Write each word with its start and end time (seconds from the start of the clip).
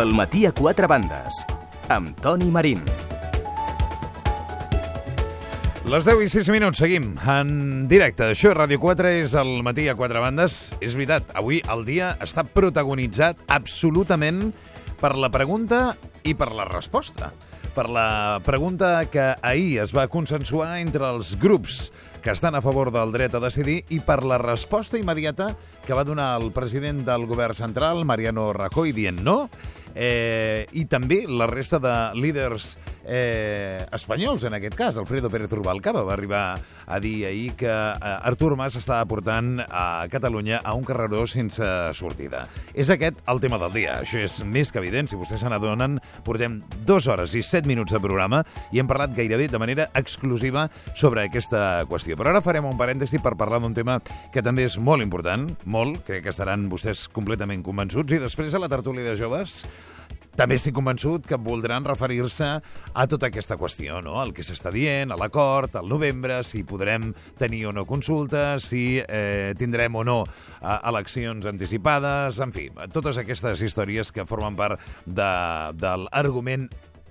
El 0.00 0.14
matí 0.16 0.46
a 0.48 0.50
quatre 0.56 0.86
bandes, 0.88 1.42
amb 1.92 2.14
Toni 2.24 2.46
Marín. 2.48 2.80
Les 5.92 6.06
10 6.08 6.22
i 6.24 6.28
6 6.32 6.48
minuts, 6.54 6.80
seguim 6.80 7.10
en 7.28 7.50
directe. 7.90 8.30
Això, 8.32 8.54
Ràdio 8.56 8.78
4, 8.80 9.10
és 9.20 9.34
el 9.36 9.50
matí 9.66 9.90
a 9.92 9.96
quatre 9.98 10.22
bandes. 10.24 10.70
És 10.80 10.96
veritat, 10.96 11.28
avui 11.36 11.60
el 11.68 11.84
dia 11.84 12.14
està 12.24 12.46
protagonitzat 12.48 13.42
absolutament 13.52 14.54
per 15.02 15.18
la 15.20 15.28
pregunta 15.28 15.98
i 16.24 16.32
per 16.32 16.48
la 16.56 16.64
resposta. 16.70 17.34
Per 17.76 17.90
la 17.92 18.40
pregunta 18.46 19.02
que 19.12 19.34
ahir 19.42 19.82
es 19.84 19.92
va 19.92 20.08
consensuar 20.08 20.78
entre 20.80 21.10
els 21.10 21.34
grups 21.42 21.90
que 22.24 22.32
estan 22.32 22.56
a 22.56 22.64
favor 22.64 22.88
del 22.92 23.12
dret 23.12 23.36
a 23.36 23.42
decidir 23.44 23.82
i 23.92 24.00
per 24.00 24.22
la 24.24 24.40
resposta 24.40 24.96
immediata 24.96 25.52
que 25.84 25.96
va 25.96 26.08
donar 26.08 26.38
el 26.40 26.52
president 26.56 27.04
del 27.04 27.28
govern 27.28 27.56
central, 27.56 28.06
Mariano 28.08 28.52
Rajoy, 28.56 28.92
dient 28.96 29.20
no, 29.24 29.50
eh, 29.94 30.66
i 30.72 30.84
també 30.90 31.24
la 31.28 31.48
resta 31.50 31.80
de 31.82 31.94
líders 32.18 32.76
eh, 33.04 33.86
espanyols, 33.92 34.44
en 34.44 34.54
aquest 34.54 34.76
cas. 34.78 34.98
Alfredo 35.00 35.30
Pérez 35.30 35.50
Rubalcaba 35.52 36.02
va 36.06 36.14
arribar 36.14 36.60
a 36.86 37.00
dir 37.00 37.26
ahir 37.26 37.54
que 37.58 37.70
eh, 37.70 37.98
Artur 38.00 38.56
Mas 38.56 38.76
estava 38.76 39.04
portant 39.08 39.60
a 39.68 40.06
Catalunya 40.10 40.60
a 40.64 40.74
un 40.74 40.84
carreró 40.84 41.26
sense 41.26 41.64
sortida. 41.94 42.46
És 42.74 42.90
aquest 42.90 43.20
el 43.30 43.40
tema 43.40 43.58
del 43.62 43.72
dia. 43.74 43.98
Això 44.04 44.20
és 44.20 44.40
més 44.44 44.72
que 44.72 44.80
evident. 44.82 45.10
Si 45.10 45.18
vostès 45.18 45.44
se 45.44 45.50
n'adonen, 45.50 45.98
portem 46.26 46.60
dues 46.86 47.08
hores 47.10 47.34
i 47.38 47.44
set 47.46 47.68
minuts 47.68 47.94
de 47.94 48.02
programa 48.02 48.42
i 48.72 48.80
hem 48.80 48.90
parlat 48.90 49.14
gairebé 49.16 49.48
de 49.50 49.60
manera 49.60 49.88
exclusiva 49.94 50.68
sobre 50.94 51.24
aquesta 51.24 51.84
qüestió. 51.90 52.18
Però 52.18 52.32
ara 52.32 52.44
farem 52.44 52.68
un 52.68 52.78
parèntesi 52.80 53.20
per 53.22 53.36
parlar 53.40 53.62
d'un 53.62 53.76
tema 53.76 54.00
que 54.32 54.44
també 54.44 54.66
és 54.68 54.78
molt 54.78 55.04
important, 55.04 55.48
molt, 55.64 56.02
crec 56.06 56.26
que 56.26 56.34
estaran 56.34 56.68
vostès 56.70 57.06
completament 57.12 57.64
convençuts, 57.66 58.12
i 58.12 58.22
després 58.22 58.54
a 58.54 58.62
la 58.62 58.70
tertúlia 58.70 59.06
de 59.06 59.16
joves 59.18 59.64
també 60.36 60.56
estic 60.58 60.74
convençut 60.76 61.26
que 61.26 61.38
voldran 61.40 61.86
referir-se 61.86 62.50
a 62.60 63.06
tota 63.10 63.30
aquesta 63.30 63.58
qüestió, 63.60 64.00
no? 64.04 64.18
El 64.22 64.34
que 64.36 64.44
s'està 64.46 64.72
dient, 64.74 65.12
a 65.12 65.18
l'acord, 65.20 65.74
al 65.76 65.88
novembre, 65.90 66.40
si 66.46 66.62
podrem 66.64 67.10
tenir 67.38 67.64
o 67.70 67.74
no 67.76 67.86
consultes, 67.88 68.68
si 68.70 68.84
eh, 69.00 69.54
tindrem 69.58 69.96
o 69.96 70.04
no 70.06 70.20
eh, 70.24 70.76
eleccions 70.90 71.48
anticipades, 71.50 72.40
en 72.40 72.54
fi, 72.56 72.68
totes 72.94 73.20
aquestes 73.20 73.64
històries 73.66 74.12
que 74.14 74.28
formen 74.28 74.58
part 74.58 74.80
de, 75.06 75.32
de 75.80 75.96
l'argument 76.06 76.68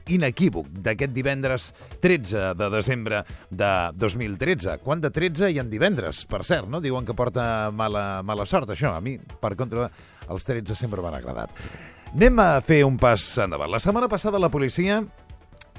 inequívoc 0.09 0.71
d'aquest 0.85 1.13
divendres 1.13 1.69
13 2.01 2.53
de 2.57 2.69
desembre 2.73 3.21
de 3.49 3.71
2013. 3.93 4.79
Quant 4.83 5.03
de 5.03 5.11
13 5.13 5.51
hi 5.51 5.61
ha 5.61 5.67
divendres, 5.69 6.25
per 6.29 6.41
cert, 6.47 6.69
no? 6.69 6.81
Diuen 6.81 7.05
que 7.05 7.17
porta 7.17 7.69
mala, 7.75 8.23
mala 8.25 8.47
sort, 8.49 8.73
això. 8.73 8.95
A 8.95 9.03
mi, 9.05 9.17
per 9.19 9.55
contra, 9.59 9.89
els 10.29 10.49
13 10.49 10.77
sempre 10.77 11.05
m'han 11.05 11.19
agradat. 11.19 11.53
Anem 12.09 12.39
a 12.41 12.57
fer 12.65 12.79
un 12.87 12.95
pas 12.97 13.21
endavant. 13.37 13.69
La 13.69 13.79
setmana 13.79 14.07
passada 14.09 14.39
la 14.41 14.49
policia 14.49 15.03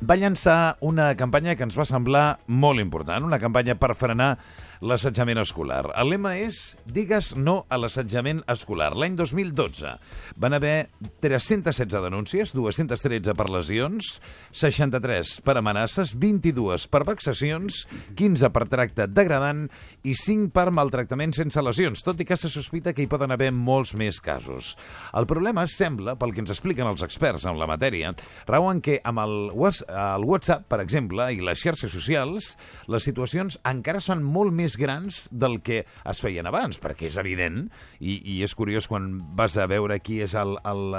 va 0.07 0.17
llançar 0.17 0.77
una 0.87 1.09
campanya 1.19 1.57
que 1.59 1.67
ens 1.67 1.75
va 1.77 1.87
semblar 1.89 2.39
molt 2.47 2.79
important, 2.79 3.27
una 3.27 3.41
campanya 3.43 3.75
per 3.75 3.97
frenar 3.99 4.37
l'assetjament 4.81 5.41
escolar. 5.43 5.91
El 6.01 6.09
lema 6.15 6.33
és 6.41 6.61
Digues 6.89 7.35
no 7.37 7.61
a 7.69 7.77
l'assetjament 7.81 8.41
escolar. 8.51 8.95
L'any 8.97 9.17
2012 9.19 9.93
van 10.41 10.57
haver 10.57 10.89
316 11.21 12.01
denúncies, 12.07 12.55
213 12.57 13.35
per 13.37 13.49
lesions, 13.53 14.17
63 14.57 15.35
per 15.45 15.59
amenaces, 15.61 16.15
22 16.17 16.87
per 16.91 17.03
vexacions, 17.09 17.85
15 18.17 18.51
per 18.55 18.65
tracte 18.73 19.07
degradant 19.11 19.67
i 20.03 20.15
5 20.17 20.49
per 20.57 20.71
maltractament 20.73 21.37
sense 21.37 21.61
lesions, 21.63 22.05
tot 22.07 22.21
i 22.23 22.29
que 22.29 22.39
se 22.41 22.49
sospita 22.53 22.95
que 22.97 23.05
hi 23.05 23.11
poden 23.11 23.37
haver 23.37 23.51
molts 23.53 23.93
més 23.99 24.23
casos. 24.25 24.75
El 25.13 25.29
problema 25.29 25.67
sembla, 25.69 26.17
pel 26.17 26.33
que 26.33 26.43
ens 26.45 26.55
expliquen 26.55 26.89
els 26.89 27.05
experts 27.05 27.45
en 27.45 27.61
la 27.61 27.69
matèria, 27.69 28.15
rau 28.49 28.71
en 28.73 28.81
què 28.81 29.01
amb 29.05 29.21
el, 29.27 29.37
el 29.53 30.27
WhatsApp, 30.27 30.65
per 30.73 30.81
exemple, 30.81 31.29
i 31.35 31.45
les 31.45 31.61
xarxes 31.61 31.93
socials, 31.93 32.55
les 32.89 33.05
situacions 33.05 33.61
encara 33.69 34.01
són 34.01 34.25
molt 34.25 34.57
més 34.57 34.70
grans 34.79 35.25
del 35.31 35.61
que 35.65 35.83
es 35.85 36.23
feien 36.23 36.47
abans, 36.51 36.79
perquè 36.83 37.09
és 37.09 37.19
evident, 37.21 37.65
i, 37.99 38.19
i 38.37 38.41
és 38.45 38.55
curiós 38.59 38.89
quan 38.91 39.13
vas 39.39 39.57
a 39.59 39.67
veure 39.71 39.99
qui 40.05 40.21
és 40.25 40.35
el, 40.39 40.57
el, 40.67 40.97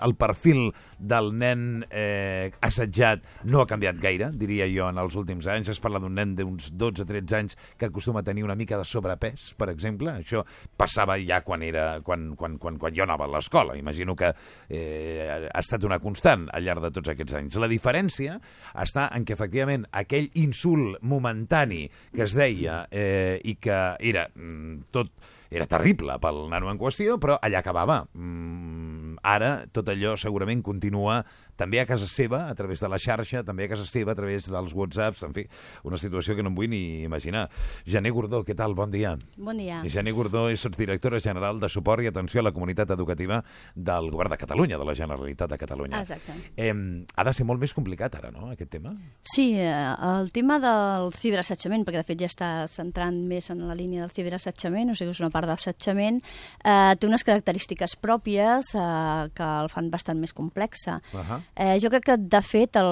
el 0.00 0.14
perfil 0.20 0.70
del 0.98 1.32
nen 1.36 1.84
eh, 1.90 2.50
assetjat, 2.64 3.24
no 3.50 3.62
ha 3.62 3.68
canviat 3.70 4.00
gaire, 4.00 4.30
diria 4.36 4.68
jo, 4.70 4.88
en 4.90 5.00
els 5.00 5.16
últims 5.18 5.48
anys. 5.50 5.72
Es 5.72 5.82
parla 5.82 6.00
d'un 6.02 6.14
nen 6.16 6.34
d'uns 6.38 6.70
12-13 6.76 7.38
anys 7.38 7.58
que 7.78 7.90
acostuma 7.90 8.20
a 8.20 8.26
tenir 8.26 8.44
una 8.46 8.56
mica 8.58 8.78
de 8.78 8.86
sobrepès, 8.86 9.52
per 9.58 9.70
exemple. 9.72 10.14
Això 10.20 10.44
passava 10.78 11.18
ja 11.20 11.40
quan, 11.46 11.64
era, 11.66 12.00
quan, 12.06 12.30
quan, 12.38 12.58
quan, 12.60 12.78
quan 12.80 12.96
jo 12.96 13.06
anava 13.06 13.26
a 13.28 13.34
l'escola. 13.34 13.76
Imagino 13.78 14.16
que 14.16 14.32
eh, 14.68 15.48
ha 15.50 15.60
estat 15.60 15.84
una 15.88 16.00
constant 16.02 16.48
al 16.52 16.66
llarg 16.66 16.84
de 16.86 16.92
tots 16.94 17.12
aquests 17.12 17.38
anys. 17.40 17.58
La 17.60 17.70
diferència 17.70 18.38
està 18.80 19.08
en 19.16 19.26
que, 19.26 19.36
efectivament, 19.36 19.86
aquell 19.96 20.30
insult 20.40 21.00
momentani 21.02 21.84
que 22.14 22.24
es 22.26 22.36
deia 22.36 22.84
eh, 22.90 23.09
i 23.44 23.56
que 23.60 23.78
era 24.12 24.28
mm, 24.34 24.90
tot 24.94 25.12
era 25.50 25.66
terrible 25.66 26.14
pel 26.22 26.44
nano 26.50 26.70
en 26.70 26.78
qüestió, 26.78 27.18
però 27.18 27.36
allà 27.42 27.58
acabava. 27.58 28.04
Mm, 28.14 29.18
ara 29.26 29.66
tot 29.74 29.90
allò 29.90 30.14
segurament 30.16 30.62
continua 30.62 31.20
també 31.60 31.80
a 31.82 31.86
casa 31.88 32.08
seva, 32.08 32.46
a 32.48 32.56
través 32.56 32.80
de 32.80 32.88
la 32.88 32.98
xarxa, 33.00 33.44
també 33.44 33.66
a 33.66 33.72
casa 33.74 33.84
seva, 33.88 34.14
a 34.14 34.18
través 34.18 34.48
dels 34.48 34.74
whatsapps, 34.76 35.24
en 35.28 35.36
fi, 35.36 35.44
una 35.84 35.98
situació 36.00 36.36
que 36.36 36.44
no 36.44 36.52
em 36.52 36.56
vull 36.56 36.70
ni 36.72 37.04
imaginar. 37.04 37.48
Gené 37.84 38.12
Gordó, 38.14 38.40
què 38.46 38.56
tal? 38.56 38.74
Bon 38.78 38.90
dia. 38.92 39.16
Bon 39.36 39.58
dia. 39.58 39.82
Gené 39.92 40.14
Gordó 40.16 40.46
és 40.48 40.62
sotsdirectora 40.64 41.20
general 41.20 41.60
de 41.60 41.68
suport 41.68 42.04
i 42.04 42.08
atenció 42.08 42.40
a 42.40 42.46
la 42.48 42.54
comunitat 42.56 42.94
educativa 42.96 43.42
del 43.74 44.10
Govern 44.10 44.32
de 44.32 44.40
Catalunya, 44.40 44.78
de 44.80 44.88
la 44.88 44.96
Generalitat 44.96 45.52
de 45.52 45.58
Catalunya. 45.60 46.00
Exacte. 46.00 46.36
Eh, 46.56 46.72
ha 46.72 47.26
de 47.28 47.34
ser 47.36 47.46
molt 47.48 47.60
més 47.60 47.74
complicat 47.76 48.16
ara, 48.16 48.32
no?, 48.32 48.48
aquest 48.54 48.72
tema? 48.72 48.94
Sí, 49.20 49.50
eh, 49.58 49.68
el 50.08 50.32
tema 50.32 50.58
del 50.62 51.12
ciberassetjament, 51.16 51.84
perquè 51.84 52.00
de 52.00 52.08
fet 52.08 52.24
ja 52.24 52.30
està 52.30 52.50
centrant 52.72 53.20
més 53.28 53.50
en 53.52 53.66
la 53.68 53.76
línia 53.76 54.06
del 54.06 54.14
ciberassetjament, 54.14 54.94
o 54.94 54.96
sigui, 54.96 55.12
és 55.12 55.20
una 55.20 55.32
part 55.34 55.50
d'assetjament, 55.50 56.22
eh, 56.64 56.96
té 56.96 57.10
unes 57.10 57.26
característiques 57.26 57.98
pròpies 58.00 58.72
eh, 58.72 59.28
que 59.36 59.52
el 59.60 59.68
fan 59.72 59.92
bastant 59.92 60.20
més 60.20 60.32
complexa. 60.32 61.00
Uh 61.12 61.20
-huh. 61.20 61.40
Eh, 61.56 61.78
jo 61.82 61.90
crec 61.90 62.04
que, 62.06 62.16
de 62.16 62.40
fet, 62.46 62.76
el, 62.80 62.90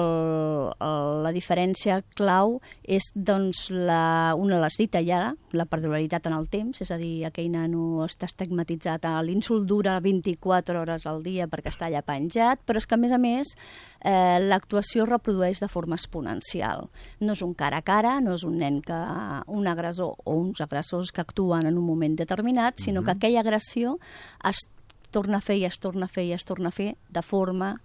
el, 0.83 1.11
la 1.23 1.31
diferència 1.35 1.99
clau 2.17 2.57
és, 2.83 3.07
doncs, 3.15 3.69
la, 3.71 4.35
una 4.37 4.59
l'has 4.59 4.77
dit 4.79 4.97
ja, 5.05 5.33
la 5.55 5.65
perduralitat 5.69 6.27
en 6.27 6.35
el 6.35 6.49
temps, 6.51 6.81
és 6.83 6.91
a 6.91 6.97
dir, 6.99 7.25
aquell 7.25 7.49
nano 7.53 8.03
està 8.05 8.27
estigmatitzat, 8.27 9.07
l'insult 9.23 9.67
dura 9.69 9.99
24 10.03 10.81
hores 10.81 11.07
al 11.09 11.23
dia 11.23 11.47
perquè 11.47 11.71
està 11.71 11.87
allà 11.87 12.03
penjat, 12.05 12.61
però 12.65 12.81
és 12.81 12.87
que, 12.89 12.97
a 12.97 13.01
més 13.01 13.13
a 13.15 13.21
més, 13.21 13.53
eh, 14.01 14.39
l'actuació 14.43 15.07
reprodueix 15.07 15.61
de 15.63 15.69
forma 15.71 15.95
exponencial. 15.95 16.89
No 17.21 17.37
és 17.37 17.43
un 17.45 17.53
cara 17.53 17.79
a 17.79 17.85
cara, 17.85 18.19
no 18.21 18.35
és 18.35 18.43
un 18.43 18.57
nen 18.59 18.81
que, 18.85 18.99
un 19.47 19.67
agressor 19.67 20.17
o 20.25 20.35
uns 20.35 20.61
agressors 20.61 21.13
que 21.15 21.21
actuen 21.21 21.65
en 21.69 21.77
un 21.77 21.85
moment 21.85 22.17
determinat, 22.19 22.79
sinó 22.79 23.01
mm 23.01 23.03
-hmm. 23.03 23.05
que 23.05 23.11
aquella 23.11 23.39
agressió 23.39 23.99
es 24.43 24.67
torna 25.11 25.37
a 25.37 25.41
fer 25.41 25.57
i 25.57 25.65
es 25.65 25.79
torna 25.79 26.05
a 26.05 26.07
fer 26.07 26.25
i 26.25 26.33
es 26.33 26.45
torna 26.45 26.69
a 26.69 26.71
fer 26.71 26.95
de 27.09 27.21
forma 27.21 27.79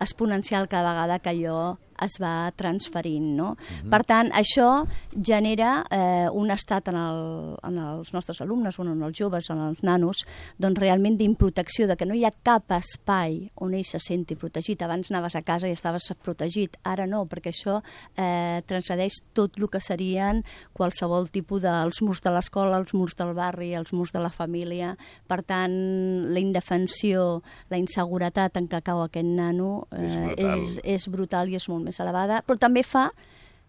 exponencial 0.00 0.68
cada 0.68 0.90
vegada 0.92 1.18
que 1.18 1.28
allò 1.28 1.78
es 2.04 2.18
va 2.20 2.50
transferint. 2.56 3.36
No? 3.36 3.50
Uh 3.50 3.56
-huh. 3.56 3.90
Per 3.90 4.04
tant, 4.04 4.30
això 4.32 4.86
genera 5.14 5.84
eh, 5.90 6.28
un 6.32 6.50
estat 6.50 6.88
en, 6.88 6.96
el, 6.96 7.56
en 7.62 7.78
els 7.78 8.12
nostres 8.12 8.40
alumnes, 8.40 8.78
o 8.78 8.82
en 8.82 9.02
els 9.02 9.18
joves, 9.18 9.50
en 9.50 9.58
els 9.58 9.82
nanos, 9.82 10.24
doncs 10.58 10.78
realment 10.78 11.16
d'improtecció, 11.16 11.86
de 11.86 11.96
que 11.96 12.06
no 12.06 12.14
hi 12.14 12.24
ha 12.24 12.32
cap 12.42 12.70
espai 12.70 13.50
on 13.54 13.74
ell 13.74 13.84
se 13.84 13.98
senti 13.98 14.36
protegit. 14.36 14.82
Abans 14.82 15.10
anaves 15.10 15.34
a 15.34 15.42
casa 15.42 15.68
i 15.68 15.72
estaves 15.72 16.12
protegit, 16.22 16.76
ara 16.82 17.06
no, 17.06 17.24
perquè 17.26 17.50
això 17.50 17.80
eh, 18.16 18.62
transcedeix 18.66 19.20
tot 19.32 19.58
el 19.58 19.68
que 19.68 19.80
serien 19.80 20.44
qualsevol 20.72 21.28
tipus 21.30 21.62
dels 21.62 22.02
murs 22.02 22.22
de 22.22 22.30
l'escola, 22.30 22.78
els 22.78 22.94
murs 22.94 23.16
del 23.18 23.34
barri, 23.34 23.74
els 23.74 23.92
murs 23.92 24.12
de 24.12 24.20
la 24.20 24.30
família. 24.30 24.94
Per 25.26 25.42
tant, 25.42 25.74
la 26.30 26.38
indefensió, 26.38 27.42
la 27.70 27.80
inseguretat 27.80 28.56
en 28.60 28.68
què 28.70 28.82
cau 28.86 29.02
aquest 29.02 29.26
nano 29.26 29.86
eh, 29.90 30.04
és, 30.04 30.16
brutal. 30.16 30.58
és, 30.58 30.78
és 30.84 31.08
brutal 31.10 31.50
i 31.50 31.58
és 31.58 31.68
molt 31.68 31.84
més 31.84 31.89
més 31.90 32.00
elevada, 32.02 32.40
però 32.46 32.58
també 32.62 32.86
fa 32.86 33.10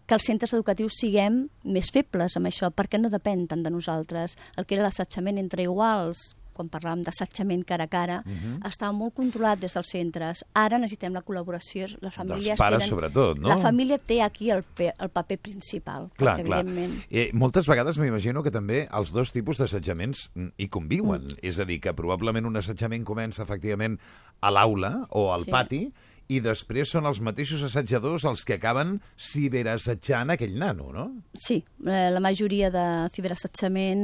que 0.06 0.18
els 0.18 0.26
centres 0.26 0.52
educatius 0.56 0.98
siguem 0.98 1.44
més 1.64 1.90
febles 1.94 2.36
amb 2.38 2.50
això, 2.50 2.72
perquè 2.74 3.00
no 3.00 3.10
depèn 3.12 3.46
tant 3.50 3.62
de 3.62 3.70
nosaltres. 3.70 4.36
El 4.56 4.66
que 4.66 4.76
era 4.78 4.86
l'assetjament 4.86 5.38
entre 5.38 5.66
iguals, 5.68 6.32
quan 6.52 6.68
parlàvem 6.68 7.02
d'assetjament 7.06 7.62
cara 7.64 7.86
a 7.88 7.90
cara, 7.90 8.22
uh 8.24 8.28
mhm. 8.28 8.60
-huh. 8.60 8.68
estava 8.68 8.92
molt 8.92 9.14
controlat 9.14 9.58
des 9.58 9.72
dels 9.72 9.88
centres. 9.88 10.44
Ara 10.52 10.78
necessitem 10.78 11.12
la 11.12 11.24
col·laboració, 11.24 11.88
les 12.00 12.14
famílies 12.14 12.44
Dels 12.44 12.58
pares, 12.58 12.78
tenen... 12.78 12.88
sobretot, 12.88 13.38
no? 13.38 13.48
La 13.48 13.58
família 13.58 13.98
té 13.98 14.20
aquí 14.22 14.50
el, 14.50 14.62
pe... 14.62 14.92
el 14.98 15.08
paper 15.08 15.38
principal, 15.38 16.10
clar, 16.16 16.36
perquè, 16.38 16.44
clar. 16.44 16.60
evidentment... 16.60 17.04
Eh, 17.10 17.30
moltes 17.32 17.66
vegades 17.66 17.98
m'imagino 17.98 18.42
que 18.42 18.50
també 18.50 18.88
els 18.92 19.12
dos 19.12 19.32
tipus 19.32 19.58
d'assetjaments 19.58 20.32
hi 20.56 20.68
conviuen. 20.68 21.22
Mm. 21.22 21.38
És 21.42 21.58
a 21.58 21.64
dir, 21.64 21.80
que 21.80 21.94
probablement 21.94 22.46
un 22.46 22.56
assetjament 22.56 23.04
comença 23.04 23.42
efectivament 23.42 23.98
a 24.40 24.50
l'aula 24.50 25.06
o 25.10 25.32
al 25.32 25.44
sí. 25.44 25.50
pati, 25.50 25.92
i 26.32 26.40
després 26.44 26.90
són 26.94 27.06
els 27.10 27.20
mateixos 27.24 27.62
assetjadors 27.66 28.24
els 28.30 28.44
que 28.48 28.56
acaben 28.58 28.96
ciberassetjant 29.20 30.32
aquell 30.34 30.56
nano, 30.60 30.90
no? 30.94 31.06
Sí, 31.34 31.58
eh, 31.86 32.08
la 32.14 32.22
majoria 32.24 32.70
de 32.72 32.84
ciberassetjament, 33.14 34.02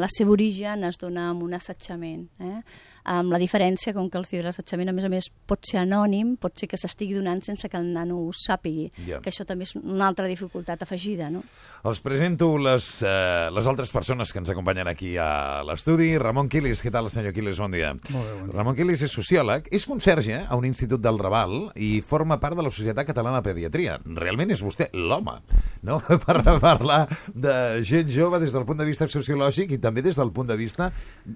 la 0.00 0.08
seva 0.12 0.34
origen 0.34 0.84
es 0.88 0.98
dona 1.00 1.30
amb 1.32 1.44
un 1.48 1.54
assetjament. 1.58 2.28
Eh? 2.40 2.60
amb 3.08 3.32
la 3.32 3.38
diferència 3.40 3.94
com 3.96 4.08
que 4.12 4.18
el 4.20 4.26
ciberassetjament, 4.28 4.90
a 4.90 4.92
més 4.92 5.06
a 5.06 5.08
més, 5.08 5.28
pot 5.48 5.64
ser 5.64 5.78
anònim, 5.80 6.34
pot 6.40 6.52
ser 6.60 6.68
que 6.68 6.76
s'estigui 6.76 7.16
donant 7.16 7.40
sense 7.44 7.68
que 7.70 7.78
el 7.80 7.86
nano 7.94 8.18
ho 8.20 8.32
sàpigui, 8.36 8.90
Ja. 9.06 9.20
que 9.24 9.30
això 9.30 9.46
també 9.48 9.64
és 9.64 9.74
una 9.76 10.06
altra 10.06 10.26
dificultat 10.28 10.82
afegida, 10.82 11.30
no? 11.30 11.42
Els 11.88 12.00
presento 12.00 12.58
les, 12.58 13.02
eh, 13.02 13.48
les 13.50 13.66
altres 13.66 13.90
persones 13.90 14.32
que 14.32 14.38
ens 14.40 14.50
acompanyen 14.50 14.88
aquí 14.88 15.16
a 15.16 15.62
l'estudi. 15.64 16.18
Ramon 16.18 16.48
Quilis, 16.48 16.82
què 16.84 16.90
tal, 16.90 17.08
senyor 17.08 17.32
Quilis? 17.32 17.58
Bon 17.58 17.70
dia. 17.70 17.94
Molt 17.94 18.26
bé, 18.26 18.32
bon 18.34 18.44
dia. 18.50 18.56
Ramon 18.58 18.76
Quilis 18.76 19.02
és 19.02 19.12
sociòleg, 19.12 19.68
és 19.70 19.86
conserge 19.86 20.44
a 20.46 20.56
un 20.56 20.64
institut 20.66 21.00
del 21.00 21.18
Raval 21.28 21.68
i 21.76 22.00
forma 22.00 22.38
part 22.40 22.56
de 22.56 22.64
la 22.64 22.72
Societat 22.72 23.06
Catalana 23.06 23.42
de 23.42 23.50
Pediatria. 23.50 23.98
Realment 24.16 24.50
és 24.54 24.62
vostè 24.64 24.88
l'home, 24.96 25.36
no?, 25.84 25.98
per 26.24 26.40
parlar 26.62 27.02
de 27.34 27.54
gent 27.86 28.08
jove 28.12 28.40
des 28.40 28.54
del 28.56 28.64
punt 28.68 28.80
de 28.80 28.86
vista 28.88 29.06
sociològic 29.08 29.76
i 29.76 29.80
també 29.82 30.02
des 30.02 30.16
del 30.16 30.32
punt 30.32 30.48
de 30.48 30.56
vista 30.56 30.88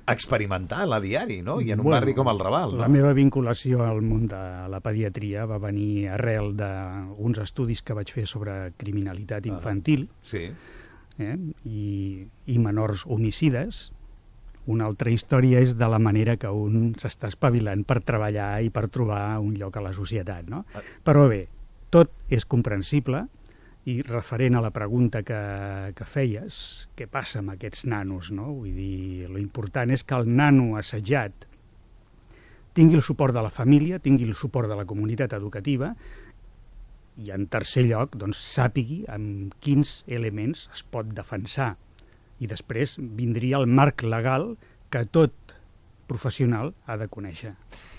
experimental 0.08 0.92
a 0.96 1.00
diari, 1.02 1.42
no?, 1.44 1.60
i 1.60 1.70
en 1.72 1.80
un 1.80 1.90
Bueno, 1.90 1.98
barri 2.00 2.14
com 2.16 2.28
el 2.32 2.40
Raval. 2.40 2.76
La 2.80 2.88
no? 2.88 2.94
meva 2.96 3.12
vinculació 3.12 3.82
al 3.84 4.00
món 4.02 4.26
de 4.30 4.42
la 4.72 4.80
pediatria 4.80 5.44
va 5.50 5.58
venir 5.62 6.08
arrel 6.14 6.54
d'uns 6.56 7.42
estudis 7.42 7.82
que 7.82 7.96
vaig 7.98 8.12
fer 8.14 8.24
sobre 8.30 8.72
criminalitat 8.80 9.46
infantil 9.50 10.08
Sí, 10.22 10.46
eh, 11.18 11.36
i, 11.68 12.22
i 12.46 12.58
menors 12.62 13.04
homicides. 13.06 13.90
Una 14.70 14.86
altra 14.86 15.10
història 15.10 15.60
és 15.64 15.74
de 15.78 15.88
la 15.90 15.98
manera 15.98 16.36
que 16.38 16.50
un 16.50 16.92
s'està 17.00 17.30
espavilant 17.32 17.82
per 17.84 17.98
treballar 18.06 18.62
i 18.62 18.70
per 18.70 18.86
trobar 18.94 19.38
un 19.42 19.56
lloc 19.58 19.76
a 19.76 19.82
la 19.82 19.94
societat. 19.96 20.46
No? 20.50 20.62
Però 21.02 21.26
bé, 21.30 21.46
tot 21.90 22.12
és 22.30 22.46
comprensible 22.46 23.26
i 23.90 23.98
referent 24.06 24.54
a 24.54 24.62
la 24.62 24.70
pregunta 24.70 25.24
que, 25.26 25.40
que 25.98 26.06
feies, 26.06 26.58
què 26.94 27.08
passa 27.10 27.40
amb 27.40 27.56
aquests 27.56 27.88
nanos? 27.90 28.30
No? 28.30 28.52
Vull 28.54 28.76
dir, 28.76 29.30
lo 29.30 29.40
important 29.42 29.90
és 29.90 30.06
que 30.06 30.14
el 30.14 30.30
nano 30.30 30.76
assetjat 30.78 31.48
tingui 32.72 32.96
el 32.96 33.02
suport 33.04 33.34
de 33.34 33.42
la 33.42 33.50
família, 33.50 33.98
tingui 33.98 34.28
el 34.28 34.36
suport 34.38 34.70
de 34.70 34.78
la 34.78 34.86
comunitat 34.88 35.34
educativa 35.36 35.92
i, 37.18 37.32
en 37.34 37.48
tercer 37.52 37.84
lloc, 37.90 38.14
doncs, 38.16 38.38
sàpigui 38.54 39.02
amb 39.12 39.52
quins 39.60 40.00
elements 40.08 40.68
es 40.72 40.84
pot 40.94 41.10
defensar. 41.12 41.74
I 42.42 42.48
després 42.50 42.96
vindria 42.98 43.60
el 43.62 43.68
marc 43.70 44.02
legal 44.02 44.56
que 44.90 45.04
tot 45.06 45.54
professional 46.10 46.74
ha 46.86 46.98
de 46.98 47.06
conèixer. 47.08 47.54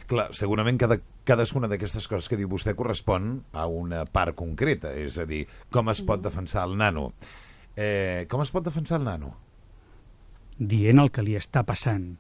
clar, 0.08 0.28
segurament 0.36 0.78
cada, 0.78 1.00
cadascuna 1.24 1.70
d'aquestes 1.72 2.10
coses 2.12 2.28
que 2.30 2.38
diu 2.38 2.50
vostè 2.52 2.76
correspon 2.76 3.40
a 3.54 3.66
una 3.72 4.04
part 4.06 4.36
concreta, 4.36 4.92
és 4.94 5.18
a 5.18 5.26
dir, 5.26 5.46
com 5.72 5.90
es 5.90 6.04
pot 6.04 6.22
defensar 6.22 6.68
el 6.68 6.76
nano. 6.78 7.14
Eh, 7.76 8.28
com 8.30 8.44
es 8.44 8.52
pot 8.52 8.68
defensar 8.68 9.00
el 9.00 9.08
nano? 9.08 9.32
dient 10.58 11.00
el 11.02 11.12
que 11.12 11.24
li 11.26 11.36
està 11.38 11.64
passant, 11.66 12.14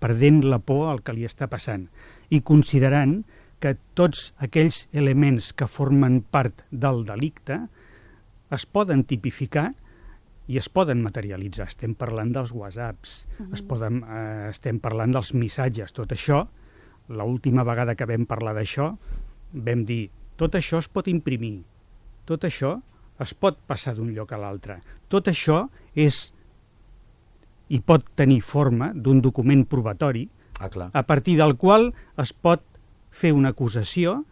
perdent 0.00 0.42
la 0.46 0.58
por 0.58 0.88
al 0.90 1.02
que 1.02 1.14
li 1.14 1.26
està 1.26 1.48
passant 1.50 1.88
i 2.30 2.40
considerant 2.40 3.22
que 3.58 3.74
tots 3.98 4.32
aquells 4.38 4.86
elements 4.92 5.52
que 5.52 5.66
formen 5.66 6.20
part 6.22 6.62
del 6.70 7.04
delicte 7.04 7.64
es 8.54 8.64
poden 8.64 9.02
tipificar 9.04 9.72
i 10.48 10.56
es 10.56 10.68
poden 10.72 11.02
materialitzar. 11.04 11.66
Estem 11.68 11.94
parlant 11.98 12.32
dels 12.32 12.52
whatsapps, 12.56 13.26
es 13.52 13.62
poden, 13.62 14.02
eh, 14.04 14.48
estem 14.50 14.78
parlant 14.80 15.12
dels 15.12 15.34
missatges, 15.36 15.92
tot 15.92 16.12
això, 16.16 16.46
l'última 17.08 17.64
vegada 17.64 17.94
que 17.94 18.06
vam 18.08 18.24
parlar 18.28 18.54
d'això, 18.56 18.90
vam 19.52 19.84
dir, 19.84 20.08
tot 20.36 20.54
això 20.54 20.78
es 20.78 20.88
pot 20.88 21.08
imprimir, 21.08 21.62
tot 22.28 22.44
això 22.44 22.78
es 23.20 23.34
pot 23.34 23.58
passar 23.66 23.94
d'un 23.96 24.12
lloc 24.14 24.32
a 24.32 24.38
l'altre, 24.38 24.80
tot 25.08 25.28
això 25.28 25.68
és 25.94 26.32
i 27.68 27.80
pot 27.80 28.04
tenir 28.16 28.40
forma 28.40 28.92
d'un 28.94 29.20
document 29.20 29.66
probatori 29.68 30.28
Ah, 30.60 30.68
clar. 30.68 30.90
a 30.92 31.02
partir 31.06 31.36
del 31.36 31.56
qual 31.56 31.92
es 32.16 32.32
pot 32.32 32.62
fer 33.10 33.32
una 33.32 33.50
acusació 33.50 34.24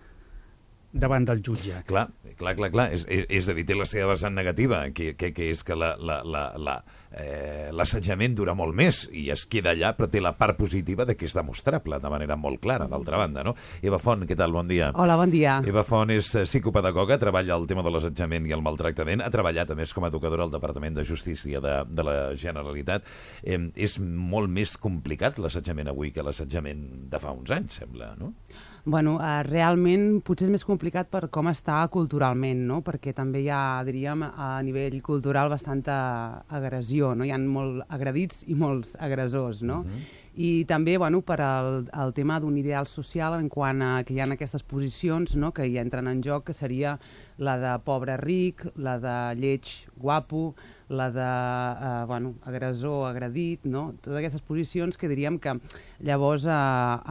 davant 1.00 1.26
del 1.28 1.42
jutge. 1.44 1.82
Clar, 1.88 2.06
clar, 2.38 2.54
clar, 2.58 2.70
clar. 2.74 2.86
És, 2.96 3.06
és, 3.08 3.26
és 3.38 3.48
a 3.48 3.56
dir, 3.56 3.66
té 3.68 3.76
la 3.78 3.86
seva 3.88 4.12
vessant 4.14 4.36
negativa, 4.36 4.84
que, 4.94 5.14
que, 5.18 5.32
que 5.36 5.50
és 5.52 5.64
que 5.66 5.76
la, 5.78 5.94
la, 6.00 6.20
la, 6.24 6.46
la, 6.60 6.76
eh, 7.16 8.28
dura 8.36 8.54
molt 8.54 8.74
més 8.74 9.06
i 9.12 9.28
es 9.30 9.46
queda 9.46 9.72
allà, 9.72 9.92
però 9.96 10.08
té 10.10 10.20
la 10.20 10.34
part 10.36 10.56
positiva 10.58 11.04
de 11.04 11.16
que 11.16 11.26
és 11.26 11.34
demostrable 11.34 11.98
de 12.00 12.10
manera 12.10 12.36
molt 12.36 12.60
clara, 12.60 12.86
d'altra 12.86 13.16
banda, 13.16 13.42
no? 13.44 13.54
Eva 13.82 13.98
Font, 13.98 14.26
què 14.26 14.36
tal? 14.36 14.52
Bon 14.52 14.68
dia. 14.68 14.90
Hola, 14.94 15.16
bon 15.16 15.30
dia. 15.30 15.60
Eva 15.66 15.84
Font 15.84 16.10
és 16.10 16.30
psicopedagoga, 16.44 17.18
treballa 17.18 17.56
el 17.56 17.66
tema 17.66 17.82
de 17.82 17.90
l'assetjament 17.90 18.46
i 18.46 18.54
el 18.56 18.62
maltractament, 18.64 19.22
ha 19.22 19.32
treballat 19.32 19.70
a 19.70 19.78
més 19.78 19.92
com 19.94 20.04
a 20.04 20.12
educadora 20.12 20.46
al 20.46 20.54
Departament 20.54 20.96
de 20.96 21.04
Justícia 21.04 21.60
de, 21.60 21.76
de 21.88 22.06
la 22.06 22.16
Generalitat. 22.36 23.06
Eh, 23.42 23.60
és 23.76 23.98
molt 24.00 24.52
més 24.52 24.76
complicat 24.80 25.40
l'assetjament 25.42 25.92
avui 25.92 26.12
que 26.12 26.24
l'assetjament 26.24 27.08
de 27.10 27.20
fa 27.22 27.34
uns 27.36 27.52
anys, 27.54 27.80
sembla, 27.82 28.14
no? 28.20 28.34
Bueno, 28.88 29.16
eh, 29.18 29.42
realment 29.42 30.20
potser 30.22 30.46
és 30.46 30.52
més 30.54 30.62
complicat 30.62 31.08
per 31.10 31.24
com 31.34 31.48
està 31.50 31.80
culturalment, 31.90 32.60
no? 32.68 32.76
Perquè 32.86 33.10
també 33.16 33.40
hi 33.42 33.48
ha, 33.50 33.82
diríem, 33.82 34.22
a 34.22 34.60
nivell 34.62 35.00
cultural 35.02 35.50
bastanta 35.50 35.96
agressió, 36.46 37.10
no? 37.18 37.26
Hi 37.26 37.32
ha 37.34 37.38
molt 37.42 37.82
agredits 37.90 38.44
i 38.46 38.54
molts 38.54 38.94
agressors, 38.94 39.64
no? 39.66 39.80
I 40.36 40.66
també, 40.68 40.98
bueno, 41.00 41.22
per 41.24 41.38
al, 41.40 41.86
el 41.96 42.12
tema 42.12 42.36
d'un 42.40 42.58
ideal 42.60 42.84
social 42.86 43.38
en 43.38 43.48
quant 43.48 43.80
a 43.80 43.90
que 44.04 44.12
hi 44.12 44.20
ha 44.20 44.26
aquestes 44.28 44.62
posicions, 44.68 45.32
no?, 45.40 45.48
que 45.56 45.64
hi 45.64 45.78
entren 45.80 46.10
en 46.10 46.20
joc, 46.20 46.50
que 46.50 46.56
seria 46.56 46.98
la 47.38 47.56
de 47.56 47.72
pobre 47.84 48.18
ric, 48.20 48.66
la 48.76 48.98
de 49.00 49.16
lleig 49.40 49.72
guapo, 49.96 50.54
la 50.88 51.10
de, 51.10 51.22
eh, 51.86 52.04
bueno, 52.06 52.34
agressor 52.44 53.08
agredit, 53.08 53.64
no? 53.64 53.94
Totes 54.02 54.20
aquestes 54.20 54.44
posicions 54.44 55.00
que 55.00 55.08
diríem 55.08 55.40
que 55.40 55.56
llavors 56.04 56.44
eh, 56.44 56.52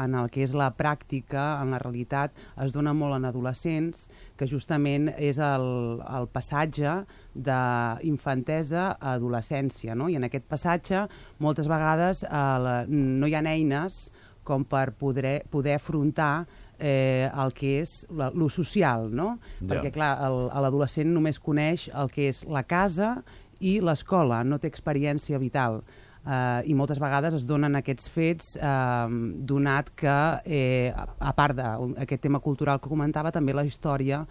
en 0.06 0.16
el 0.16 0.30
que 0.30 0.46
és 0.46 0.54
la 0.54 0.70
pràctica, 0.78 1.56
en 1.64 1.74
la 1.74 1.82
realitat, 1.82 2.36
es 2.62 2.78
dona 2.78 2.94
molt 2.94 3.18
en 3.18 3.26
adolescents, 3.26 4.08
que 4.36 4.48
justament 4.52 5.10
és 5.16 5.38
el, 5.40 5.66
el 6.04 6.26
passatge 6.34 6.98
d'infantesa 7.36 8.90
a 9.00 9.14
adolescència, 9.16 9.96
no? 9.96 10.10
I 10.12 10.18
en 10.20 10.28
aquest 10.28 10.46
passatge 10.52 11.06
moltes 11.44 11.70
vegades 11.72 12.24
eh, 12.26 12.30
la, 12.66 12.76
no 12.90 13.28
hi 13.30 13.36
ha 13.38 13.44
eines 13.52 14.10
com 14.46 14.66
per 14.70 14.92
poder, 15.00 15.40
poder 15.50 15.78
afrontar 15.80 16.46
eh, 16.78 17.30
el 17.32 17.54
que 17.58 17.80
és 17.82 18.04
la, 18.14 18.28
lo 18.36 18.50
social, 18.54 19.08
no? 19.16 19.38
Ja. 19.62 19.70
Perquè, 19.74 19.94
clar, 19.96 20.12
el- 20.28 20.50
l'adolescent 20.66 21.10
només 21.16 21.40
coneix 21.42 21.88
el 21.94 22.12
que 22.14 22.30
és 22.30 22.44
la 22.46 22.64
casa 22.68 23.16
i 23.64 23.80
l'escola, 23.82 24.44
no 24.44 24.60
té 24.60 24.68
experiència 24.68 25.40
vital. 25.42 25.80
Uh, 26.26 26.66
I 26.66 26.74
moltes 26.74 26.98
vegades 26.98 27.36
es 27.38 27.46
donen 27.46 27.78
aquests 27.78 28.10
fets 28.10 28.56
uh, 28.58 29.06
donat 29.46 29.92
que, 29.94 30.18
eh, 30.50 30.90
a, 30.90 31.34
part 31.38 31.54
d'aquest 31.60 32.24
tema 32.24 32.40
cultural 32.42 32.80
que 32.82 32.90
comentava, 32.90 33.30
també 33.32 33.54
la 33.54 33.66
història 33.66 34.24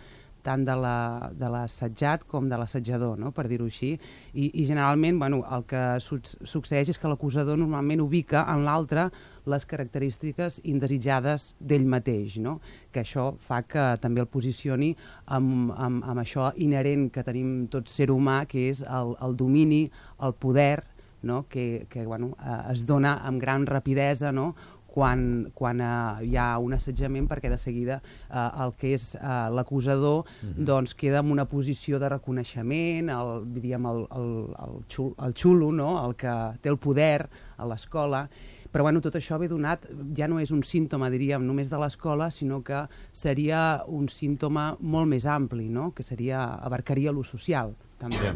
tant 0.45 0.65
de 0.67 0.75
la- 0.77 1.31
de 1.33 1.49
l'assetjat 1.49 2.27
com 2.29 2.49
de 2.51 2.57
l'assetjador, 2.59 3.19
no? 3.19 3.31
per 3.33 3.47
dir-ho 3.49 3.65
així. 3.65 3.95
I, 4.35 4.51
I 4.61 4.65
generalment 4.69 5.19
bueno, 5.19 5.43
el 5.57 5.65
que 5.65 6.01
su 6.01 6.19
succeeix 6.45 6.91
és 6.93 6.99
que 6.99 7.09
l'acusador 7.09 7.57
normalment 7.57 8.03
ubica 8.05 8.45
en 8.53 8.65
l'altre 8.67 9.09
les 9.47 9.65
característiques 9.65 10.61
indesitjades 10.65 11.55
d'ell 11.61 11.87
mateix, 11.89 12.37
no? 12.39 12.59
que 12.93 13.01
això 13.01 13.31
fa 13.39 13.63
que 13.63 13.87
també 14.03 14.21
el 14.21 14.29
posicioni 14.29 14.95
amb, 15.27 15.73
amb, 15.73 16.05
amb 16.05 16.21
això 16.21 16.53
inherent 16.57 17.09
que 17.11 17.25
tenim 17.25 17.67
tot 17.73 17.89
ser 17.89 18.11
humà, 18.13 18.45
que 18.47 18.69
és 18.71 18.83
el, 18.85 19.17
el 19.25 19.37
domini, 19.37 19.87
el 20.21 20.35
poder, 20.35 20.83
no? 21.25 21.47
que, 21.49 21.87
que 21.91 22.07
bueno, 22.07 22.37
eh, 22.39 22.73
es 22.73 22.87
dona 22.87 23.19
amb 23.27 23.41
gran 23.43 23.67
rapidesa 23.67 24.33
no? 24.33 24.55
quan, 24.95 25.51
quan 25.55 25.81
eh, 25.83 26.29
hi 26.29 26.37
ha 26.39 26.47
un 26.63 26.77
assetjament 26.77 27.27
perquè 27.31 27.51
de 27.51 27.59
seguida 27.59 27.99
eh, 27.99 28.49
el 28.63 28.75
que 28.79 28.93
és 28.95 29.09
eh, 29.19 29.31
l'acusador 29.51 30.29
doncs 30.71 30.95
queda 30.95 31.25
en 31.25 31.33
una 31.35 31.49
posició 31.51 31.99
de 31.99 32.13
reconeixement, 32.15 33.11
el, 33.11 33.33
diríem 33.57 33.89
el, 33.91 34.05
el, 34.15 34.29
el, 34.67 34.77
xul, 34.93 35.11
el 35.27 35.35
xulo, 35.35 35.73
no? 35.75 35.97
el 36.05 36.15
que 36.21 36.35
té 36.63 36.71
el 36.71 36.79
poder 36.79 37.27
a 37.59 37.67
l'escola, 37.67 38.29
però 38.75 38.87
bueno, 38.87 38.99
tot 39.03 39.15
això 39.19 39.39
ve 39.39 39.47
donat, 39.51 39.87
ja 40.19 40.27
no 40.31 40.41
és 40.43 40.51
un 40.55 40.65
símptoma, 40.67 41.11
diríem, 41.11 41.43
només 41.47 41.69
de 41.71 41.79
l'escola, 41.79 42.31
sinó 42.35 42.59
que 42.67 42.85
seria 43.15 43.85
un 43.87 44.09
símptoma 44.11 44.73
molt 44.81 45.11
més 45.11 45.27
ampli, 45.31 45.69
no? 45.71 45.93
que 45.95 46.07
seria, 46.07 46.43
abarcaria 46.59 47.15
lo 47.15 47.23
social, 47.23 47.75
també. 48.01 48.21
Ja. 48.23 48.35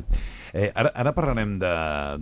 Eh, 0.53 0.71
ara, 0.73 0.93
ara 0.97 1.13
parlarem 1.17 1.57
de, 1.61 1.73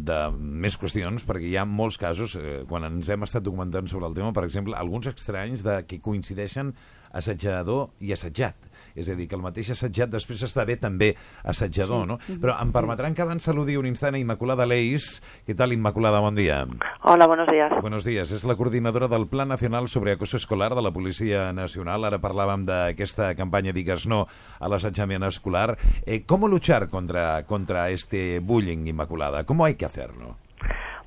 de 0.02 0.20
més 0.36 0.76
qüestions, 0.80 1.26
perquè 1.28 1.50
hi 1.50 1.56
ha 1.60 1.66
molts 1.68 1.98
casos, 2.00 2.34
eh, 2.40 2.62
quan 2.68 2.88
ens 2.88 3.10
hem 3.12 3.26
estat 3.26 3.44
documentant 3.46 3.88
sobre 3.90 4.08
el 4.10 4.16
tema, 4.18 4.32
per 4.36 4.46
exemple, 4.48 4.76
alguns 4.78 5.10
estranys 5.12 5.64
de 5.66 5.80
que 5.86 6.00
coincideixen 6.02 6.74
assetjador 7.16 7.92
i 8.02 8.12
assetjat. 8.16 8.65
És 8.96 9.10
a 9.12 9.14
dir, 9.14 9.28
que 9.28 9.36
el 9.36 9.44
mateix 9.44 9.70
assetjat 9.74 10.10
després 10.10 10.42
esdevé 10.46 10.78
també 10.80 11.12
assetjador, 11.44 12.06
sí. 12.06 12.08
no? 12.08 12.40
Però 12.42 12.56
em 12.62 12.72
permetran 12.72 13.14
que 13.14 13.22
abans 13.22 13.44
saludi 13.44 13.76
un 13.76 13.86
instant 13.86 14.16
a 14.16 14.20
Immaculada 14.20 14.66
Leis. 14.66 15.20
Què 15.46 15.54
tal, 15.56 15.74
Immaculada? 15.76 16.22
Bon 16.24 16.34
dia. 16.34 16.62
Hola, 17.04 17.26
buenos 17.26 17.48
días. 17.52 17.72
Buenos 17.82 18.08
días. 18.08 18.32
És 18.32 18.46
la 18.48 18.56
coordinadora 18.56 19.08
del 19.12 19.28
Plan 19.28 19.52
Nacional 19.52 19.88
sobre 19.92 20.16
Acoso 20.16 20.40
Escolar 20.40 20.74
de 20.74 20.82
la 20.82 20.94
Policia 20.96 21.52
Nacional. 21.52 22.08
Ara 22.08 22.22
parlàvem 22.22 22.64
d'aquesta 22.66 23.34
campanya 23.36 23.76
Digues 23.76 24.08
no 24.08 24.24
a 24.58 24.72
l'assetjament 24.72 25.28
escolar. 25.28 25.76
Eh, 26.06 26.24
¿Cómo 26.24 26.48
luchar 26.48 26.88
contra, 26.88 27.44
contra 27.44 27.90
este 27.90 28.40
bullying, 28.40 28.86
Inmaculada? 28.86 29.44
¿Cómo 29.44 29.64
hay 29.64 29.74
que 29.74 29.84
hacerlo? 29.84 30.36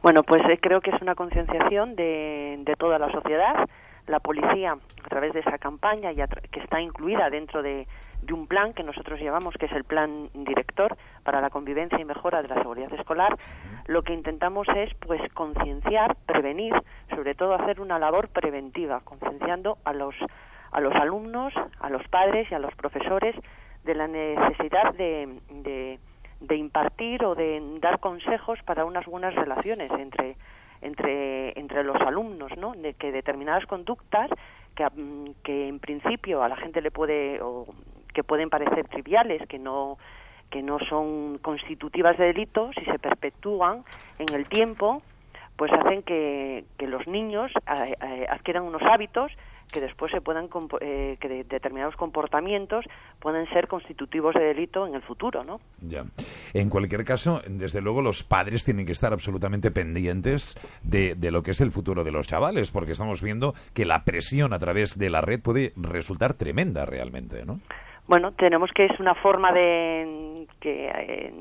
Bueno, 0.02 0.24
pues 0.24 0.42
eh, 0.50 0.60
creo 0.62 0.80
que 0.80 0.92
es 0.92 1.02
una 1.02 1.16
concienciación 1.16 1.96
de, 1.96 2.62
de 2.64 2.76
toda 2.76 3.00
la 3.00 3.12
sociedad. 3.12 3.68
La 4.10 4.20
policía, 4.20 4.74
a 4.74 5.08
través 5.08 5.34
de 5.34 5.42
esa 5.42 5.60
campaña, 5.60 6.12
y 6.12 6.16
que 6.52 6.60
está 6.60 6.82
incluida 6.82 7.30
dentro 7.30 7.62
de, 7.62 7.88
de 8.24 8.34
un 8.34 8.48
plan 8.48 8.74
que 8.74 8.84
nosotros 8.84 9.20
llevamos, 9.20 9.56
que 9.56 9.68
es 9.68 9.72
el 9.72 9.84
Plan 9.84 10.30
Director 10.34 10.98
para 11.24 11.42
la 11.42 11.50
Convivencia 11.50 12.00
y 12.00 12.06
Mejora 12.06 12.42
de 12.42 12.48
la 12.48 12.56
Seguridad 12.56 12.92
Escolar, 12.94 13.38
lo 13.88 14.02
que 14.02 14.14
intentamos 14.14 14.68
es 14.76 14.94
pues 14.96 15.22
concienciar, 15.34 16.16
prevenir, 16.26 16.74
sobre 17.16 17.36
todo 17.36 17.54
hacer 17.54 17.80
una 17.80 18.00
labor 18.00 18.30
preventiva, 18.30 19.02
concienciando 19.02 19.78
a 19.86 19.94
los, 19.94 20.16
a 20.72 20.82
los 20.82 20.96
alumnos, 20.96 21.54
a 21.80 21.90
los 21.90 22.08
padres 22.08 22.50
y 22.52 22.56
a 22.56 22.60
los 22.60 22.74
profesores 22.76 23.36
de 23.84 23.96
la 23.96 24.08
necesidad 24.08 24.94
de, 24.96 25.40
de, 25.50 26.00
de 26.42 26.56
impartir 26.56 27.24
o 27.24 27.36
de 27.36 27.62
dar 27.80 28.00
consejos 28.00 28.60
para 28.66 28.86
unas 28.86 29.06
buenas 29.06 29.36
relaciones 29.36 29.92
entre 29.92 30.36
entre 30.82 31.60
entre 31.60 31.84
los 31.84 32.00
alumnos, 32.02 32.56
¿no? 32.58 32.74
De 32.74 32.94
que 32.94 33.12
determinadas 33.12 33.66
conductas 33.66 34.30
que, 34.76 34.86
mm, 34.86 35.34
que 35.44 35.68
en 35.68 35.80
principio 35.80 36.44
a 36.44 36.50
la 36.50 36.56
gente 36.56 36.82
le 36.82 36.92
puede 36.92 37.42
o 37.42 37.66
que 38.14 38.24
pueden 38.24 38.50
parecer 38.50 38.88
triviales, 38.88 39.42
que 39.48 39.60
no 39.60 39.98
que 40.50 40.64
no 40.64 40.80
son 40.80 41.38
constitutivas 41.40 42.18
de 42.18 42.26
delitos 42.26 42.76
si 42.76 42.86
se 42.86 42.98
perpetúan 42.98 43.84
en 44.18 44.34
el 44.34 44.50
tiempo, 44.50 45.04
pues 45.58 45.72
hacen 45.72 46.02
que, 46.04 46.66
que 46.78 46.88
los 46.88 47.06
niños 47.08 47.52
eh, 47.68 47.94
eh, 48.02 48.26
adquieran 48.30 48.64
unos 48.64 48.82
hábitos 48.82 49.32
que 49.72 49.82
después 49.82 50.12
se 50.12 50.22
puedan 50.22 50.50
eh, 50.82 51.18
que 51.20 51.28
de- 51.28 51.44
determinados 51.44 51.96
comportamientos 51.96 52.86
pueden 53.20 53.48
ser 53.50 53.68
constitutivos 53.68 54.34
de 54.34 54.44
delito 54.44 54.88
en 54.88 54.96
el 54.96 55.02
futuro, 55.02 55.44
¿no? 55.44 55.60
Ya. 55.82 56.04
En 56.54 56.70
cualquier 56.70 57.06
caso, 57.06 57.42
desde 57.48 57.82
luego 57.82 58.02
los 58.02 58.24
padres 58.24 58.66
tienen 58.66 58.86
que 58.86 58.92
estar 58.94 59.14
absolutamente 59.14 59.72
pendientes 59.72 60.58
de, 60.84 61.16
de 61.16 61.32
lo 61.32 61.42
que 61.44 61.52
es 61.52 61.62
el 61.62 61.72
futuro 61.72 62.04
de 62.04 62.12
los 62.12 62.28
chavales, 62.28 62.72
porque 62.72 62.94
estamos 62.94 63.22
viendo 63.22 63.54
que 63.74 63.86
la 63.86 64.04
presión 64.04 64.54
a 64.54 64.60
través 64.60 64.98
de 64.98 65.10
la 65.10 65.22
red 65.22 65.40
puede 65.42 65.72
resultar 65.76 66.34
tremenda 66.34 66.86
realmente, 66.86 67.46
¿no? 67.46 67.60
Bueno, 68.08 68.32
tenemos 68.32 68.72
que 68.74 68.86
es 68.86 69.00
una 69.00 69.14
forma 69.14 69.52
de, 69.54 70.48
que, 70.60 70.88
eh, 70.88 71.32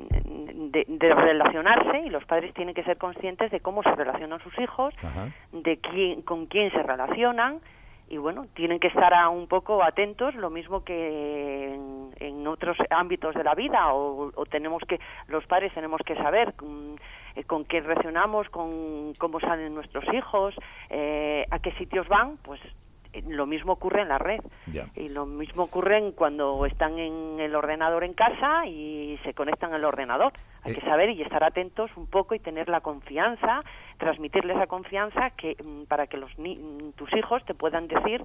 de, 0.70 0.84
de 0.86 1.14
relacionarse 1.14 2.00
y 2.04 2.10
los 2.10 2.22
padres 2.26 2.52
tienen 2.52 2.74
que 2.74 2.84
ser 2.84 2.98
conscientes 2.98 3.50
de 3.50 3.60
cómo 3.60 3.82
se 3.82 3.94
relacionan 3.94 4.38
sus 4.40 4.52
hijos, 4.58 4.92
Ajá. 5.02 5.28
de 5.52 5.78
quién, 5.78 6.20
con 6.20 6.44
quién 6.44 6.70
se 6.72 6.82
relacionan 6.82 7.60
y 8.10 8.16
bueno, 8.16 8.46
tienen 8.54 8.80
que 8.80 8.88
estar 8.88 9.12
a 9.12 9.28
un 9.28 9.46
poco 9.46 9.82
atentos, 9.82 10.34
lo 10.34 10.50
mismo 10.50 10.82
que 10.82 11.74
en, 11.74 12.46
otros 12.46 12.78
ámbitos 12.88 13.34
de 13.34 13.44
la 13.44 13.54
vida 13.54 13.92
o, 13.92 14.32
o 14.34 14.46
tenemos 14.46 14.82
que 14.88 14.98
los 15.26 15.44
padres 15.46 15.72
tenemos 15.74 16.00
que 16.06 16.14
saber 16.14 16.54
mm, 16.62 16.94
eh, 17.36 17.44
con 17.44 17.64
qué 17.64 17.80
relacionamos, 17.80 18.48
con 18.48 19.12
cómo 19.18 19.38
salen 19.38 19.74
nuestros 19.74 20.04
hijos, 20.14 20.54
eh, 20.88 21.44
a 21.50 21.58
qué 21.58 21.72
sitios 21.72 22.08
van, 22.08 22.38
pues 22.38 22.60
lo 23.28 23.46
mismo 23.46 23.72
ocurre 23.72 24.02
en 24.02 24.08
la 24.08 24.18
red. 24.18 24.40
Y 24.94 25.08
lo 25.08 25.26
mismo 25.26 25.64
ocurre 25.64 26.12
cuando 26.14 26.64
están 26.66 26.98
en 26.98 27.40
el 27.40 27.54
ordenador 27.54 28.04
en 28.04 28.14
casa 28.14 28.66
y 28.66 29.18
se 29.24 29.34
conectan 29.34 29.72
al 29.74 29.84
ordenador. 29.84 30.32
Hay 30.62 30.72
Eh. 30.72 30.74
que 30.76 30.80
saber 30.82 31.10
y 31.10 31.22
estar 31.22 31.42
atentos 31.44 31.90
un 31.96 32.06
poco 32.06 32.34
y 32.34 32.38
tener 32.38 32.68
la 32.68 32.80
confianza, 32.80 33.62
transmitirles 33.98 34.56
esa 34.56 34.66
confianza 34.66 35.30
que 35.30 35.56
mm, 35.62 35.84
para 35.84 36.06
que 36.06 36.16
los 36.16 36.36
ni- 36.38 36.56
mm, 36.56 36.92
tus 36.92 37.12
hijos 37.16 37.44
te 37.44 37.54
puedan 37.54 37.88
decir 37.88 38.22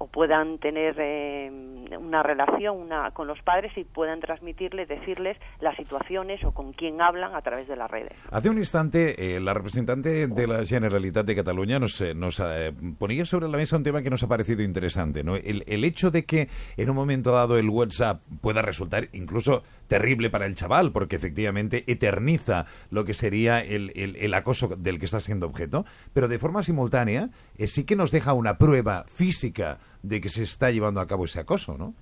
o 0.00 0.06
puedan 0.06 0.58
tener 0.58 0.94
eh, 0.98 1.50
una 1.98 2.22
relación 2.22 2.76
una, 2.76 3.10
con 3.10 3.26
los 3.26 3.40
padres 3.42 3.72
y 3.76 3.82
puedan 3.84 4.20
transmitirles, 4.20 4.88
decirles 4.88 5.36
las 5.60 5.76
situaciones 5.76 6.42
o 6.44 6.52
con 6.52 6.72
quién 6.72 7.00
hablan 7.00 7.34
a 7.34 7.42
través 7.42 7.66
de 7.66 7.74
las 7.74 7.90
redes. 7.90 8.12
Hace 8.30 8.48
un 8.48 8.58
instante, 8.58 9.36
eh, 9.36 9.40
la 9.40 9.54
representante 9.54 10.28
de 10.28 10.46
la 10.46 10.64
Generalitat 10.64 11.26
de 11.26 11.34
Cataluña 11.34 11.78
nos, 11.80 12.00
eh, 12.00 12.14
nos 12.14 12.40
eh, 12.40 12.72
ponía 12.98 13.24
sobre 13.24 13.48
la 13.48 13.56
mesa 13.56 13.76
un 13.76 13.82
tema 13.82 14.02
que 14.02 14.10
nos 14.10 14.22
ha 14.22 14.28
parecido 14.28 14.62
interesante. 14.62 15.24
¿no? 15.24 15.34
El, 15.34 15.64
el 15.66 15.84
hecho 15.84 16.10
de 16.12 16.24
que 16.24 16.48
en 16.76 16.90
un 16.90 16.96
momento 16.96 17.32
dado 17.32 17.58
el 17.58 17.68
WhatsApp 17.68 18.20
pueda 18.40 18.62
resultar 18.62 19.08
incluso 19.12 19.64
terrible 19.88 20.30
para 20.30 20.46
el 20.46 20.54
chaval, 20.54 20.92
porque 20.92 21.16
efectivamente 21.16 21.82
eterniza 21.88 22.66
lo 22.90 23.04
que 23.04 23.14
sería 23.14 23.60
el, 23.64 23.90
el- 23.96 24.16
el 24.16 24.34
acoso 24.34 24.68
del 24.76 24.98
que 24.98 25.06
está 25.06 25.18
siendo 25.18 25.46
objeto, 25.46 25.84
pero 26.12 26.28
de 26.28 26.38
forma 26.38 26.62
simultánea 26.62 27.30
sí 27.66 27.84
que 27.84 27.96
nos 27.96 28.10
deja 28.12 28.32
una 28.34 28.58
prueba 28.58 29.04
física 29.08 29.78
de 30.02 30.20
que 30.20 30.28
se 30.28 30.42
está 30.42 30.70
llevando 30.70 31.00
a 31.00 31.06
cabo 31.06 31.24
ese 31.24 31.40
acoso, 31.40 31.76
¿no? 31.76 31.94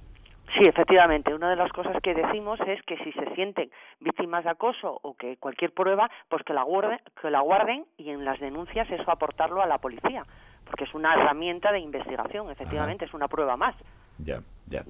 Sí, 0.55 0.63
efectivamente. 0.67 1.35
Una 1.35 1.51
de 1.51 1.57
las 1.57 1.71
cosas 1.73 1.97
que 2.03 2.15
decimos 2.15 2.59
es 2.67 2.81
que 2.87 2.97
si 2.99 3.13
se 3.13 3.35
sienten 3.35 3.71
víctimas 4.01 4.45
de 4.45 4.51
acoso 4.51 4.99
o 5.03 5.15
que 5.15 5.37
cualquier 5.37 5.73
prueba, 5.73 6.09
pues 6.29 6.43
que 6.45 6.55
la 6.55 6.63
guarden, 6.63 6.99
que 7.21 7.31
la 7.31 7.41
guarden 7.41 7.85
y 7.99 8.11
en 8.11 8.25
las 8.25 8.41
denuncias 8.41 8.89
eso 8.91 9.11
aportarlo 9.11 9.61
a 9.61 9.67
la 9.67 9.79
policía, 9.79 10.25
porque 10.65 10.85
es 10.85 10.95
una 10.95 11.13
herramienta 11.15 11.73
de 11.73 11.81
investigación. 11.81 12.51
Efectivamente, 12.51 13.05
es 13.05 13.13
una 13.13 13.29
prueba 13.29 13.57
más. 13.57 13.75
Ya, 14.19 14.41
ya. 14.67 14.83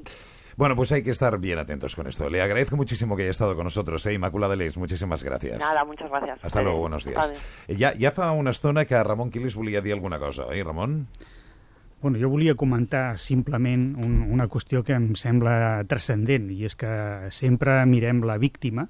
Bueno, 0.56 0.75
pues 0.75 0.90
hay 0.92 1.02
que 1.02 1.10
estar 1.10 1.36
bien 1.38 1.58
atentos 1.58 1.94
con 1.96 2.06
esto. 2.06 2.30
Le 2.30 2.40
agradezco 2.40 2.76
muchísimo 2.76 3.14
que 3.16 3.22
haya 3.22 3.30
estado 3.30 3.54
con 3.54 3.64
nosotros, 3.64 4.04
eh, 4.06 4.14
Inmaculada 4.14 4.56
Leis. 4.56 4.78
Muchísimas 4.78 5.22
gràcies. 5.25 5.58
Nada, 5.58 5.84
muchas 5.84 6.08
gracias. 6.10 6.42
Hasta 6.42 6.62
luego, 6.62 6.78
buenos 6.78 7.04
días. 7.04 7.34
Eh, 7.68 7.76
Ja, 7.76 7.92
ja 7.98 8.10
fa 8.10 8.30
una 8.32 8.50
estona 8.50 8.84
que 8.86 9.02
Ramon 9.02 9.30
Quilis 9.30 9.54
volia 9.54 9.82
dir 9.82 9.92
alguna 9.92 10.18
cosa, 10.18 10.46
oi, 10.46 10.62
Ramon? 10.62 11.08
Bueno, 12.06 12.20
jo 12.22 12.28
volia 12.30 12.54
comentar 12.54 13.18
simplement 13.18 13.96
un, 13.98 14.20
una 14.30 14.44
qüestió 14.46 14.84
que 14.86 14.94
em 14.94 15.08
sembla 15.18 15.82
transcendent, 15.90 16.44
i 16.54 16.62
és 16.68 16.76
que 16.78 16.90
sempre 17.34 17.80
mirem 17.90 18.20
la 18.22 18.36
víctima 18.38 18.84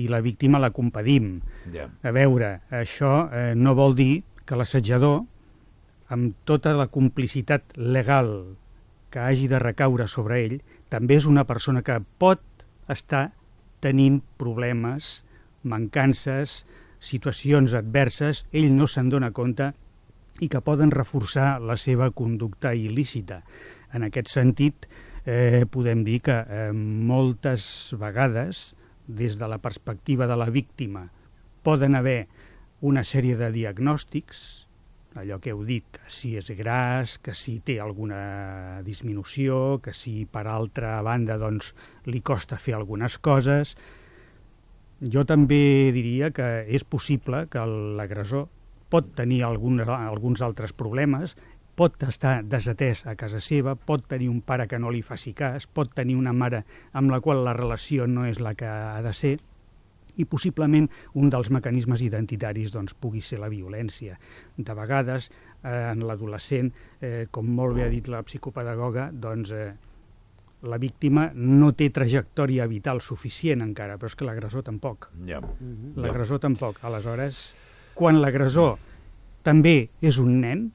i 0.00 0.06
la 0.08 0.22
víctima 0.24 0.56
la 0.56 0.70
compadim. 0.72 1.42
Ja. 1.74 1.90
A 2.00 2.12
veure, 2.16 2.48
això 2.72 3.10
eh, 3.28 3.50
no 3.52 3.74
vol 3.76 3.92
dir 3.98 4.22
que 4.48 4.56
l'assetjador, 4.56 5.18
amb 6.08 6.38
tota 6.48 6.72
la 6.78 6.86
complicitat 6.88 7.76
legal 7.76 8.32
que 9.12 9.20
hagi 9.20 9.44
de 9.52 9.60
recaure 9.60 10.06
sobre 10.08 10.38
ell, 10.46 10.54
també 10.88 11.18
és 11.20 11.26
una 11.28 11.44
persona 11.44 11.82
que 11.84 11.98
pot 12.16 12.64
estar 12.88 13.26
tenint 13.84 14.22
problemes, 14.40 15.18
mancances, 15.68 16.62
situacions 16.96 17.76
adverses, 17.76 18.46
ell 18.56 18.72
no 18.72 18.88
se'n 18.88 19.12
dona 19.12 19.34
compte 19.36 19.74
i 20.40 20.48
que 20.48 20.62
poden 20.64 20.92
reforçar 20.94 21.58
la 21.60 21.76
seva 21.76 22.10
conducta 22.10 22.74
il·lícita. 22.74 23.42
En 23.94 24.04
aquest 24.06 24.30
sentit, 24.30 24.86
eh, 25.24 25.64
podem 25.70 26.04
dir 26.04 26.20
que 26.24 26.36
eh, 26.40 26.70
moltes 26.72 27.94
vegades, 27.98 28.74
des 29.08 29.38
de 29.40 29.48
la 29.48 29.58
perspectiva 29.58 30.26
de 30.26 30.36
la 30.36 30.50
víctima, 30.52 31.08
poden 31.62 31.94
haver 31.96 32.28
una 32.80 33.02
sèrie 33.02 33.36
de 33.36 33.50
diagnòstics, 33.52 34.68
allò 35.18 35.38
que 35.42 35.50
heu 35.50 35.64
dit, 35.66 35.84
que 35.90 36.10
si 36.12 36.34
és 36.38 36.50
gras, 36.58 37.16
que 37.18 37.34
si 37.34 37.58
té 37.64 37.78
alguna 37.80 38.82
disminució, 38.86 39.80
que 39.82 39.94
si 39.96 40.26
per 40.30 40.46
altra 40.46 40.98
banda 41.02 41.38
doncs, 41.40 41.72
li 42.06 42.20
costa 42.20 42.60
fer 42.60 42.76
algunes 42.76 43.18
coses. 43.18 43.74
Jo 45.00 45.24
també 45.26 45.90
diria 45.94 46.30
que 46.34 46.46
és 46.68 46.84
possible 46.84 47.46
que 47.50 47.64
l'agressor 47.98 48.48
pot 48.88 49.14
tenir 49.14 49.42
algun, 49.44 49.80
alguns 49.80 50.42
altres 50.42 50.72
problemes, 50.72 51.36
pot 51.78 52.02
estar 52.02 52.40
desatès 52.42 53.04
a 53.06 53.14
casa 53.14 53.38
seva, 53.44 53.76
pot 53.76 54.08
tenir 54.10 54.28
un 54.32 54.40
pare 54.42 54.66
que 54.66 54.80
no 54.82 54.90
li 54.90 55.02
faci 55.06 55.32
cas, 55.36 55.68
pot 55.70 55.92
tenir 55.94 56.16
una 56.18 56.32
mare 56.34 56.64
amb 56.92 57.12
la 57.12 57.20
qual 57.22 57.44
la 57.46 57.54
relació 57.54 58.08
no 58.10 58.26
és 58.26 58.40
la 58.42 58.56
que 58.58 58.66
ha 58.66 59.02
de 59.04 59.12
ser, 59.14 59.36
i 60.18 60.26
possiblement 60.26 60.88
un 61.14 61.30
dels 61.30 61.50
mecanismes 61.54 62.02
identitaris 62.02 62.72
doncs, 62.74 62.96
pugui 62.98 63.22
ser 63.22 63.38
la 63.38 63.50
violència. 63.52 64.18
De 64.56 64.74
vegades, 64.74 65.28
eh, 65.62 65.92
en 65.92 66.02
l'adolescent, 66.08 66.72
eh, 67.00 67.28
com 67.30 67.46
molt 67.46 67.76
bé 67.76 67.84
ha 67.84 67.92
dit 67.92 68.08
la 68.08 68.24
psicopedagoga, 68.26 69.12
doncs, 69.12 69.52
eh, 69.52 69.74
la 70.62 70.78
víctima 70.78 71.30
no 71.34 71.70
té 71.72 71.90
trajectòria 71.94 72.66
vital 72.66 73.00
suficient 73.00 73.62
encara, 73.62 73.96
però 73.96 74.10
és 74.10 74.16
que 74.18 74.26
l'agressor 74.26 74.64
tampoc. 74.66 75.08
Ja. 75.24 75.38
L'agressor 75.94 76.40
tampoc. 76.42 76.82
Aleshores, 76.82 77.54
quan 77.98 78.20
l'agressor 78.22 78.76
també 79.42 79.88
és 80.04 80.18
un 80.22 80.38
nen, 80.42 80.68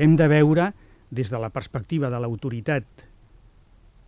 hem 0.00 0.16
de 0.16 0.28
veure, 0.30 0.70
des 1.12 1.28
de 1.28 1.38
la 1.38 1.50
perspectiva 1.52 2.08
de 2.08 2.18
l'autoritat 2.22 2.84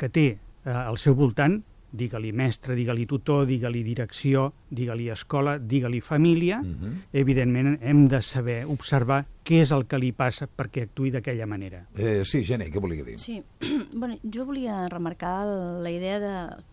que 0.01 0.09
té 0.09 0.27
eh, 0.33 0.71
al 0.73 0.97
seu 0.99 1.15
voltant, 1.15 1.59
digue-li 1.95 2.33
mestre, 2.35 2.75
digue-li 2.75 3.05
tutor, 3.07 3.45
digue-li 3.47 3.85
direcció, 3.87 4.49
digue-li 4.75 5.11
escola, 5.13 5.59
digue-li 5.59 6.01
família, 6.01 6.59
Mm 6.63 6.75
-hmm. 6.81 6.95
evidentment 7.13 7.79
hem 7.83 8.09
de 8.09 8.21
saber 8.23 8.65
observar 8.67 9.25
què 9.45 9.61
és 9.61 9.71
el 9.71 9.85
que 9.87 9.99
li 9.99 10.13
passa 10.13 10.49
perquè 10.49 10.83
actuï 10.83 11.11
d'aquella 11.11 11.47
manera. 11.47 11.87
eh, 11.97 12.25
sí, 12.25 12.43
Geni, 12.45 12.65
què 12.65 12.81
volia 12.81 13.05
dir? 13.05 13.19
Sí, 13.19 13.43
bueno, 13.95 14.17
jo 14.35 14.45
volia 14.45 14.89
remarcar 14.89 15.47
la 15.83 15.91
idea 15.91 16.19
de 16.19 16.65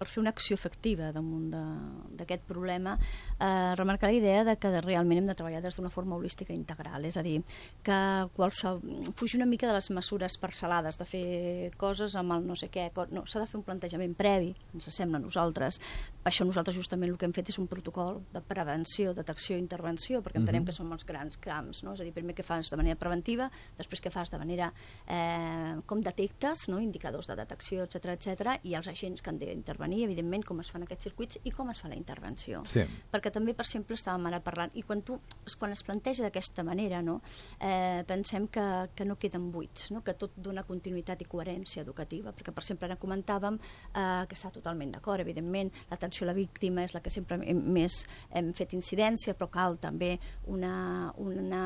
per 0.00 0.08
fer 0.08 0.22
una 0.22 0.32
acció 0.32 0.56
efectiva 0.56 1.10
damunt 1.12 1.50
de- 1.52 2.16
d'aquest 2.16 2.46
problema, 2.48 2.96
eh, 3.38 3.74
remarcar 3.76 4.08
la 4.10 4.16
idea 4.16 4.44
de 4.44 4.56
que 4.56 4.80
realment 4.80 5.20
hem 5.20 5.26
de 5.28 5.34
treballar 5.36 5.60
des 5.62 5.76
d'una 5.76 5.90
forma 5.92 6.16
holística 6.16 6.54
integral, 6.56 7.04
és 7.04 7.16
a 7.18 7.22
dir, 7.22 7.42
que 7.82 7.98
qualsevol, 8.34 8.80
fugir 9.14 9.36
una 9.38 9.46
mica 9.46 9.66
de 9.68 9.74
les 9.76 9.90
mesures 9.90 10.38
parcel·lades, 10.40 10.96
de 10.96 11.04
fer 11.04 11.70
coses 11.76 12.16
amb 12.16 12.32
el 12.32 12.46
no 12.46 12.56
sé 12.56 12.70
què, 12.70 12.88
no, 13.12 13.26
s'ha 13.26 13.40
de 13.40 13.46
fer 13.46 13.58
un 13.60 13.64
plantejament 13.66 14.14
previ, 14.16 14.54
ens 14.72 14.88
sembla 14.94 15.18
a 15.18 15.20
nosaltres. 15.20 15.80
Això 16.24 16.46
nosaltres 16.46 16.76
justament 16.76 17.10
el 17.10 17.18
que 17.18 17.26
hem 17.26 17.32
fet 17.36 17.48
és 17.52 17.58
un 17.58 17.66
protocol 17.68 18.22
de 18.32 18.40
prevenció, 18.40 19.12
detecció 19.14 19.56
i 19.56 19.60
intervenció, 19.60 20.22
perquè 20.22 20.40
entenem 20.40 20.64
que 20.64 20.72
són 20.72 20.90
els 20.92 21.04
grans 21.04 21.36
camps, 21.36 21.82
no? 21.84 21.92
és 21.92 22.00
a 22.00 22.04
dir, 22.04 22.12
primer 22.12 22.34
què 22.34 22.44
fas 22.46 22.70
de 22.70 22.76
manera 22.80 22.96
preventiva, 22.96 23.50
després 23.76 24.00
què 24.00 24.10
fas 24.10 24.30
de 24.30 24.38
manera 24.38 24.72
eh, 25.06 25.76
com 25.86 26.00
detectes, 26.00 26.68
no? 26.68 26.78
indicadors 26.80 27.26
de 27.28 27.36
detecció, 27.36 27.84
etc 27.84 28.14
etc 28.16 28.58
i 28.64 28.74
els 28.78 28.88
agents 28.88 29.20
que 29.22 29.30
han 29.30 29.38
d'intervenir, 29.40 29.89
evidentment, 30.04 30.44
com 30.46 30.60
es 30.62 30.70
fan 30.72 30.84
aquests 30.86 31.08
circuits 31.08 31.40
i 31.44 31.52
com 31.54 31.70
es 31.72 31.80
fa 31.82 31.90
la 31.90 31.98
intervenció. 31.98 32.62
Sí. 32.68 32.84
Perquè 33.10 33.32
també, 33.34 33.54
per 33.56 33.66
exemple, 33.66 33.98
estàvem 33.98 34.28
ara 34.30 34.40
parlant, 34.44 34.72
i 34.78 34.84
quan, 34.86 35.02
tu, 35.06 35.18
quan 35.58 35.74
es 35.74 35.82
planteja 35.86 36.24
d'aquesta 36.26 36.64
manera, 36.66 37.02
no? 37.02 37.20
eh, 37.58 38.02
pensem 38.08 38.48
que, 38.52 38.66
que 38.96 39.06
no 39.08 39.18
queden 39.20 39.50
buits, 39.52 39.90
no? 39.94 40.04
que 40.06 40.14
tot 40.18 40.36
dona 40.36 40.64
continuïtat 40.68 41.24
i 41.24 41.28
coherència 41.30 41.84
educativa, 41.84 42.34
perquè, 42.36 42.54
per 42.54 42.64
exemple, 42.64 42.88
ara 42.88 42.98
comentàvem 43.00 43.58
eh, 43.60 44.24
que 44.30 44.38
està 44.38 44.52
totalment 44.54 44.94
d'acord, 44.96 45.24
evidentment, 45.24 45.72
l'atenció 45.90 46.26
a 46.26 46.30
la 46.30 46.38
víctima 46.38 46.84
és 46.86 46.94
la 46.96 47.02
que 47.04 47.12
sempre 47.12 47.40
hem, 47.42 47.62
més 47.74 48.02
hem 48.36 48.52
fet 48.56 48.74
incidència, 48.76 49.34
però 49.38 49.50
cal 49.52 49.78
també 49.82 50.16
una, 50.50 51.12
una, 51.18 51.64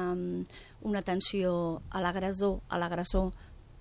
una 0.85 1.03
atenció 1.05 1.55
a 1.91 2.03
l'agressor, 2.05 2.61
a 2.69 2.81
l'agressor 2.81 3.33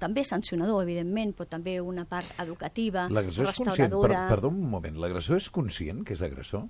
també 0.03 0.25
sancionador, 0.27 0.83
evidentment, 0.83 1.31
però 1.37 1.47
també 1.55 1.77
una 1.81 2.03
part 2.09 2.27
educativa, 2.43 3.07
L'agressor 3.09 3.47
és 3.49 3.55
conscient, 3.55 3.77
per, 3.77 4.01
restauradora... 4.03 4.25
perdó 4.29 4.51
un 4.51 4.59
moment, 4.75 4.99
l'agressor 4.99 5.39
és 5.39 5.47
conscient 5.49 6.03
que 6.03 6.17
és 6.17 6.21
agressor? 6.27 6.67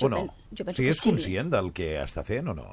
Jo 0.00 0.06
o 0.06 0.12
no? 0.12 0.16
pen- 0.26 0.30
jo 0.58 0.64
penso 0.66 0.76
o 0.76 0.76
sigui, 0.76 0.86
que 0.90 0.92
és 0.92 1.00
sí. 1.00 1.10
conscient 1.10 1.50
del 1.54 1.72
que 1.72 1.88
està 2.02 2.22
fent 2.28 2.52
o 2.52 2.54
no? 2.58 2.66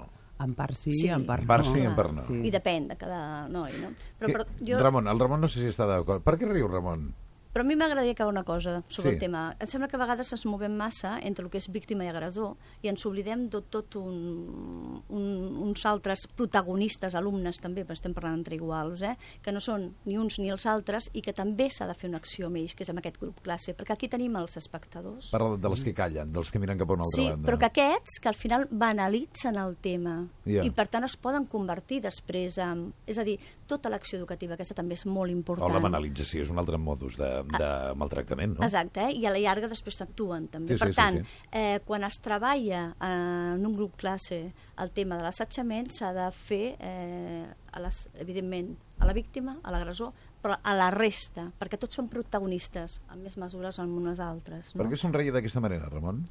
En 0.44 0.56
part 0.58 0.76
sí, 0.76 0.92
Sí. 0.92 1.08
en 1.14 1.24
part 1.26 1.44
En 1.44 1.48
no. 1.48 1.52
part 1.54 1.66
sí, 1.70 1.80
en 1.88 1.96
part 1.96 2.12
no. 2.18 2.24
I 2.44 2.50
depèn 2.52 2.88
de 2.90 2.98
cada 3.00 3.48
noi, 3.48 3.72
no? 3.80 3.94
Però, 4.20 4.28
Que- 4.28 4.34
però, 4.34 4.46
jo, 4.60 4.80
Ramon, 4.82 5.08
el 5.08 5.20
Ramon 5.22 5.40
no 5.46 5.48
sé 5.48 5.62
si 5.62 5.70
està 5.72 5.88
d'acord. 5.88 6.24
Per 6.26 6.34
què 6.38 6.50
riu, 6.50 6.68
Ramon? 6.68 7.14
Però 7.54 7.62
a 7.62 7.68
mi 7.68 7.76
m'agradaria 7.76 8.12
acabar 8.14 8.32
una 8.34 8.44
cosa 8.44 8.82
sobre 8.90 9.12
Sí. 9.12 9.14
el 9.16 9.20
tema. 9.20 9.56
Em 9.60 9.68
sembla 9.68 9.88
que 9.88 9.96
a 9.96 10.00
vegades 10.00 10.32
ens 10.34 10.46
movem 10.46 10.74
massa 10.76 11.20
entre 11.22 11.46
el 11.46 11.52
que 11.52 11.58
és 11.60 11.70
víctima 11.72 12.04
i 12.04 12.08
agressor 12.10 12.56
i 12.82 12.88
ens 12.90 13.06
oblidem 13.06 13.48
de 13.50 13.62
tot 13.62 13.96
un, 13.96 15.04
un, 15.10 15.58
uns 15.68 15.86
altres 15.86 16.26
protagonistes, 16.36 17.16
alumnes 17.16 17.60
també, 17.62 17.84
perquè 17.86 18.00
estem 18.00 18.14
parlant 18.16 18.40
entre 18.42 18.56
iguals, 18.58 19.02
eh? 19.06 19.16
que 19.44 19.52
no 19.54 19.62
són 19.64 19.92
ni 20.06 20.18
uns 20.18 20.40
ni 20.40 20.50
els 20.54 20.66
altres 20.66 21.10
i 21.14 21.22
que 21.22 21.34
també 21.34 21.70
s'ha 21.70 21.88
de 21.90 21.94
fer 21.94 22.10
una 22.10 22.18
acció 22.18 22.48
amb 22.48 22.58
ells, 22.58 22.74
que 22.76 22.84
és 22.84 22.90
amb 22.90 23.00
aquest 23.04 23.20
grup 23.22 23.40
classe, 23.46 23.76
perquè 23.78 23.94
aquí 23.94 24.10
tenim 24.10 24.36
els 24.40 24.58
espectadors. 24.58 25.30
Parla 25.32 25.58
de 25.58 25.70
les 25.70 25.84
que 25.84 25.94
callen, 25.94 26.32
dels 26.34 26.52
que 26.52 26.60
miren 26.60 26.78
cap 26.82 26.90
a 26.90 26.94
una 26.98 27.04
altra 27.06 27.22
Sí, 27.22 27.30
banda. 27.30 27.48
però 27.52 27.60
que 27.60 27.70
aquests, 27.70 28.20
que 28.20 28.30
al 28.30 28.36
final 28.40 28.68
banalitzen 28.72 29.58
el 29.58 29.76
tema 29.78 30.28
Ja. 30.46 30.64
i 30.64 30.72
per 30.72 30.88
tant 30.88 31.04
es 31.06 31.16
poden 31.18 31.46
convertir 31.46 32.02
després 32.02 32.58
en... 32.58 32.94
És 33.08 33.18
a 33.20 33.24
dir, 33.24 33.38
tota 33.74 33.92
l'acció 33.92 34.20
educativa, 34.22 34.56
aquesta 34.56 34.78
també 34.78 34.98
és 34.98 35.06
molt 35.10 35.34
important. 35.34 35.66
O 35.68 35.74
la 35.74 35.84
banalització 35.84 36.46
és 36.46 36.54
un 36.54 36.62
altre 36.62 36.80
modus 36.82 37.18
de, 37.20 37.32
de 37.58 37.72
maltractament, 38.00 38.58
no? 38.58 38.66
Exacte, 38.68 39.08
eh? 39.10 39.18
i 39.20 39.28
a 39.28 39.34
la 39.34 39.42
llarga 39.42 39.72
després 39.72 40.00
s'actuen 40.00 40.48
també. 40.54 40.74
Sí, 40.74 40.80
sí, 40.80 40.86
per 40.86 40.92
sí, 40.94 41.00
tant, 41.00 41.20
sí. 41.20 41.42
Eh, 41.52 41.82
quan 41.88 42.06
es 42.08 42.20
treballa 42.24 42.86
eh, 42.94 43.12
en 43.58 43.68
un 43.68 43.76
grup 43.78 43.98
classe 44.00 44.40
el 44.84 44.96
tema 44.96 45.20
de 45.20 45.28
l'assetjament 45.28 45.92
s'ha 45.94 46.14
de 46.16 46.30
fer, 46.34 46.64
eh, 46.80 47.46
a 47.74 47.82
les, 47.82 48.04
evidentment, 48.22 48.74
a 49.02 49.10
la 49.10 49.14
víctima, 49.18 49.58
a 49.64 49.74
l'agressor, 49.74 50.14
però 50.44 50.58
a 50.62 50.74
la 50.78 50.90
resta, 50.94 51.48
perquè 51.60 51.80
tots 51.80 51.98
són 52.00 52.10
protagonistes, 52.12 53.00
amb 53.12 53.26
més 53.26 53.38
mesures 53.40 53.80
amb 53.82 53.98
unes 54.00 54.22
altres. 54.24 54.74
No? 54.74 54.84
Per 54.84 54.92
què 54.92 55.00
somreia 55.00 55.34
d'aquesta 55.36 55.64
manera, 55.64 55.90
Ramon? 55.92 56.24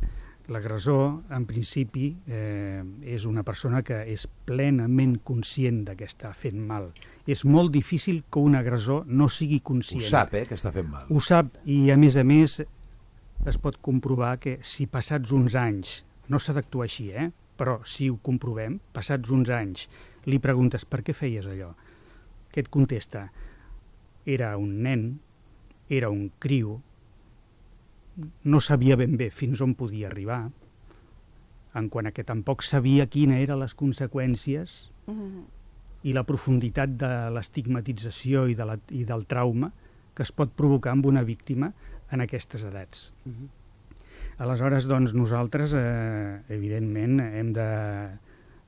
L'agressor, 0.50 1.20
en 1.30 1.44
principi, 1.46 2.08
eh, 2.26 2.82
és 3.06 3.24
una 3.30 3.44
persona 3.46 3.82
que 3.86 4.00
és 4.10 4.26
plenament 4.48 5.20
conscient 5.22 5.84
de 5.86 5.94
que 5.96 6.08
està 6.08 6.32
fent 6.34 6.58
mal. 6.58 6.88
És 7.30 7.44
molt 7.44 7.70
difícil 7.72 8.24
que 8.30 8.42
un 8.42 8.56
agressor 8.58 9.06
no 9.06 9.28
sigui 9.28 9.60
Ho 9.62 9.68
conscient. 9.70 10.02
sap, 10.02 10.34
eh, 10.34 10.46
que 10.46 10.56
està 10.58 10.72
fent 10.72 10.88
mal. 10.90 11.06
Ho 11.10 11.20
sap, 11.20 11.54
i 11.64 11.90
a 11.90 11.96
més 11.96 12.16
a 12.16 12.24
més 12.24 12.60
es 13.46 13.58
pot 13.58 13.78
comprovar 13.80 14.38
que 14.38 14.58
si 14.62 14.86
passats 14.86 15.30
uns 15.30 15.54
anys, 15.54 16.04
no 16.28 16.38
s'ha 16.38 16.52
d'actuar 16.52 16.84
així, 16.84 17.10
eh? 17.10 17.30
però 17.56 17.78
si 17.86 18.08
ho 18.10 18.16
comprovem, 18.16 18.80
passats 18.92 19.30
uns 19.30 19.50
anys, 19.50 19.88
li 20.26 20.38
preguntes 20.38 20.84
per 20.84 21.02
què 21.02 21.14
feies 21.14 21.46
allò, 21.46 21.74
què 22.50 22.64
et 22.64 22.70
contesta? 22.72 23.28
Era 24.26 24.56
un 24.58 24.82
nen, 24.82 25.20
era 25.88 26.10
un 26.10 26.30
criu, 26.38 26.80
no 28.44 28.60
sabia 28.60 28.96
ben 28.96 29.16
bé 29.16 29.30
fins 29.30 29.60
on 29.64 29.74
podia 29.74 30.08
arribar, 30.08 30.50
en 31.74 31.88
quant 31.88 32.06
a 32.06 32.12
que 32.12 32.24
tampoc 32.24 32.62
sabia 32.62 33.06
quines 33.08 33.40
eren 33.40 33.60
les 33.62 33.74
conseqüències 33.74 34.90
Mhm. 35.06 35.44
i 36.04 36.12
la 36.12 36.24
profunditat 36.24 36.90
de 36.98 37.30
l'estigmatització 37.30 38.48
i, 38.50 38.54
de 38.54 38.64
la, 38.64 38.78
i 38.90 39.04
del 39.04 39.24
trauma 39.26 39.72
que 40.14 40.22
es 40.22 40.32
pot 40.32 40.50
provocar 40.52 40.92
amb 40.92 41.06
una 41.06 41.22
víctima 41.22 41.72
en 42.10 42.20
aquestes 42.20 42.64
edats. 42.64 43.12
Mhm. 43.24 43.48
Aleshores, 44.38 44.86
doncs, 44.86 45.14
nosaltres, 45.14 45.72
eh, 45.74 46.40
evidentment, 46.48 47.20
hem 47.20 47.52
de, 47.52 48.08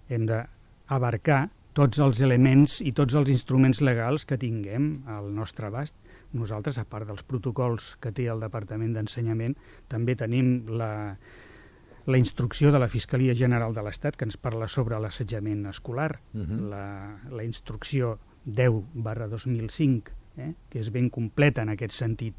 hem 0.09 0.27
de 0.27 0.45
abarcar 0.89 1.51
tots 1.73 1.99
els 1.99 2.21
elements 2.21 2.81
i 2.81 2.93
tots 2.93 3.15
els 3.15 3.29
instruments 3.29 3.81
legals 3.81 4.25
que 4.25 4.39
tinguem 4.39 5.03
al 5.07 5.35
nostre 5.35 5.67
abast. 5.67 5.95
Nosaltres, 6.35 6.79
a 6.79 6.85
part 6.85 7.07
dels 7.09 7.23
protocols 7.23 7.95
que 8.03 8.11
té 8.13 8.27
el 8.31 8.41
Departament 8.43 8.93
d'Ensenyament, 8.97 9.55
també 9.89 10.17
tenim 10.19 10.67
la, 10.67 11.17
la 12.07 12.19
instrucció 12.19 12.73
de 12.75 12.79
la 12.83 12.89
Fiscalia 12.91 13.35
General 13.39 13.73
de 13.75 13.83
l'Estat 13.87 14.17
que 14.19 14.27
ens 14.29 14.37
parla 14.37 14.69
sobre 14.69 14.99
l'assetjament 15.01 15.67
escolar, 15.71 16.21
Mhm. 16.35 16.69
la, 16.71 16.85
la 17.31 17.45
instrucció 17.45 18.19
10 18.45 18.83
barra 18.95 19.29
2005, 19.29 20.13
eh, 20.37 20.53
que 20.69 20.81
és 20.81 20.91
ben 20.93 21.09
completa 21.09 21.63
en 21.63 21.71
aquest 21.71 21.93
sentit. 21.93 22.35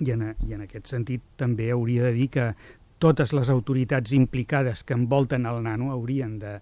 I 0.00 0.12
en, 0.14 0.36
I 0.46 0.54
en 0.54 0.62
aquest 0.62 0.86
sentit 0.86 1.20
també 1.36 1.70
hauria 1.74 2.04
de 2.04 2.12
dir 2.12 2.28
que 2.30 2.54
totes 3.00 3.32
les 3.32 3.48
autoritats 3.50 4.12
implicades 4.12 4.84
que 4.84 4.94
envolten 4.94 5.46
el 5.46 5.62
nano 5.64 5.90
haurien 5.90 6.38
de 6.38 6.60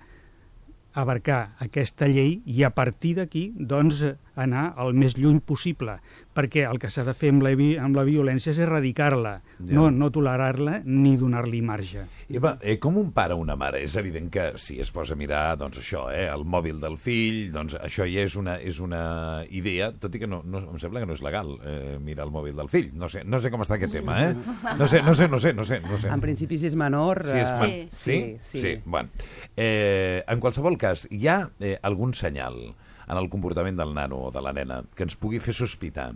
abarcar 0.94 1.54
aquesta 1.60 2.08
llei 2.08 2.40
i 2.46 2.62
a 2.64 2.70
partir 2.74 3.16
d'aquí 3.18 3.52
doncs, 3.54 4.00
anar 4.38 4.72
el 4.82 4.94
més 4.94 5.16
lluny 5.18 5.40
possible, 5.44 5.98
perquè 6.34 6.64
el 6.70 6.78
que 6.78 6.90
s'ha 6.90 7.04
de 7.06 7.14
fer 7.18 7.32
amb 7.34 7.42
la, 7.42 7.54
amb 7.82 7.98
la 7.98 8.04
violència 8.06 8.54
és 8.54 8.60
erradicar-la, 8.62 9.40
Ja. 9.58 9.74
no, 9.74 9.88
no 9.90 10.10
tolerar-la 10.14 10.80
ni 10.84 11.16
donar-li 11.18 11.60
marge. 11.62 12.04
Eva, 12.30 12.58
eh, 12.60 12.76
com 12.78 12.98
un 13.00 13.08
pare 13.16 13.34
o 13.34 13.40
una 13.40 13.56
mare? 13.56 13.80
És 13.82 13.96
evident 13.96 14.28
que 14.30 14.52
si 14.60 14.76
es 14.80 14.90
posa 14.92 15.14
a 15.14 15.16
mirar, 15.16 15.56
doncs 15.58 15.80
això, 15.80 16.04
eh, 16.12 16.26
el 16.28 16.44
mòbil 16.44 16.78
del 16.80 16.98
fill, 17.00 17.50
doncs 17.50 17.74
això 17.80 18.04
ja 18.06 18.22
és 18.22 18.36
una, 18.36 18.58
és 18.60 18.78
una 18.84 19.44
idea, 19.50 19.90
tot 19.98 20.14
i 20.14 20.20
que 20.22 20.28
no, 20.28 20.42
no, 20.44 20.60
em 20.70 20.78
sembla 20.78 21.00
que 21.00 21.08
no 21.08 21.16
és 21.16 21.22
legal 21.24 21.54
eh, 21.64 21.96
mirar 22.04 22.26
el 22.28 22.34
mòbil 22.34 22.54
del 22.54 22.68
fill. 22.68 22.90
No 22.94 23.08
sé, 23.08 23.24
no 23.24 23.40
sé 23.40 23.50
com 23.50 23.64
està 23.64 23.78
aquest 23.78 23.96
tema, 23.98 24.18
eh? 24.28 24.34
No 24.78 24.86
sé, 24.86 25.02
no 25.02 25.14
sé, 25.16 25.28
no 25.28 25.40
sé, 25.40 25.54
no 25.56 25.64
sé. 25.64 25.80
No 25.80 25.98
sé. 25.98 26.12
En 26.12 26.20
principi, 26.20 26.58
si 26.60 26.68
és 26.68 26.76
menor... 26.78 27.24
Sí, 27.24 27.38
és 27.40 27.48
eh, 27.48 27.56
fan... 27.58 27.74
Sí. 27.90 27.98
sí, 27.98 28.36
sí. 28.50 28.60
sí. 28.60 28.74
Bueno. 28.84 29.08
Eh, 29.56 30.22
en 30.28 30.38
qualsevol 30.44 30.76
cas, 30.78 31.08
hi 31.10 31.26
ha 31.26 31.40
eh, 31.58 31.78
algun 31.82 32.12
senyal 32.14 32.74
en 33.08 33.16
el 33.16 33.30
comportament 33.32 33.78
del 33.78 33.94
nano 33.96 34.28
o 34.28 34.30
de 34.30 34.42
la 34.44 34.52
nena 34.52 34.82
que 34.94 35.06
ens 35.06 35.16
pugui 35.16 35.40
fer 35.40 35.56
sospitar 35.56 36.12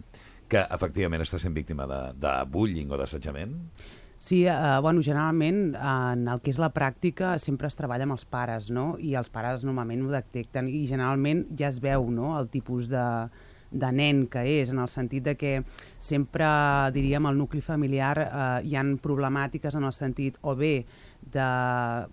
que 0.53 0.63
efectivament 0.77 1.25
està 1.25 1.41
sent 1.41 1.55
víctima 1.57 1.89
de, 1.89 2.01
de 2.21 2.33
bullying 2.53 2.93
o 2.93 3.01
d'assetjament? 3.01 3.57
Sí, 4.23 4.45
eh, 4.47 4.79
bueno, 4.81 5.03
generalment 5.03 5.73
en 5.75 6.29
el 6.31 6.43
que 6.45 6.53
és 6.53 6.59
la 6.63 6.71
pràctica 6.71 7.33
sempre 7.43 7.67
es 7.67 7.75
treballa 7.75 8.07
amb 8.07 8.15
els 8.15 8.27
pares, 8.29 8.69
no? 8.71 8.93
I 9.01 9.17
els 9.19 9.33
pares 9.33 9.65
normalment 9.67 10.05
ho 10.05 10.13
detecten 10.13 10.69
i 10.71 10.85
generalment 10.87 11.47
ja 11.59 11.73
es 11.73 11.81
veu, 11.83 12.07
no?, 12.13 12.37
el 12.39 12.47
tipus 12.53 12.87
de, 12.93 13.03
de 13.73 13.91
nen 13.91 14.27
que 14.31 14.45
és, 14.61 14.71
en 14.71 14.79
el 14.85 14.91
sentit 14.93 15.25
de 15.27 15.35
que 15.41 15.53
sempre, 15.99 16.47
diríem, 16.95 17.27
al 17.27 17.41
nucli 17.41 17.65
familiar 17.65 18.15
eh, 18.23 18.47
hi 18.69 18.77
han 18.79 18.95
problemàtiques 19.03 19.75
en 19.81 19.89
el 19.89 19.97
sentit 19.97 20.39
o 20.43 20.55
bé 20.55 20.75
de... 21.33 21.49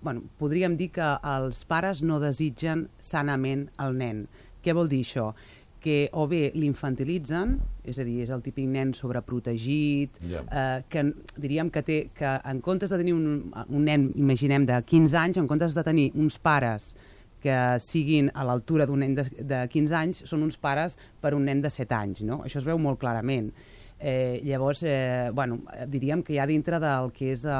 Bueno, 0.01 0.23
podríem 0.39 0.79
dir 0.79 0.89
que 0.95 1.13
els 1.35 1.65
pares 1.69 2.01
no 2.01 2.21
desitgen 2.23 2.87
sanament 3.03 3.67
el 3.77 3.97
nen. 3.99 4.27
Què 4.63 4.73
vol 4.75 4.89
dir 4.91 5.03
això? 5.05 5.33
que 5.79 6.09
o 6.11 6.25
bé 6.27 6.51
l'infantilitzen, 6.59 7.53
és 7.87 7.95
a 7.99 8.03
dir, 8.03 8.17
és 8.25 8.29
el 8.35 8.41
típic 8.43 8.65
nen 8.67 8.89
sobreprotegit, 8.93 10.17
Ja. 10.27 10.41
eh, 10.51 10.83
que 10.89 11.13
diríem 11.39 11.69
que 11.71 11.81
té 11.81 12.09
que 12.13 12.33
en 12.43 12.59
comptes 12.61 12.89
de 12.89 12.97
tenir 12.97 13.13
un, 13.13 13.51
un 13.69 13.85
nen, 13.85 14.11
imaginem, 14.15 14.65
de 14.65 14.81
15 14.83 15.15
anys, 15.17 15.37
en 15.37 15.47
comptes 15.47 15.73
de 15.73 15.83
tenir 15.83 16.11
uns 16.15 16.37
pares 16.37 16.95
que 17.39 17.55
siguin 17.79 18.29
a 18.33 18.43
l'altura 18.43 18.85
d'un 18.85 18.99
nen 18.99 19.15
de, 19.15 19.23
de 19.39 19.67
15 19.71 19.95
anys, 19.95 20.23
són 20.27 20.43
uns 20.43 20.57
pares 20.57 20.97
per 21.21 21.33
un 21.33 21.45
nen 21.45 21.61
de 21.61 21.69
7 21.69 21.95
anys, 21.95 22.21
no? 22.27 22.41
Això 22.43 22.59
es 22.59 22.65
veu 22.67 22.77
molt 22.77 22.99
clarament. 22.99 23.53
Eh, 23.99 24.39
llavors, 24.45 24.83
eh, 24.83 25.29
bueno, 25.33 25.59
eh, 25.73 25.85
diríem 25.87 26.23
que 26.23 26.37
ja 26.37 26.45
dintre 26.47 26.79
del 26.79 27.11
que 27.11 27.33
és 27.33 27.43
eh, 27.43 27.55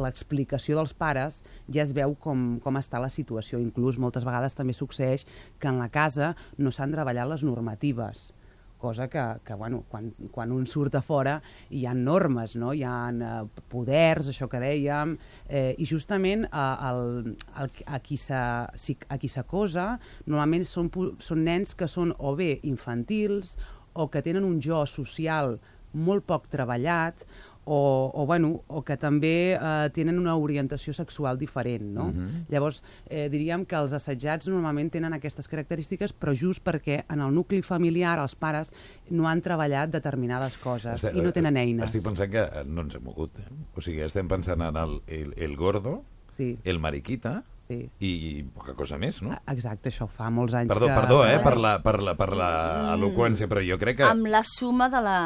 l'explicació 0.00 0.78
dels 0.78 0.94
pares 0.96 1.42
ja 1.68 1.84
es 1.84 1.92
veu 1.92 2.14
com, 2.16 2.54
com 2.64 2.80
està 2.80 3.02
la 3.02 3.12
situació. 3.12 3.60
Inclús 3.60 4.00
moltes 4.00 4.24
vegades 4.24 4.56
també 4.56 4.72
succeeix 4.72 5.26
que 5.60 5.68
en 5.68 5.82
la 5.82 5.90
casa 5.92 6.32
no 6.56 6.72
s'han 6.72 6.96
treballat 6.96 7.28
les 7.28 7.44
normatives 7.44 8.30
cosa 8.84 9.08
que, 9.08 9.22
que 9.44 9.54
bueno, 9.54 9.84
quan, 9.88 10.10
quan 10.30 10.52
un 10.52 10.66
surt 10.68 10.98
a 10.98 11.00
fora 11.00 11.38
hi 11.72 11.86
ha 11.88 11.94
normes, 11.96 12.52
no? 12.60 12.74
hi 12.76 12.82
ha 12.84 12.96
eh, 13.08 13.62
poders, 13.72 14.28
això 14.28 14.44
que 14.52 14.60
dèiem, 14.60 15.14
eh, 15.48 15.72
i 15.80 15.86
justament 15.88 16.44
eh, 16.50 16.64
el, 16.90 17.30
el, 17.62 17.72
a 17.86 18.00
qui 18.04 18.18
s'acosa 18.20 19.08
a 19.08 19.30
s'acosa 19.36 19.86
normalment 20.26 20.68
són, 20.68 20.92
són 21.24 21.46
nens 21.48 21.72
que 21.72 21.88
són 21.88 22.12
o 22.18 22.34
bé 22.36 22.58
infantils 22.68 23.56
o 23.94 24.10
que 24.12 24.20
tenen 24.26 24.44
un 24.44 24.60
jo 24.60 24.84
social 24.90 25.56
molt 25.94 26.24
poc 26.26 26.48
treballat 26.52 27.24
o, 27.64 28.10
o, 28.12 28.26
bueno, 28.26 28.60
o 28.68 28.82
que 28.84 28.96
també 29.00 29.54
eh, 29.56 29.88
tenen 29.96 30.18
una 30.20 30.34
orientació 30.36 30.92
sexual 30.92 31.38
diferent, 31.40 31.86
no? 31.96 32.10
Llavors, 32.52 32.82
eh, 33.08 33.28
diríem 33.32 33.64
que 33.64 33.78
els 33.78 33.94
assetjats 33.96 34.50
normalment 34.52 34.90
tenen 34.92 35.16
aquestes 35.16 35.48
característiques, 35.48 36.12
però 36.12 36.34
just 36.36 36.60
perquè 36.66 37.04
en 37.08 37.22
el 37.24 37.32
nucli 37.32 37.62
familiar 37.64 38.18
els 38.20 38.34
pares 38.36 38.74
no 39.08 39.28
han 39.30 39.40
treballat 39.40 39.94
determinades 39.94 40.58
coses 40.60 41.00
Estem- 41.00 41.16
i 41.16 41.24
no 41.24 41.32
tenen 41.32 41.56
eines. 41.56 41.88
Estic 41.88 42.04
pensant 42.04 42.30
que 42.30 42.44
eh, 42.44 42.64
no 42.66 42.84
ens 42.84 42.98
hem 42.98 43.04
mogut. 43.08 43.38
Eh? 43.40 43.48
O 43.74 43.80
sigui, 43.80 44.02
estem 44.04 44.28
pensant 44.28 44.60
en 44.60 44.76
el, 44.76 45.00
el, 45.06 45.32
el 45.36 45.56
gordo, 45.56 46.02
Sí, 46.34 46.58
el 46.64 46.80
mariquita 46.82 47.44
sí. 47.68 47.78
i, 48.00 48.10
i 48.10 48.42
poca 48.54 48.74
cosa 48.78 48.98
més, 48.98 49.22
no? 49.22 49.32
Ah, 49.32 49.42
Exacte, 49.54 49.90
això 49.90 50.06
fa 50.10 50.30
molts 50.30 50.54
anys 50.54 50.68
Perdó, 50.72 50.86
que... 50.90 50.94
perdó, 51.00 51.18
eh, 51.26 51.38
per 51.42 51.56
la, 51.56 51.74
per 51.82 51.96
la, 52.02 52.14
per 52.18 52.30
la 52.36 52.50
eloqüència, 52.94 53.48
però 53.50 53.62
jo 53.64 53.78
crec 53.80 53.98
que... 54.02 54.08
amb 54.08 54.26
la 54.30 54.42
suma 54.44 54.88
de, 54.92 55.00
la, 55.04 55.18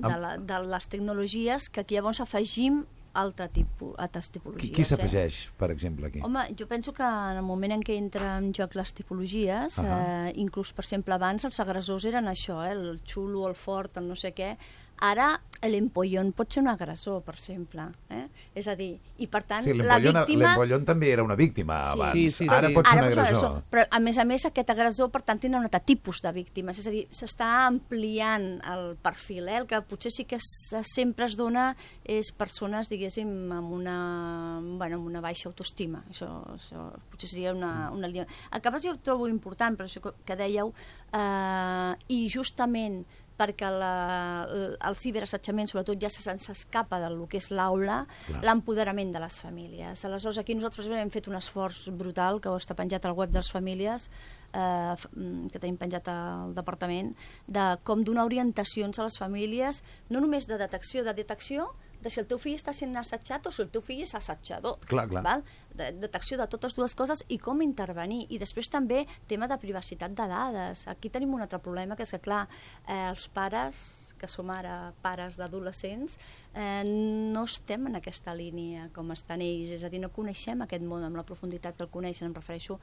de, 0.00 0.08
Amb- 0.08 0.20
la, 0.22 0.34
de 0.38 0.60
les 0.72 0.88
tecnologies 0.88 1.68
que 1.70 1.80
aquí 1.84 1.96
llavors 1.98 2.20
afegim 2.24 2.84
altre 3.14 3.46
tipus, 3.54 3.92
altres 4.02 4.26
Qui, 4.26 4.32
tipologies. 4.40 4.72
qui 4.74 4.82
Eh? 4.82 4.86
s'afegeix, 4.90 5.36
per 5.56 5.68
exemple, 5.70 6.08
aquí? 6.08 6.18
Home, 6.26 6.48
jo 6.58 6.66
penso 6.66 6.92
que 6.92 7.04
en 7.06 7.36
el 7.38 7.44
moment 7.46 7.76
en 7.76 7.82
què 7.86 7.94
entra 7.94 8.32
en 8.40 8.48
joc 8.52 8.74
les 8.74 8.90
tipologies, 8.92 9.76
Ahà. 9.78 9.98
eh, 10.26 10.32
inclús, 10.42 10.72
per 10.74 10.82
exemple, 10.82 11.14
abans 11.14 11.44
els 11.46 11.60
agressors 11.62 12.08
eren 12.10 12.26
això, 12.26 12.56
eh, 12.66 12.72
el 12.74 12.98
xulo, 13.06 13.46
el 13.46 13.54
fort, 13.54 13.96
el 14.02 14.08
no 14.10 14.16
sé 14.18 14.32
què, 14.34 14.56
ara 15.00 15.40
l'empollon 15.64 16.32
pot 16.36 16.52
ser 16.52 16.60
un 16.60 16.68
agressor, 16.68 17.22
per 17.24 17.34
exemple. 17.38 17.86
Eh? 18.12 18.26
És 18.54 18.66
a 18.68 18.74
dir, 18.76 18.98
i 19.16 19.26
per 19.32 19.40
tant, 19.48 19.64
Sí, 19.64 19.72
la 19.72 19.96
víctima... 19.98 20.50
l'empollon 20.50 20.84
també 20.84 21.08
era 21.10 21.22
una 21.24 21.34
víctima 21.34 21.78
Sí. 21.84 21.92
abans. 21.94 22.12
Sí, 22.12 22.24
sí, 22.30 22.46
Ara 22.50 22.68
sí. 22.68 22.74
pot 22.74 22.86
ser 22.86 22.98
un 22.98 22.98
Ara 22.98 23.08
pot 23.08 23.14
ser 23.14 23.24
agressor. 23.24 23.62
Però, 23.70 23.84
a 23.90 24.00
més 24.00 24.18
a 24.18 24.24
més, 24.28 24.44
aquest 24.44 24.70
agressor, 24.74 25.08
per 25.10 25.22
tant, 25.22 25.40
tindrà 25.40 25.58
un 25.62 25.64
altre 25.64 25.80
tipus 25.80 26.20
de 26.20 26.32
víctimes. 26.32 26.78
És 26.78 26.86
a 26.86 26.90
dir, 26.92 27.06
s'està 27.08 27.48
ampliant 27.66 28.60
el 28.74 28.96
perfil. 29.00 29.48
Eh? 29.48 29.56
El 29.62 29.66
que 29.66 29.80
potser 29.88 30.12
sí 30.12 30.26
que 30.28 30.36
sempre 30.38 31.24
es 31.24 31.36
dona 31.36 31.70
és 32.04 32.30
persones, 32.36 32.90
diguéssim, 32.92 33.32
amb 33.56 33.72
una, 33.72 34.60
bueno, 34.76 34.96
amb 35.00 35.06
una 35.06 35.22
baixa 35.24 35.48
autoestima. 35.48 36.04
Això, 36.10 36.28
això 36.58 36.90
potser 37.08 37.30
seria 37.30 37.54
una, 37.56 37.90
una 37.90 38.06
línia. 38.06 38.26
El 38.52 38.60
que 38.60 38.70
passa 38.70 38.88
jo 38.90 38.98
ho 38.98 39.00
trobo 39.00 39.28
important, 39.32 39.78
per 39.80 39.86
això 39.88 40.04
que, 40.04 40.12
que 40.26 40.36
dèieu, 40.36 40.74
eh, 41.14 41.92
i 42.08 42.28
justament 42.28 43.06
perquè 43.38 43.68
la, 43.70 44.44
el, 44.48 44.76
ciberassetjament 44.94 45.66
sobretot 45.70 45.98
ja 46.00 46.08
se- 46.10 46.22
se'ns 46.22 46.48
escapa 46.52 47.00
del 47.02 47.16
que 47.28 47.38
és 47.38 47.50
l'aula, 47.50 48.06
l'empoderament 48.42 49.10
de 49.12 49.20
les 49.20 49.40
famílies. 49.42 50.04
Aleshores, 50.04 50.38
aquí 50.38 50.54
nosaltres 50.54 50.86
hem 50.86 51.10
fet 51.10 51.26
un 51.28 51.34
esforç 51.40 51.88
brutal, 51.90 52.40
que 52.40 52.48
està 52.54 52.76
penjat 52.78 53.04
al 53.06 53.16
web 53.18 53.30
de 53.34 53.40
les 53.42 53.50
famílies, 53.50 54.10
eh, 54.52 54.94
mm, 55.16 55.48
que 55.50 55.58
tenim 55.58 55.76
penjat 55.76 56.08
al 56.08 56.54
departament, 56.54 57.14
de 57.46 57.78
com 57.82 58.04
donar 58.04 58.24
orientacions 58.24 58.98
a 58.98 59.04
les 59.08 59.18
famílies, 59.18 59.82
no 60.10 60.20
només 60.20 60.46
de 60.46 60.58
detecció, 60.58 61.02
de 61.04 61.14
detecció 61.14 61.72
de 62.04 62.12
si 62.12 62.20
el 62.20 62.28
teu 62.28 62.38
fill 62.40 62.58
està 62.58 62.74
sent 62.76 62.94
assetjat 63.00 63.46
o 63.48 63.52
si 63.54 63.62
el 63.64 63.70
teu 63.72 63.82
fill 63.84 64.02
és 64.04 64.14
assetjador. 64.14 64.76
Clar, 64.90 65.06
clar. 65.08 65.24
Val? 65.24 65.44
De, 65.74 65.88
detecció 66.04 66.36
de 66.38 66.46
totes 66.52 66.76
dues 66.76 66.94
coses 66.94 67.24
i 67.32 67.38
com 67.40 67.64
intervenir. 67.64 68.26
I 68.28 68.38
després 68.42 68.68
també 68.70 69.04
tema 69.30 69.48
de 69.50 69.58
privacitat 69.60 70.12
de 70.12 70.28
dades. 70.30 70.84
Aquí 70.92 71.10
tenim 71.10 71.32
un 71.34 71.44
altre 71.44 71.62
problema, 71.64 71.96
que 71.96 72.04
és 72.04 72.12
que, 72.14 72.20
clar, 72.22 72.44
eh, 72.86 73.00
els 73.08 73.26
pares, 73.32 74.14
que 74.20 74.28
som 74.28 74.52
ara 74.52 74.92
pares 75.02 75.40
d'adolescents, 75.40 76.18
eh, 76.52 76.84
no 76.84 77.44
estem 77.48 77.88
en 77.88 77.98
aquesta 77.98 78.36
línia 78.36 78.90
com 78.94 79.10
estan 79.16 79.42
ells, 79.44 79.72
és 79.74 79.84
a 79.84 79.90
dir, 79.90 80.02
no 80.04 80.12
coneixem 80.14 80.62
aquest 80.62 80.84
món 80.84 81.04
amb 81.08 81.16
la 81.16 81.26
profunditat 81.26 81.76
que 81.76 81.86
el 81.88 81.92
coneixen, 81.94 82.28
em 82.28 82.36
refereixo 82.36 82.78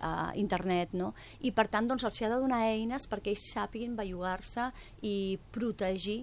a 0.00 0.32
internet, 0.34 0.96
no? 0.96 1.12
I 1.40 1.52
per 1.52 1.68
tant, 1.68 1.88
doncs, 1.88 2.04
els 2.08 2.20
hi 2.20 2.26
ha 2.26 2.32
de 2.32 2.40
donar 2.40 2.64
eines 2.72 3.06
perquè 3.08 3.36
ells 3.36 3.48
sàpiguin 3.52 3.96
bellugar-se 3.96 4.70
i 5.02 5.38
protegir 5.52 6.22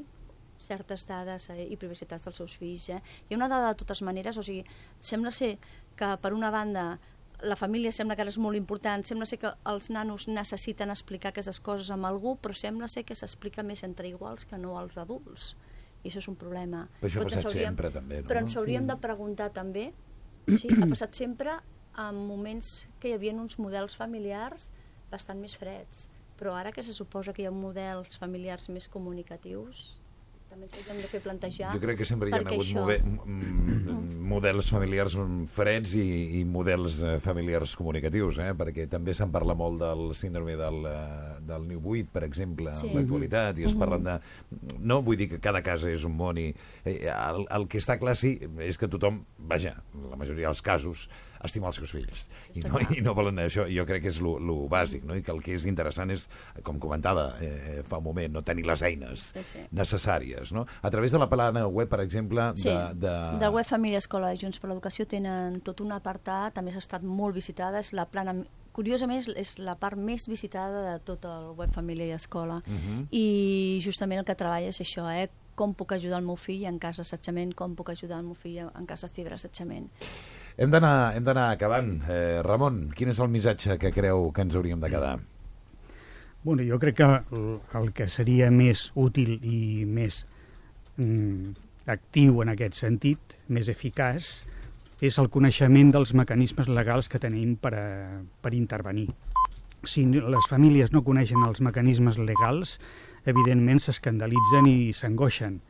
certes 0.60 1.06
dades 1.08 1.50
eh, 1.50 1.64
i 1.72 1.78
privacitats 1.78 2.24
dels 2.28 2.38
seus 2.38 2.58
fills. 2.58 2.90
Eh? 2.90 3.02
Hi 3.30 3.34
ha 3.34 3.38
una 3.40 3.48
dada 3.50 3.70
de 3.74 3.80
totes 3.82 4.02
maneres, 4.06 4.38
o 4.38 4.44
sigui, 4.44 4.66
sembla 5.00 5.32
ser 5.32 5.58
que 5.96 6.12
per 6.22 6.34
una 6.34 6.52
banda 6.52 7.00
la 7.42 7.56
família 7.56 7.92
sembla 7.96 8.18
que 8.18 8.22
ara 8.26 8.32
és 8.34 8.38
molt 8.38 8.58
important, 8.60 9.06
sembla 9.08 9.26
ser 9.26 9.38
que 9.40 9.52
els 9.72 9.90
nanos 9.96 10.28
necessiten 10.28 10.90
explicar 10.92 11.30
aquestes 11.32 11.62
coses 11.64 11.88
amb 11.96 12.06
algú, 12.06 12.36
però 12.36 12.52
sembla 12.54 12.90
ser 12.92 13.06
que 13.08 13.16
s'explica 13.16 13.64
més 13.64 13.84
entre 13.88 14.10
iguals 14.12 14.44
que 14.46 14.58
no 14.60 14.78
als 14.78 14.98
adults. 15.00 15.54
I 16.04 16.10
això 16.10 16.20
és 16.20 16.28
un 16.28 16.36
problema. 16.36 16.86
Però 17.00 17.08
això 17.08 17.20
ha 17.20 17.24
ens 17.24 17.34
passat 17.38 17.50
hauríem- 17.52 17.66
sempre, 17.72 17.90
també, 17.92 18.22
no? 18.22 18.28
Però 18.28 18.40
ens 18.44 18.56
hauríem 18.58 18.84
Sí. 18.84 18.88
de 18.92 18.98
preguntar 18.98 19.50
també, 19.54 19.94
sí, 20.60 20.68
ha 20.82 20.86
passat 20.88 21.16
sempre 21.16 21.56
en 21.98 22.16
moments 22.28 22.88
que 23.00 23.10
hi 23.10 23.14
havia 23.14 23.34
uns 23.34 23.58
models 23.60 23.96
familiars 23.96 24.70
bastant 25.12 25.40
més 25.40 25.56
freds, 25.58 26.10
però 26.40 26.54
ara 26.56 26.72
que 26.72 26.84
se 26.84 26.94
suposa 26.94 27.34
que 27.34 27.42
hi 27.44 27.46
ha 27.48 27.52
models 27.52 28.18
familiars 28.18 28.68
més 28.70 28.88
comunicatius, 28.88 29.99
també 30.68 30.82
ens 30.82 30.90
hauríem 30.90 31.02
de 31.06 31.10
fer 31.12 31.22
plantejar 31.24 31.72
Jo 31.74 31.80
crec 31.84 31.98
que 32.02 32.06
sempre 32.06 32.30
hi 32.30 32.34
ha 32.34 32.42
hagut 32.44 32.60
això- 32.66 32.84
mode, 32.84 33.00
models 34.30 34.70
familiars 34.70 35.16
freds 35.50 35.94
i, 35.98 36.06
i 36.40 36.44
models 36.46 37.00
eh, 37.04 37.16
familiars 37.24 37.76
comunicatius, 37.80 38.38
eh? 38.44 38.52
perquè 38.58 38.86
també 38.92 39.14
se'n 39.18 39.32
parla 39.34 39.56
molt 39.58 39.80
del 39.82 40.04
síndrome 40.18 40.56
del, 40.60 40.84
eh, 40.90 41.40
del 41.50 41.66
niu 41.70 41.80
buit, 41.82 42.10
per 42.14 42.24
exemple, 42.28 42.74
Sí. 42.76 42.90
en 42.92 43.00
l'actualitat, 43.00 43.58
i 43.60 43.66
es 43.70 43.76
parlen 43.76 44.04
de... 44.06 44.18
No 44.80 45.02
vull 45.06 45.18
dir 45.18 45.30
que 45.32 45.40
cada 45.44 45.64
casa 45.66 45.90
és 45.92 46.06
un 46.06 46.16
món 46.18 46.38
i... 46.38 46.50
Eh, 46.86 47.00
el, 47.10 47.46
el 47.50 47.68
que 47.72 47.80
està 47.82 47.98
clar, 48.00 48.16
sí, 48.20 48.36
és 48.66 48.78
que 48.78 48.88
tothom, 48.92 49.24
vaja, 49.50 49.78
la 50.10 50.16
majoria 50.20 50.48
dels 50.52 50.62
casos, 50.62 51.08
estima 51.44 51.68
els 51.68 51.78
seus 51.80 51.92
fills. 51.92 52.26
I 52.56 52.62
no, 52.66 52.80
i 52.98 53.02
no 53.02 53.14
volen 53.16 53.38
això, 53.40 53.66
jo 53.72 53.86
crec 53.88 54.04
que 54.04 54.10
és 54.12 54.20
lo, 54.22 54.38
lo 54.40 54.68
bàsic, 54.70 55.04
no? 55.08 55.16
i 55.16 55.22
que 55.24 55.32
el 55.32 55.42
que 55.44 55.54
és 55.56 55.66
interessant 55.66 56.12
és, 56.12 56.28
com 56.64 56.80
comentava 56.80 57.34
eh, 57.42 57.82
fa 57.88 57.98
un 58.02 58.04
moment, 58.04 58.34
no 58.34 58.42
tenir 58.44 58.66
les 58.68 58.84
eines 58.84 59.30
Sí, 59.36 59.44
sí. 59.44 59.64
necessàries. 59.72 60.52
No? 60.54 60.66
A 60.82 60.90
través 60.92 61.12
de 61.12 61.20
la 61.20 61.30
plana 61.30 61.66
web, 61.68 61.88
per 61.90 62.02
exemple, 62.02 62.52
Sí, 62.56 62.70
de, 62.70 62.94
de... 63.08 63.16
del 63.40 63.54
web 63.56 63.66
Família 63.66 63.98
Escola 64.00 64.34
i 64.34 64.38
Junts 64.42 64.60
per 64.60 64.70
l'Educació 64.72 65.06
tenen 65.08 65.62
tot 65.62 65.82
un 65.82 65.92
apartat, 65.96 66.58
a 66.58 66.62
més 66.66 66.76
ha 66.76 66.84
estat 66.84 67.04
molt 67.04 67.36
visitada, 67.36 67.80
és 67.80 67.94
la 67.94 68.06
plana, 68.10 68.36
curiosament 68.76 69.24
és- 69.36 69.58
la 69.60 69.76
part 69.80 69.98
més 69.98 70.28
visitada 70.28 70.84
de 70.94 71.00
tot 71.04 71.26
el 71.26 71.52
web 71.58 71.72
Família 71.72 72.06
i 72.08 72.12
Escola. 72.16 72.62
Mhm. 72.66 73.08
I 73.12 73.80
justament 73.84 74.20
el 74.20 74.26
que 74.26 74.36
treballa 74.36 74.68
és 74.70 74.80
això, 74.82 75.08
eh? 75.16 75.30
com 75.60 75.74
puc 75.76 75.92
ajudar 75.92 76.20
el 76.22 76.26
meu 76.26 76.38
fill 76.40 76.64
en 76.70 76.78
cas 76.80 76.96
d'assetjament, 77.02 77.52
com 77.54 77.74
puc 77.76 77.90
ajudar 77.92 78.20
el 78.22 78.26
meu 78.30 78.36
fill 78.36 78.60
en 78.64 78.86
cas 78.88 79.02
de 79.04 79.10
ciberassetjament. 79.12 79.90
Hem 80.60 80.74
d'anar 80.76 81.46
acabant. 81.54 81.94
Eh, 82.12 82.42
Ramon, 82.44 82.90
quin 82.92 83.14
és 83.14 83.20
el 83.24 83.30
missatge 83.32 83.78
que 83.80 83.94
creu 83.96 84.26
que 84.36 84.44
ens 84.44 84.58
hauríem 84.60 84.82
de 84.84 84.90
quedar? 84.92 85.14
Bueno, 86.44 86.66
jo 86.68 86.80
crec 86.80 86.98
que 86.98 87.08
el, 87.08 87.46
el 87.80 87.88
que 87.96 88.10
seria 88.12 88.50
més 88.52 88.90
útil 89.00 89.38
i 89.40 89.86
més 89.88 90.26
mm, 90.98 91.54
actiu 91.96 92.42
en 92.44 92.52
aquest 92.52 92.76
sentit, 92.76 93.38
més 93.48 93.72
eficaç, 93.72 94.28
és 95.00 95.20
el 95.24 95.32
coneixement 95.32 95.94
dels 95.96 96.12
mecanismes 96.12 96.68
legals 96.68 97.08
que 97.08 97.24
tenim 97.24 97.56
per, 97.56 97.74
a, 97.80 97.88
per 98.44 98.52
intervenir. 98.58 99.08
Si 99.88 100.04
les 100.12 100.52
famílies 100.52 100.92
no 100.92 101.06
coneixen 101.08 101.40
els 101.48 101.64
mecanismes 101.64 102.20
legals, 102.20 102.82
evidentment 103.24 103.80
s'escandalitzen 103.80 104.68
i 104.68 104.92
s'angoixen. 104.92 105.62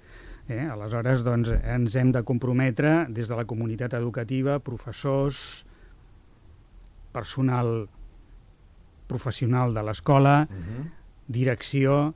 Eh? 0.50 0.66
Aleshores, 0.66 1.22
doncs, 1.24 1.52
ens 1.64 1.96
hem 1.96 2.12
de 2.12 2.24
comprometre 2.26 3.06
des 3.14 3.30
de 3.30 3.36
la 3.38 3.46
comunitat 3.46 3.94
educativa, 3.94 4.60
professors, 4.60 5.66
personal 7.14 7.88
professional 9.10 9.74
de 9.74 9.84
l'escola, 9.84 10.48
Uh 10.50 10.56
-huh. 10.56 10.84
direcció 11.28 12.14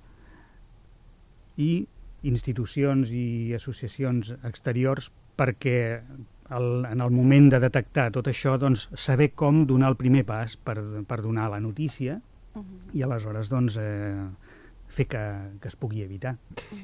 i 1.57 1.87
institucions 2.23 3.09
i 3.11 3.53
associacions 3.53 4.33
exteriors 4.43 5.11
perquè 5.37 6.01
el, 6.49 6.85
en 6.85 7.01
el 7.01 7.11
moment 7.11 7.49
de 7.51 7.59
detectar 7.59 8.11
tot 8.11 8.27
això, 8.27 8.57
doncs, 8.57 8.89
saber 8.93 9.31
com 9.33 9.65
donar 9.65 9.89
el 9.89 9.95
primer 9.95 10.23
pas 10.25 10.57
per, 10.57 10.77
per 11.07 11.21
donar 11.21 11.49
la 11.49 11.59
notícia 11.59 12.21
Uh 12.53 12.61
-huh. 12.61 12.95
i 12.97 13.01
aleshores 13.03 13.49
doncs, 13.49 13.77
eh, 13.77 14.25
fer 14.93 15.07
que, 15.09 15.21
que 15.61 15.67
es 15.67 15.75
pugui 15.75 16.03
evitar. 16.03 16.35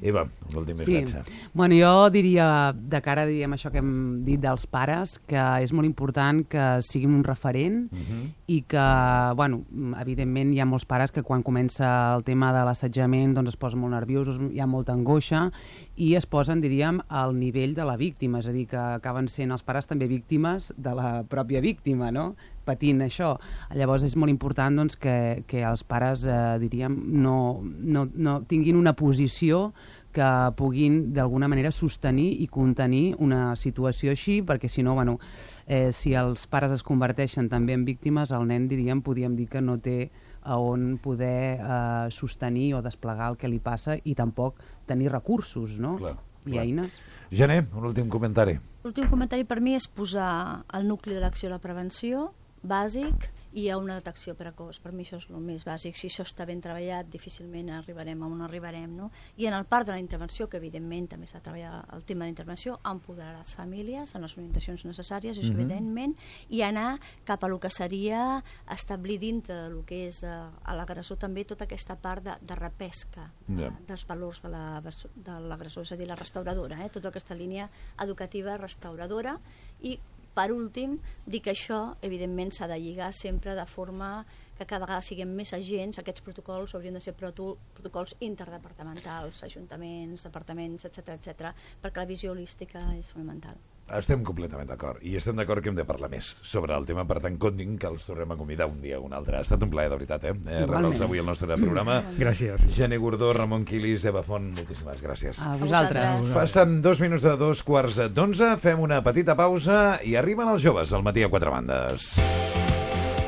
Eva, 0.02 0.26
l'últim 0.54 0.76
Sí. 0.84 0.96
missatge. 1.00 1.22
Bueno, 1.54 1.74
jo 1.78 2.10
diria, 2.10 2.72
de 2.74 3.00
cara 3.02 3.24
diríem 3.26 3.52
això 3.54 3.70
que 3.70 3.78
hem 3.78 4.22
dit 4.26 4.40
dels 4.42 4.66
pares, 4.66 5.18
que 5.26 5.38
és 5.62 5.72
molt 5.72 5.86
important 5.86 6.44
que 6.50 6.66
siguin 6.82 7.14
un 7.14 7.24
referent 7.24 7.88
Uh 7.92 7.96
-huh. 7.98 8.30
i 8.46 8.62
que, 8.62 9.32
bueno, 9.36 9.64
evidentment 10.00 10.52
hi 10.54 10.60
ha 10.60 10.66
molts 10.66 10.84
pares 10.84 11.12
que 11.12 11.22
quan 11.22 11.42
comença 11.42 12.14
el 12.16 12.24
tema 12.24 12.52
de 12.52 12.64
l'assetjament 12.64 13.34
doncs 13.34 13.50
es 13.50 13.56
posen 13.56 13.78
molt 13.80 13.92
nerviosos, 13.94 14.38
hi 14.52 14.60
ha 14.60 14.66
molta 14.66 14.92
angoixa 14.92 15.50
i 15.96 16.14
es 16.14 16.26
posen, 16.26 16.60
diríem, 16.60 17.00
al 17.08 17.38
nivell 17.38 17.74
de 17.74 17.84
la 17.84 17.96
víctima, 17.96 18.38
és 18.40 18.46
a 18.46 18.52
dir, 18.52 18.66
que 18.66 18.76
acaben 18.76 19.28
sent 19.28 19.50
els 19.52 19.62
pares 19.62 19.86
també 19.86 20.06
víctimes 20.08 20.72
de 20.76 20.94
la 20.94 21.22
pròpia 21.24 21.60
víctima, 21.60 22.10
no? 22.10 22.34
Patint 22.64 23.02
això. 23.04 23.34
Llavors 23.76 24.04
és 24.06 24.16
molt 24.16 24.32
important 24.32 24.76
doncs, 24.82 24.98
que, 25.00 25.44
que 25.50 25.64
els 25.66 25.84
pares, 25.84 26.24
eh, 26.24 26.58
diríem, 26.62 26.96
no, 27.22 27.62
no, 27.62 28.06
no 28.14 28.40
tinguin 28.48 28.78
una 28.78 28.94
posició 28.98 29.70
que 30.12 30.28
puguin 30.58 31.12
d'alguna 31.14 31.48
manera 31.48 31.70
sostenir 31.70 32.32
i 32.42 32.48
contenir 32.50 33.14
una 33.22 33.54
situació 33.56 34.10
així, 34.10 34.40
perquè 34.42 34.68
si 34.68 34.82
no, 34.82 34.96
bueno, 34.98 35.18
eh, 35.66 35.92
si 35.94 36.14
els 36.18 36.48
pares 36.50 36.74
es 36.74 36.82
converteixen 36.86 37.48
també 37.48 37.76
en 37.78 37.84
víctimes, 37.86 38.32
el 38.34 38.48
nen, 38.50 38.66
diríem, 38.68 39.04
podríem 39.06 39.36
dir 39.38 39.46
que 39.50 39.62
no 39.62 39.78
té 39.78 40.10
a 40.42 40.56
on 40.58 40.96
poder 41.02 41.60
eh, 41.60 42.08
sostenir 42.10 42.74
o 42.74 42.82
desplegar 42.82 43.30
el 43.30 43.38
que 43.38 43.48
li 43.48 43.60
passa 43.62 43.96
i 44.02 44.16
tampoc 44.18 44.58
tenir 44.86 45.12
recursos, 45.12 45.78
no? 45.78 45.94
Clar, 46.00 46.16
I 46.46 46.50
clar. 46.50 46.64
eines. 46.64 46.98
Gené, 47.30 47.60
un 47.76 47.86
últim 47.86 48.10
comentari. 48.10 48.58
L'últim 48.82 49.06
comentari 49.12 49.44
per 49.44 49.60
mi 49.60 49.76
és 49.76 49.86
posar 49.86 50.64
el 50.74 50.88
nucli 50.88 51.14
de 51.14 51.20
l'acció 51.22 51.50
a 51.50 51.54
la 51.54 51.62
prevenció, 51.62 52.30
bàsic, 52.62 53.30
i 53.52 53.64
a 53.68 53.76
una 53.78 53.96
detecció 53.98 54.36
precoç. 54.38 54.78
Per 54.78 54.92
mi 54.94 55.02
això 55.02 55.16
és 55.18 55.24
el 55.28 55.40
més 55.42 55.64
bàsic. 55.66 55.96
Si 55.98 56.06
això 56.06 56.22
està 56.22 56.44
ben 56.46 56.60
treballat, 56.62 57.08
difícilment 57.10 57.72
arribarem 57.74 58.20
a 58.22 58.26
on 58.28 58.42
arribarem. 58.46 58.92
No? 58.94 59.08
I 59.42 59.46
en 59.46 59.54
el 59.54 59.64
part 59.66 59.88
de 59.88 59.92
la 59.92 59.98
intervenció, 59.98 60.46
que 60.48 60.58
evidentment 60.60 61.08
també 61.10 61.26
s'ha 61.26 61.40
de 61.40 61.44
treballar 61.48 61.80
el 61.96 62.04
tema 62.04 62.20
de 62.24 62.28
la 62.28 62.34
intervenció, 62.36 62.78
empoderar 62.86 63.36
les 63.40 63.52
famílies 63.58 64.14
en 64.14 64.22
les 64.22 64.36
orientacions 64.38 64.84
necessàries, 64.84 65.36
això 65.36 65.50
Mhm. 65.50 65.60
evidentment, 65.60 66.16
i 66.48 66.62
anar 66.62 67.00
cap 67.24 67.42
a 67.42 67.48
lo 67.48 67.58
que 67.58 67.70
seria 67.70 68.44
establir 68.70 69.18
dintre 69.18 69.54
del 69.54 69.84
que 69.84 70.06
és 70.06 70.22
eh, 70.22 70.28
a 70.28 70.74
l'agressor 70.76 71.16
també 71.18 71.44
tota 71.44 71.64
aquesta 71.64 71.96
part 71.96 72.22
de, 72.22 72.36
de 72.40 72.54
repesca 72.54 73.32
Ja. 73.48 73.66
eh, 73.66 73.72
dels 73.88 74.06
valors 74.06 74.42
de 74.42 74.48
la- 74.48 74.80
de 74.80 75.40
l'agressor, 75.40 75.82
és 75.82 75.90
a 75.92 75.96
dir, 75.96 76.06
la 76.06 76.14
restauradora, 76.14 76.84
eh? 76.84 76.88
tota 76.88 77.08
aquesta 77.08 77.34
línia 77.34 77.68
educativa 78.00 78.56
restauradora 78.56 79.40
i 79.82 79.98
per 80.34 80.50
últim, 80.54 80.98
dir 81.26 81.40
que 81.44 81.54
això, 81.54 81.80
evidentment, 82.06 82.52
s'ha 82.54 82.68
de 82.70 82.78
lligar 82.80 83.10
sempre 83.16 83.54
de 83.58 83.66
forma 83.66 84.10
que 84.58 84.66
cada 84.66 84.84
vegada 84.84 85.04
siguem 85.04 85.32
més 85.36 85.54
agents, 85.56 85.98
aquests 85.98 86.24
protocols 86.26 86.74
haurien 86.76 86.96
de 86.98 87.00
ser 87.00 87.14
proto 87.16 87.54
protocols 87.76 88.16
interdepartamentals, 88.20 89.44
ajuntaments, 89.48 90.28
departaments, 90.28 90.84
etc 90.90 91.16
etc, 91.16 91.52
perquè 91.80 92.02
la 92.02 92.10
visió 92.14 92.34
holística 92.34 92.84
és 92.98 93.12
fonamental. 93.14 93.69
Estem 93.98 94.20
completament 94.22 94.68
d'acord. 94.70 95.00
I 95.02 95.16
estem 95.18 95.34
d'acord 95.38 95.64
que 95.64 95.70
hem 95.72 95.78
de 95.78 95.84
parlar 95.86 96.10
més 96.12 96.28
sobre 96.46 96.76
el 96.76 96.84
tema, 96.86 97.02
per 97.08 97.18
tant, 97.24 97.34
contin 97.42 97.74
que 97.80 97.88
els 97.90 98.04
tornem 98.06 98.30
a 98.30 98.36
convidar 98.38 98.68
un 98.70 98.78
dia 98.82 99.00
o 99.00 99.06
un 99.06 99.16
altre. 99.16 99.40
Ha 99.40 99.46
estat 99.46 99.64
un 99.66 99.72
plaer, 99.72 99.90
de 99.90 99.96
veritat, 99.98 100.26
eh? 100.30 100.34
eh. 100.46 100.60
Rebels 100.70 101.02
avui 101.02 101.18
al 101.18 101.26
nostre 101.26 101.56
programa. 101.58 102.00
Gràcies. 102.20 102.68
Gene 102.76 103.00
Gordó, 103.02 103.32
Ramon 103.34 103.64
Quilis, 103.66 104.04
Eva 104.06 104.22
Font, 104.26 104.52
moltíssimes 104.54 105.02
gràcies. 105.02 105.42
A 105.42 105.56
vosaltres. 105.58 106.20
vosaltres. 106.20 106.36
Passen 106.36 106.78
dos 106.84 107.02
minuts 107.02 107.26
de 107.26 107.34
dos 107.40 107.64
quarts 107.66 107.98
d'onze, 108.14 108.52
fem 108.62 108.78
una 108.78 109.02
petita 109.02 109.34
pausa 109.38 109.98
i 110.06 110.14
arriben 110.20 110.52
els 110.52 110.62
joves 110.62 110.94
al 110.94 111.02
matí 111.02 111.26
a 111.26 111.32
quatre 111.32 111.50
bandes. 111.50 112.14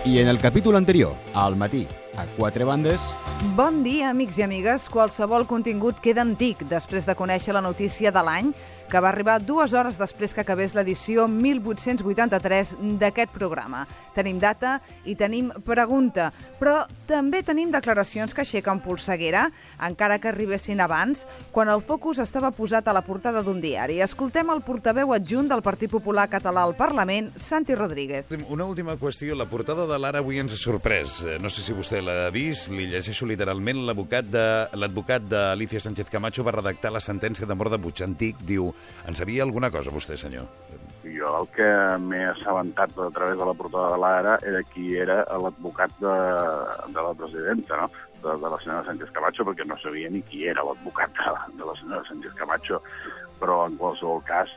I 0.06 0.18
en 0.18 0.30
el 0.30 0.38
capítol 0.42 0.78
anterior, 0.78 1.14
al 1.34 1.58
matí, 1.58 1.86
a 2.18 2.26
quatre 2.36 2.66
bandes, 2.66 3.02
Bon 3.56 3.82
dia, 3.82 4.12
amics 4.12 4.36
i 4.38 4.44
amigues. 4.46 4.84
Qualsevol 4.88 5.42
contingut 5.50 5.98
queda 6.00 6.22
antic 6.22 6.60
després 6.70 7.08
de 7.08 7.16
conèixer 7.18 7.52
la 7.56 7.60
notícia 7.60 8.12
de 8.14 8.22
l'any 8.22 8.52
que 8.92 9.00
va 9.00 9.08
arribar 9.08 9.38
dues 9.40 9.72
hores 9.72 9.96
després 9.96 10.34
que 10.36 10.42
acabés 10.44 10.74
l'edició 10.76 11.24
1883 11.32 12.74
d'aquest 13.00 13.32
programa. 13.32 13.86
Tenim 14.12 14.36
data 14.42 14.74
i 15.08 15.14
tenim 15.16 15.48
pregunta, 15.64 16.28
però 16.60 16.82
també 17.08 17.40
tenim 17.42 17.72
declaracions 17.72 18.34
que 18.36 18.44
aixequen 18.44 18.82
polseguera, 18.84 19.46
encara 19.80 20.18
que 20.20 20.28
arribessin 20.28 20.82
abans, 20.84 21.24
quan 21.52 21.70
el 21.72 21.80
focus 21.80 22.20
estava 22.20 22.52
posat 22.52 22.88
a 22.88 22.94
la 22.96 23.04
portada 23.06 23.42
d'un 23.42 23.62
diari. 23.64 24.00
Escoltem 24.04 24.52
el 24.52 24.60
portaveu 24.66 25.14
adjunt 25.16 25.48
del 25.48 25.64
Partit 25.64 25.90
Popular 25.90 26.28
Català 26.28 26.66
al 26.66 26.76
Parlament, 26.76 27.32
Santi 27.36 27.74
Rodríguez. 27.74 28.26
Una 28.48 28.66
última 28.68 28.98
qüestió. 29.00 29.32
La 29.38 29.48
portada 29.48 29.86
de 29.88 29.98
l'Ara 29.98 30.20
avui 30.20 30.38
ens 30.42 30.52
ha 30.52 30.60
sorprès. 30.60 31.22
Eh, 31.24 31.38
No 31.40 31.48
sé 31.48 31.62
si 31.64 31.72
vostè 31.72 32.02
l'ha 32.04 32.28
vist, 32.30 32.68
li 32.70 32.86
llegeixo 32.90 33.26
literalment. 33.26 33.86
L'advocat 33.88 34.28
de 34.28 34.44
l'advocat 34.76 35.24
d'Alicia 35.24 35.80
Sánchez 35.80 36.10
Camacho 36.12 36.44
va 36.44 36.52
redactar 36.58 36.92
la 36.92 37.00
sentència 37.00 37.46
de 37.48 37.54
mort 37.56 37.72
de 37.72 37.80
Butxantic. 37.80 38.36
Diu, 38.46 38.68
en 39.06 39.16
sabia 39.16 39.42
alguna 39.42 39.70
cosa 39.70 39.90
vostè, 39.94 40.16
senyor? 40.16 40.46
Jo 41.02 41.32
el 41.40 41.48
que 41.54 41.68
m'he 41.98 42.22
assabentat 42.30 42.94
a 42.98 43.10
través 43.10 43.38
de 43.38 43.46
la 43.46 43.54
portada 43.58 43.90
de 43.94 43.98
l'Ara 43.98 44.38
era 44.46 44.62
qui 44.70 44.92
era 44.96 45.22
l'advocat 45.42 45.94
de, 45.98 46.16
de 46.94 47.06
la 47.08 47.14
presidenta, 47.18 47.80
no? 47.82 47.90
de, 48.22 48.36
de 48.38 48.48
la 48.48 48.58
senyora 48.62 48.84
Sánchez 48.86 49.10
Camacho, 49.10 49.44
perquè 49.44 49.66
no 49.66 49.78
sabia 49.82 50.10
ni 50.10 50.22
qui 50.22 50.46
era 50.48 50.64
l'advocat 50.66 51.10
de, 51.18 51.32
de 51.58 51.66
la 51.66 51.74
senyora 51.80 52.06
Sánchez 52.08 52.36
Camacho, 52.38 52.82
però 53.40 53.64
en 53.66 53.76
qualsevol 53.80 54.22
cas, 54.28 54.52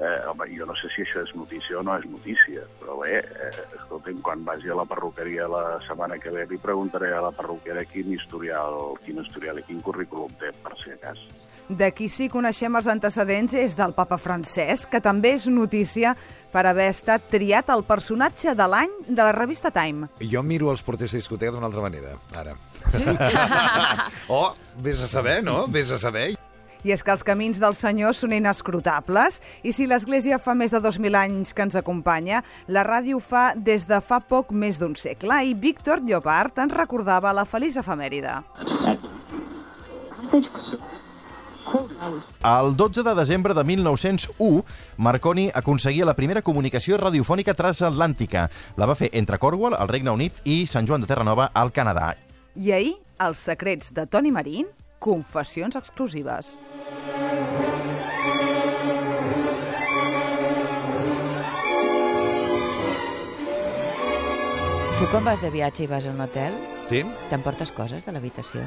eh, 0.00 0.18
home, 0.30 0.48
jo 0.56 0.66
no 0.66 0.76
sé 0.80 0.88
si 0.94 1.04
això 1.04 1.22
és 1.26 1.34
notícia 1.36 1.78
o 1.78 1.84
no 1.84 1.98
és 2.00 2.08
notícia, 2.08 2.64
però 2.80 2.96
bé, 3.02 3.20
eh, 3.20 3.52
escolta'm, 3.78 4.22
quan 4.24 4.44
vagi 4.48 4.72
a 4.72 4.78
la 4.80 4.88
perruqueria 4.88 5.48
la 5.52 5.64
setmana 5.86 6.18
que 6.18 6.32
ve 6.32 6.46
li 6.48 6.58
preguntaré 6.58 7.12
a 7.12 7.22
la 7.28 7.34
perruquera 7.36 7.84
quin 7.84 8.14
historial, 8.16 8.96
quin 9.04 9.20
historial 9.22 9.60
i 9.60 9.66
quin 9.68 9.84
currículum 9.84 10.32
té, 10.40 10.54
per 10.64 10.76
si 10.80 10.96
a 10.96 10.98
cas. 11.04 11.20
De 11.72 11.88
qui 11.96 12.08
sí 12.12 12.26
coneixem 12.28 12.74
els 12.76 12.88
antecedents 12.90 13.54
és 13.56 13.74
del 13.78 13.94
papa 13.96 14.18
Francesc, 14.20 14.90
que 14.92 15.00
també 15.00 15.32
és 15.38 15.46
notícia 15.48 16.12
per 16.52 16.66
haver 16.68 16.90
estat 16.92 17.30
triat 17.32 17.70
el 17.72 17.84
personatge 17.88 18.52
de 18.58 18.66
l'any 18.68 18.92
de 19.08 19.22
la 19.22 19.32
revista 19.32 19.70
Time. 19.72 20.10
Jo 20.20 20.42
miro 20.44 20.68
els 20.72 20.84
porters 20.84 21.14
de 21.14 21.22
discoteca 21.22 21.54
d'una 21.54 21.70
altra 21.70 21.84
manera, 21.84 22.12
ara. 22.36 22.56
Sí? 22.92 23.00
oh, 24.36 24.50
vés 24.84 25.00
a 25.00 25.08
saber, 25.08 25.40
no? 25.46 25.64
Vés 25.72 25.94
a 25.94 26.00
saber. 26.02 26.34
I 26.82 26.92
és 26.92 27.04
que 27.06 27.14
els 27.14 27.22
camins 27.24 27.60
del 27.62 27.76
Senyor 27.78 28.12
són 28.18 28.34
inescrutables 28.36 29.38
i 29.62 29.72
si 29.72 29.86
l'Església 29.88 30.40
fa 30.42 30.52
més 30.58 30.74
de 30.74 30.82
2.000 30.82 31.16
anys 31.16 31.54
que 31.54 31.64
ens 31.64 31.78
acompanya, 31.78 32.42
la 32.66 32.84
ràdio 32.84 33.22
fa 33.22 33.52
des 33.56 33.86
de 33.88 34.02
fa 34.02 34.18
poc 34.20 34.52
més 34.52 34.82
d'un 34.82 34.98
segle 34.98 35.44
i 35.46 35.54
Víctor 35.54 36.02
Llopart 36.04 36.58
ens 36.66 36.74
recordava 36.76 37.32
la 37.32 37.46
feliç 37.48 37.78
efemèride. 37.80 38.42
El 42.42 42.76
12 42.76 43.02
de 43.02 43.14
desembre 43.14 43.54
de 43.54 43.64
1901, 43.64 44.64
Marconi 44.98 45.50
aconseguia 45.54 46.04
la 46.08 46.16
primera 46.18 46.42
comunicació 46.42 46.98
radiofònica 47.00 47.54
transatlàntica. 47.54 48.48
La 48.76 48.86
va 48.90 48.96
fer 48.98 49.10
entre 49.12 49.38
Cornwall, 49.38 49.76
el 49.78 49.88
Regne 49.88 50.10
Unit, 50.10 50.42
i 50.44 50.64
Sant 50.66 50.86
Joan 50.88 51.04
de 51.04 51.10
Terranova, 51.10 51.50
al 51.54 51.72
Canadà. 51.72 52.14
I 52.56 52.72
ahir, 52.76 52.94
els 53.22 53.38
secrets 53.38 53.92
de 53.94 54.06
Toni 54.06 54.32
Marín, 54.34 54.66
confessions 54.98 55.76
exclusives. 55.76 56.58
Tu 64.98 65.06
quan 65.10 65.24
vas 65.26 65.40
de 65.42 65.50
viatge 65.50 65.84
i 65.84 65.88
vas 65.90 66.04
a 66.06 66.10
un 66.12 66.20
hotel, 66.22 66.52
Sí? 66.88 67.02
t'emportes 67.30 67.70
coses 67.72 68.04
de 68.06 68.12
l'habitació? 68.12 68.60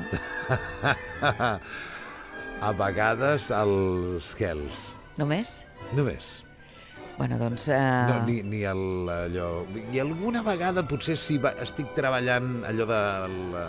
a 2.62 2.72
vegades 2.76 3.50
els 3.54 4.32
gels. 4.38 4.96
Només? 5.20 5.62
Només. 5.96 6.42
Bueno, 7.18 7.38
doncs... 7.40 7.70
Uh... 7.72 7.80
No, 8.10 8.18
ni, 8.28 8.42
ni 8.44 8.64
el, 8.68 9.08
allò... 9.08 9.48
I 9.94 10.02
alguna 10.04 10.42
vegada 10.44 10.84
potser 10.88 11.16
si 11.20 11.38
va, 11.40 11.54
estic 11.64 11.94
treballant 11.96 12.66
allò 12.68 12.88
de, 12.90 13.02
la, 13.54 13.66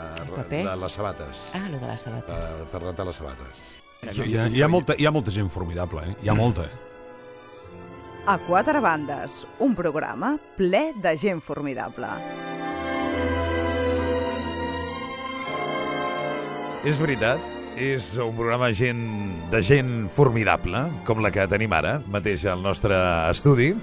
de 0.51 0.65
les 0.83 0.99
sabates. 0.99 1.45
Ah, 1.55 1.69
lo 1.71 1.79
de 1.79 1.87
les 1.93 2.07
sabates. 2.09 2.51
Uh, 2.51 2.67
per 2.73 2.83
rentar 2.83 3.07
les 3.07 3.23
sabates. 3.23 3.63
Hi 4.07 4.35
ha, 4.37 4.49
hi, 4.51 4.63
ha 4.63 4.69
molta, 4.71 4.97
hi 4.99 5.07
ha 5.07 5.15
molta 5.15 5.33
gent 5.35 5.49
formidable, 5.51 6.03
eh? 6.07 6.17
Hi 6.25 6.31
ha 6.31 6.35
molta, 6.39 6.67
eh? 6.67 6.83
A 8.27 8.37
quatre 8.43 8.81
bandes, 8.83 9.45
un 9.63 9.77
programa 9.79 10.35
ple 10.59 10.89
de 11.03 11.15
gent 11.19 11.39
formidable. 11.43 12.11
És 16.87 16.99
veritat, 16.99 17.43
és 17.77 18.15
un 18.17 18.33
programa 18.33 18.71
gent, 18.73 19.01
de 19.53 19.61
gent 19.61 20.09
formidable, 20.13 20.81
com 21.05 21.21
la 21.21 21.31
que 21.33 21.45
tenim 21.51 21.75
ara, 21.77 21.99
mateix 22.09 22.47
al 22.49 22.63
nostre 22.65 22.97
estudi. 23.29 23.75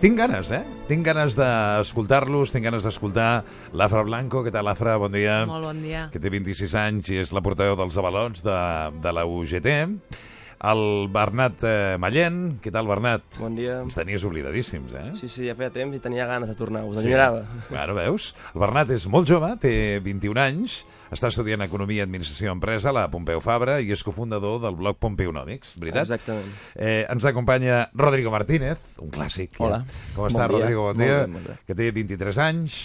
Tinc 0.00 0.16
ganes, 0.16 0.52
eh? 0.54 0.62
Tinc 0.88 1.04
ganes 1.04 1.34
d'escoltar-los, 1.36 2.54
tinc 2.54 2.64
ganes 2.64 2.86
d'escoltar 2.86 3.42
l'Afra 3.76 4.04
Blanco. 4.06 4.40
Què 4.46 4.52
tal, 4.54 4.70
Afra? 4.70 4.94
Bon 5.02 5.12
dia. 5.12 5.42
Molt 5.50 5.66
bon 5.66 5.82
dia. 5.82 6.06
Que 6.14 6.22
té 6.22 6.32
26 6.32 6.76
anys 6.80 7.10
i 7.12 7.20
és 7.20 7.34
la 7.36 7.42
portaveu 7.44 7.76
dels 7.76 7.98
avalots 8.00 8.46
de, 8.46 8.56
de 9.02 9.12
la 9.12 9.26
UGT. 9.28 9.68
El 10.60 11.08
Bernat 11.08 11.62
eh, 11.64 11.96
Mallent. 11.98 12.58
Què 12.60 12.68
tal, 12.74 12.84
Bernat? 12.90 13.22
Bon 13.40 13.54
dia. 13.56 13.78
Ens 13.80 13.94
tenies 13.96 14.24
oblidadíssims, 14.28 14.92
eh? 14.92 15.06
Sí, 15.16 15.28
sí, 15.32 15.46
ja 15.48 15.54
feia 15.56 15.70
temps 15.72 15.96
i 15.96 16.00
tenia 16.04 16.26
ganes 16.28 16.50
de 16.52 16.56
tornar. 16.58 16.82
Us 16.84 16.98
Sí. 17.00 17.06
enyorava. 17.08 17.46
Bueno, 17.70 17.94
veus? 17.96 18.34
El 18.54 18.60
Bernat 18.60 18.90
és 18.92 19.06
molt 19.08 19.26
jove, 19.30 19.48
té 19.62 19.72
21 20.04 20.36
anys, 20.42 20.82
està 21.10 21.30
estudiant 21.32 21.64
Economia 21.64 22.02
i 22.02 22.04
Administració 22.04 22.52
Empresa 22.52 22.90
a 22.90 22.92
la 22.92 23.06
Pompeu 23.10 23.40
Fabra 23.40 23.78
i 23.80 23.88
és 23.90 24.04
cofundador 24.04 24.60
del 24.60 24.76
blog 24.76 24.98
Pompeonòmics, 25.00 25.78
veritat? 25.80 26.02
Exactament. 26.10 26.52
Eh, 26.76 27.06
ens 27.08 27.24
acompanya 27.24 27.86
Rodrigo 27.94 28.30
Martínez, 28.30 28.78
un 29.00 29.08
clàssic. 29.10 29.56
ja. 29.56 29.64
Hola. 29.64 29.80
Com 30.14 30.26
Bon 30.26 30.28
està, 30.30 30.44
dia. 30.46 30.58
Rodrigo? 30.58 30.82
Bon 30.90 30.96
Molt 30.96 31.08
dia. 31.08 31.18
bé, 31.24 31.26
molt 31.26 31.48
bé. 31.48 31.56
Que 31.66 31.74
té 31.74 31.90
23 31.90 32.36
anys, 32.38 32.76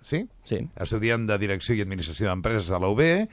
sí? 0.00 0.24
Sí. 0.44 0.62
Estudiant 0.80 1.26
de 1.28 1.36
Direcció 1.36 1.74
i 1.76 1.82
Administració 1.84 2.30
d'Empreses 2.30 2.70
a 2.72 2.78
la 2.80 2.88
UB 2.88 3.28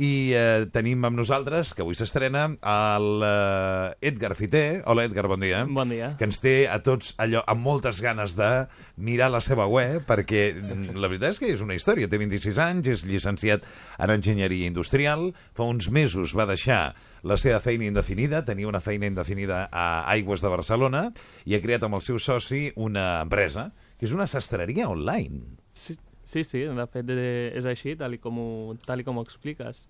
i 0.00 0.32
eh, 0.32 0.64
tenim 0.72 1.04
amb 1.04 1.18
nosaltres, 1.20 1.74
que 1.76 1.84
avui 1.84 1.96
s'estrena, 1.98 2.46
el 2.56 3.24
eh, 3.26 4.08
Edgar 4.08 4.32
Fité. 4.38 4.80
Hola, 4.88 5.04
Edgar, 5.04 5.26
bon 5.28 5.44
dia. 5.44 5.66
Bon 5.68 5.92
dia. 5.92 6.14
Que 6.16 6.24
ens 6.24 6.40
té 6.40 6.54
a 6.72 6.78
tots 6.84 7.12
allò 7.20 7.42
amb 7.50 7.60
moltes 7.66 8.00
ganes 8.00 8.32
de 8.38 8.48
mirar 8.96 9.28
la 9.34 9.42
seva 9.44 9.68
web, 9.68 10.00
perquè 10.08 10.54
la 10.96 11.10
veritat 11.10 11.36
és 11.36 11.42
que 11.42 11.52
és 11.52 11.64
una 11.64 11.76
història. 11.76 12.08
Té 12.08 12.16
26 12.16 12.62
anys, 12.64 12.88
és 12.94 13.04
llicenciat 13.04 13.68
en 14.00 14.16
Enginyeria 14.16 14.72
Industrial, 14.72 15.28
fa 15.52 15.68
uns 15.68 15.90
mesos 15.92 16.32
va 16.32 16.48
deixar 16.48 16.94
la 17.20 17.36
seva 17.36 17.60
feina 17.60 17.84
indefinida, 17.84 18.40
tenia 18.48 18.70
una 18.70 18.80
feina 18.80 19.10
indefinida 19.10 19.66
a 19.68 20.06
Aigües 20.16 20.40
de 20.40 20.54
Barcelona, 20.56 21.10
i 21.44 21.56
ha 21.56 21.60
creat 21.60 21.84
amb 21.84 22.00
el 22.00 22.06
seu 22.06 22.16
soci 22.16 22.70
una 22.80 23.18
empresa, 23.20 23.68
que 24.00 24.08
és 24.08 24.16
una 24.16 24.24
sastreria 24.30 24.88
online. 24.88 25.58
Sí, 25.68 26.00
sí, 26.30 26.44
sí 26.46 26.62
de 26.64 26.86
fet 26.90 27.10
és 27.16 27.66
així, 27.66 27.96
tal 27.98 28.14
i 28.14 28.18
com 28.22 28.38
ho, 28.38 28.50
tal 28.86 29.02
i 29.02 29.06
com 29.06 29.18
ho 29.18 29.26
expliques. 29.26 29.84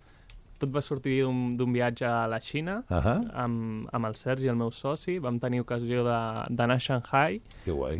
Tot 0.60 0.68
va 0.74 0.82
sortir 0.84 1.22
d'un 1.56 1.70
viatge 1.72 2.04
a 2.04 2.26
la 2.28 2.36
Xina 2.44 2.82
Ahà. 2.92 3.14
amb, 3.44 3.86
amb 3.96 4.08
el 4.10 4.16
Sergi, 4.20 4.48
el 4.52 4.58
meu 4.60 4.68
soci. 4.76 5.14
Vam 5.18 5.38
tenir 5.40 5.62
ocasió 5.62 6.02
de- 6.04 6.42
d'anar 6.52 6.76
a 6.76 6.82
Shanghai, 6.84 7.38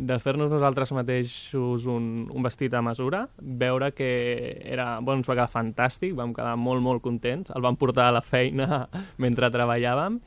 de 0.05 0.17
fer-nos 0.21 0.51
nosaltres 0.53 0.91
mateixos 0.93 1.87
un, 1.89 2.27
un 2.29 2.43
vestit 2.45 2.73
a 2.77 2.83
mesura, 2.85 3.23
veure 3.41 3.89
que 3.97 4.61
era, 4.61 4.99
bueno, 4.99 5.23
ens 5.23 5.29
va 5.31 5.33
quedar 5.39 5.49
fantàstic, 5.49 6.13
vam 6.13 6.35
quedar 6.37 6.53
molt, 6.55 6.83
molt 6.85 7.01
contents, 7.01 7.49
el 7.55 7.65
vam 7.65 7.75
portar 7.81 8.09
a 8.11 8.15
la 8.19 8.21
feina 8.21 8.83
mentre 9.17 9.49
treballàvem 9.49 10.19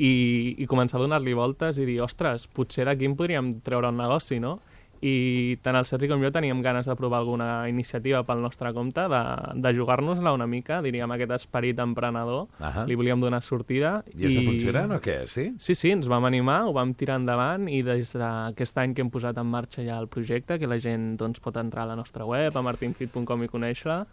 i, 0.00 0.56
i 0.64 0.66
començar 0.66 0.96
a 0.96 1.02
donar-li 1.04 1.34
voltes 1.36 1.76
i 1.76 1.84
dir, 1.84 2.00
ostres, 2.00 2.46
potser 2.48 2.86
d'aquí 2.88 3.04
en 3.04 3.18
podríem 3.20 3.52
treure 3.60 3.92
un 3.92 4.00
negoci, 4.00 4.40
no? 4.40 4.60
I 5.02 5.58
tant 5.66 5.74
el 5.74 5.86
Sergi 5.88 6.06
com 6.06 6.22
jo 6.22 6.30
teníem 6.30 6.60
ganes 6.62 6.86
de 6.86 6.94
provar 6.94 7.18
alguna 7.18 7.66
iniciativa 7.68 8.20
pel 8.22 8.42
nostre 8.44 8.70
compte, 8.74 9.08
de, 9.10 9.22
de 9.58 9.72
jugar-nos-la 9.74 10.30
una 10.34 10.46
mica, 10.46 10.78
diríem, 10.84 11.10
aquest 11.10 11.34
esperit 11.40 11.82
emprenedor. 11.82 12.46
Ahà. 12.62 12.86
Li 12.86 12.94
volíem 12.98 13.20
donar 13.22 13.42
sortida. 13.42 13.96
I 14.14 14.28
està 14.30 14.46
funcionant 14.46 14.94
o 14.94 15.00
què? 15.02 15.18
Sí? 15.26 15.48
Sí, 15.58 15.74
sí, 15.78 15.90
ens 15.90 16.06
vam 16.10 16.28
animar, 16.30 16.60
ho 16.68 16.76
vam 16.76 16.94
tirar 16.94 17.18
endavant 17.18 17.66
i 17.66 17.82
des 17.86 18.14
d'aquest 18.14 18.78
any 18.78 18.94
que 18.94 19.02
hem 19.02 19.10
posat 19.10 19.42
en 19.42 19.50
marxa 19.50 19.82
ja 19.82 19.98
el 19.98 20.06
projecte, 20.12 20.60
que 20.62 20.70
la 20.70 20.78
gent 20.82 21.16
doncs, 21.18 21.42
pot 21.42 21.58
entrar 21.58 21.82
a 21.82 21.92
la 21.92 21.98
nostra 21.98 22.28
web, 22.28 22.54
a 22.54 22.62
martinfit.com 22.62 23.42
i 23.42 23.50
conèixer-la, 23.50 24.04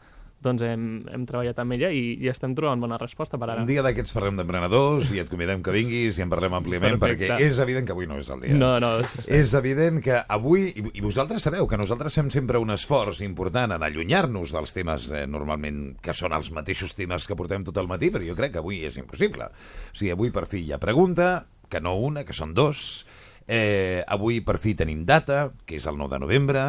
doncs 0.41 0.61
hem, 0.63 0.83
hem 1.11 1.25
treballat 1.27 1.57
amb 1.59 1.73
ella 1.75 1.89
i, 1.91 2.13
i 2.23 2.29
estem 2.31 2.53
trobant 2.55 2.79
bona 2.79 2.97
resposta 2.97 3.37
per 3.37 3.49
ara. 3.49 3.61
Un 3.61 3.67
dia 3.67 3.81
d'aquests 3.83 4.13
parlem 4.15 4.37
d'emprenedors 4.39 5.09
i 5.11 5.19
et 5.19 5.29
convidem 5.29 5.61
que 5.65 5.73
vinguis 5.75 6.17
i 6.19 6.23
en 6.23 6.29
parlem 6.31 6.55
àmpliament, 6.59 6.95
Perfecte. 6.99 7.27
perquè 7.33 7.49
és 7.49 7.59
evident 7.59 7.85
que 7.87 7.91
avui 7.95 8.07
no 8.07 8.17
és 8.21 8.29
el 8.31 8.39
dia. 8.45 8.55
No, 8.55 8.71
no, 8.79 8.93
és- 9.03 9.27
És 9.27 9.53
evident 9.59 9.99
que 10.03 10.15
avui, 10.27 10.69
i 10.75 10.85
i 10.99 11.01
vosaltres 11.01 11.43
sabeu 11.43 11.67
que 11.67 11.77
nosaltres 11.77 12.15
fem 12.15 12.29
sempre 12.31 12.57
un 12.57 12.71
esforç 12.71 13.21
important 13.21 13.73
en 13.75 13.83
allunyar-nos 13.83 14.51
dels 14.55 14.73
temes 14.73 15.09
eh, 15.11 15.25
normalment 15.27 15.97
que 16.01 16.13
són 16.13 16.33
els 16.33 16.51
mateixos 16.55 16.95
temes 16.95 17.27
que 17.27 17.35
portem 17.35 17.63
tot 17.67 17.77
el 17.77 17.87
matí, 17.87 18.09
però 18.09 18.23
jo 18.25 18.35
crec 18.35 18.53
que 18.53 18.59
avui 18.63 18.83
és 18.85 18.97
impossible. 18.97 19.45
O 19.51 19.95
sigui, 19.95 20.11
avui 20.11 20.31
per 20.31 20.45
fi 20.47 20.63
hi 20.65 20.71
ha 20.73 20.79
pregunta, 20.79 21.45
que 21.69 21.79
no 21.81 21.97
una, 21.99 22.23
que 22.25 22.33
són 22.33 22.53
dos. 22.53 23.05
Eh, 23.47 24.03
avui 24.07 24.41
per 24.41 24.57
fi 24.61 24.75
tenim 24.77 25.03
data, 25.05 25.51
que 25.65 25.75
és 25.77 25.85
el 25.89 25.97
9 25.97 26.15
de 26.15 26.19
novembre. 26.19 26.63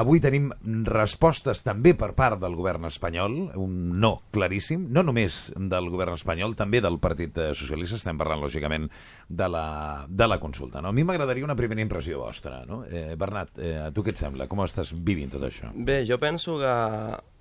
Avui 0.00 0.22
tenim 0.24 0.46
respostes 0.88 1.60
també 1.60 1.92
per 1.92 2.14
part 2.16 2.38
del 2.40 2.54
govern 2.56 2.86
espanyol, 2.88 3.34
un 3.60 3.74
no 4.00 4.14
claríssim, 4.32 4.86
no 4.88 5.02
només 5.04 5.50
del 5.52 5.90
govern 5.92 6.16
espanyol, 6.16 6.54
també 6.56 6.80
del 6.80 6.96
Partit 7.02 7.36
Socialista, 7.52 7.98
estem 8.00 8.16
parlant 8.16 8.40
lògicament 8.40 8.86
de 9.28 9.48
la, 9.52 9.66
de 10.08 10.30
la 10.30 10.38
consulta. 10.40 10.80
No? 10.80 10.88
A 10.88 10.96
mi 10.96 11.04
m'agradaria 11.04 11.44
una 11.44 11.58
primera 11.58 11.84
impressió 11.84 12.22
vostra. 12.22 12.62
No? 12.64 12.86
Eh, 12.88 13.18
Bernat, 13.20 13.60
eh, 13.60 13.74
a 13.84 13.90
tu 13.92 14.00
què 14.00 14.14
et 14.16 14.24
sembla? 14.24 14.48
Com 14.48 14.64
estàs 14.64 14.94
vivint 14.96 15.36
tot 15.36 15.44
això? 15.44 15.68
Bé, 15.76 16.00
jo 16.08 16.16
penso 16.22 16.56
que 16.62 16.72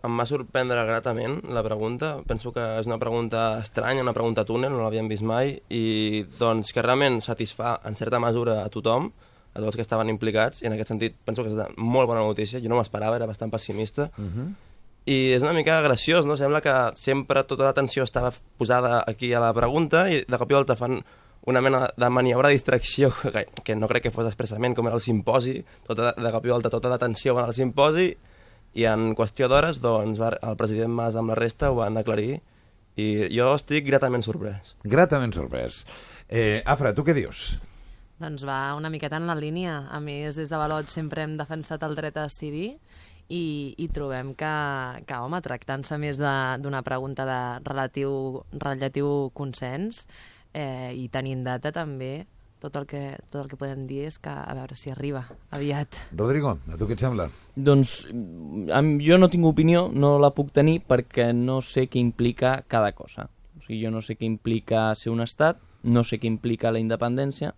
em 0.04 0.20
va 0.20 0.28
sorprendre 0.28 0.84
gratament 0.92 1.40
la 1.56 1.64
pregunta. 1.64 2.18
Penso 2.28 2.52
que 2.52 2.68
és 2.82 2.92
una 2.92 3.00
pregunta 3.00 3.62
estranya, 3.64 4.04
una 4.04 4.18
pregunta 4.18 4.44
túnel, 4.44 4.76
no 4.76 4.84
l'havíem 4.84 5.08
vist 5.08 5.24
mai, 5.24 5.56
i 5.72 6.26
doncs 6.36 6.76
que 6.76 6.84
realment 6.84 7.22
satisfà 7.24 7.78
en 7.88 7.96
certa 7.96 8.20
mesura 8.20 8.66
a 8.66 8.72
tothom, 8.74 9.14
a 9.54 9.60
tots 9.60 9.72
els 9.72 9.80
que 9.80 9.86
estaven 9.86 10.10
implicats, 10.10 10.62
i 10.64 10.68
en 10.70 10.76
aquest 10.76 10.94
sentit 10.94 11.16
penso 11.28 11.44
que 11.44 11.52
és 11.52 11.58
una 11.58 11.68
molt 11.78 12.08
bona 12.08 12.24
notícia. 12.24 12.62
Jo 12.64 12.72
no 12.72 12.80
m'esperava, 12.80 13.18
era 13.20 13.28
bastant 13.28 13.52
pessimista. 13.52 14.10
Uh 14.18 14.24
-huh. 14.26 14.52
I 15.06 15.34
és 15.34 15.42
una 15.42 15.54
mica 15.54 15.82
graciós, 15.82 16.26
no? 16.26 16.38
Sembla 16.38 16.62
que 16.62 16.74
sempre 16.96 17.44
tota 17.44 17.64
l'atenció 17.64 18.04
estava 18.04 18.32
posada 18.58 19.04
aquí 19.08 19.34
a 19.34 19.40
la 19.40 19.54
pregunta 19.54 20.10
i 20.12 20.24
de 20.28 20.38
cop 20.38 20.52
i 20.52 20.54
volta 20.54 20.76
fan 20.76 21.04
una 21.46 21.62
mena 21.62 21.90
de 21.98 22.10
maniobra 22.10 22.50
de 22.50 22.54
distracció 22.54 23.12
que, 23.34 23.48
que 23.64 23.76
no 23.76 23.88
crec 23.88 24.04
que 24.04 24.12
fos 24.12 24.28
expressament 24.28 24.76
com 24.76 24.88
era 24.88 24.96
el 24.96 25.02
simposi, 25.02 25.64
tota, 25.88 26.14
de 26.14 26.32
cop 26.32 26.46
i 26.46 26.50
volta 26.50 26.70
tota 26.70 26.90
l'atenció 26.90 27.34
va 27.34 27.46
al 27.46 27.54
simposi 27.54 28.16
i 28.74 28.86
en 28.86 29.16
qüestió 29.16 29.50
d'hores 29.50 29.82
doncs, 29.82 30.20
va, 30.22 30.38
el 30.42 30.56
president 30.56 30.94
Mas 30.94 31.16
amb 31.16 31.34
la 31.34 31.36
resta 31.36 31.72
ho 31.72 31.76
van 31.82 31.98
aclarir 31.98 32.40
i 33.00 33.28
jo 33.34 33.56
estic 33.56 33.86
gratament 33.88 34.24
sorprès. 34.24 34.76
Gratament 34.84 35.34
sorprès. 35.34 35.86
Eh, 36.30 36.62
Afra, 36.66 36.94
tu 36.94 37.04
què 37.08 37.16
dius? 37.18 37.60
Doncs 38.22 38.44
va 38.46 38.76
una 38.78 38.92
miqueta 38.94 39.18
en 39.18 39.26
la 39.30 39.36
línia. 39.36 39.88
A 39.90 40.00
més, 40.04 40.38
des 40.38 40.50
de 40.52 40.58
Valot 40.62 40.92
sempre 40.94 41.24
hem 41.26 41.38
defensat 41.40 41.82
el 41.88 41.96
dret 41.98 42.18
a 42.22 42.28
decidir 42.28 42.76
i, 43.32 43.74
i 43.80 43.88
trobem 43.90 44.34
que, 44.38 44.52
que 45.08 45.18
home, 45.24 45.40
tractant-se 45.42 45.98
més 45.98 46.20
de- 46.22 46.58
d'una 46.62 46.84
pregunta 46.86 47.26
de 47.26 47.40
relatiu, 47.66 48.44
relatiu 48.52 49.32
consens 49.34 50.06
eh, 50.54 50.92
i 50.94 51.08
tenint 51.10 51.42
data 51.48 51.72
també, 51.72 52.26
tot 52.62 52.76
el, 52.78 52.86
que, 52.86 53.16
tot 53.32 53.40
el 53.42 53.48
que 53.50 53.58
podem 53.58 53.88
dir 53.90 54.04
és 54.12 54.20
que 54.22 54.30
a 54.30 54.54
veure 54.54 54.76
si 54.78 54.92
arriba 54.94 55.24
aviat. 55.56 55.96
Rodrigo, 56.14 56.58
a 56.70 56.78
tu 56.78 56.86
què 56.86 56.94
et 56.94 57.02
sembla? 57.02 57.26
Doncs 57.56 58.04
jo 58.12 59.18
no 59.18 59.30
tinc 59.34 59.48
opinió, 59.50 59.88
no 59.90 60.18
la 60.22 60.30
puc 60.36 60.52
tenir 60.54 60.82
perquè 60.86 61.32
no 61.34 61.62
sé 61.66 61.88
què 61.90 61.98
implica 62.04 62.60
cada 62.68 62.92
cosa. 62.94 63.26
O 63.58 63.64
sigui, 63.64 63.80
jo 63.86 63.90
no 63.96 64.02
sé 64.06 64.14
què 64.20 64.28
implica 64.30 64.92
ser 65.00 65.10
un 65.10 65.24
estat, 65.26 65.58
no 65.84 66.04
sé 66.06 66.20
què 66.22 66.30
implica 66.30 66.70
la 66.70 66.78
independència, 66.84 67.56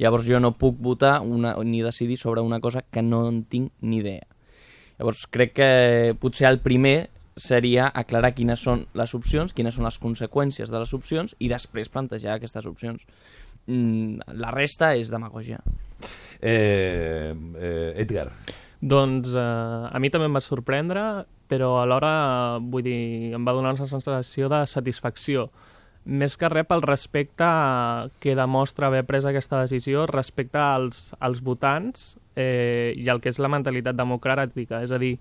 llavors 0.00 0.26
jo 0.26 0.40
no 0.40 0.54
puc 0.56 0.78
votar 0.80 1.20
una, 1.20 1.54
ni 1.64 1.82
decidir 1.84 2.16
sobre 2.16 2.40
una 2.40 2.60
cosa 2.60 2.82
que 2.82 3.02
no 3.02 3.26
en 3.28 3.44
tinc 3.44 3.72
ni 3.80 4.00
idea. 4.00 4.26
Llavors 4.98 5.26
crec 5.32 5.54
que 5.56 5.70
potser 6.20 6.48
el 6.48 6.60
primer 6.64 7.10
seria 7.40 7.86
aclarar 7.94 8.34
quines 8.36 8.60
són 8.60 8.84
les 8.96 9.14
opcions, 9.16 9.54
quines 9.56 9.76
són 9.76 9.86
les 9.88 9.98
conseqüències 10.00 10.72
de 10.72 10.80
les 10.80 10.92
opcions 10.96 11.36
i 11.38 11.48
després 11.48 11.92
plantejar 11.92 12.36
aquestes 12.36 12.66
opcions. 12.68 13.06
Mm, 13.66 14.36
la 14.40 14.50
resta 14.52 14.94
és 14.96 15.12
demagogia. 15.12 15.60
Eh, 16.40 17.32
eh, 17.32 17.92
Edgar. 18.02 18.28
Doncs 18.80 19.32
eh, 19.36 19.40
a 19.40 20.00
mi 20.00 20.10
també 20.12 20.28
em 20.28 20.36
va 20.36 20.44
sorprendre, 20.44 21.24
però 21.48 21.74
alhora, 21.82 22.58
vull 22.60 22.84
dir, 22.86 23.34
em 23.36 23.44
va 23.44 23.56
donar 23.56 23.74
una 23.76 23.88
sensació 23.88 24.48
de 24.48 24.64
satisfacció. 24.66 25.50
Més 26.04 26.36
que 26.40 26.48
res 26.48 26.66
pel 26.66 26.82
respecte 26.82 27.46
que 28.24 28.34
demostra 28.34 28.88
haver 28.88 29.04
pres 29.04 29.26
aquesta 29.28 29.60
decisió 29.60 30.06
respecte 30.08 30.58
als, 30.58 31.10
als 31.20 31.42
votants 31.44 32.16
eh, 32.36 32.94
i 32.96 33.08
el 33.12 33.20
que 33.20 33.28
és 33.28 33.38
la 33.38 33.52
mentalitat 33.52 33.98
democràtica. 33.98 34.80
És 34.82 34.94
a 34.96 34.98
dir, 34.98 35.18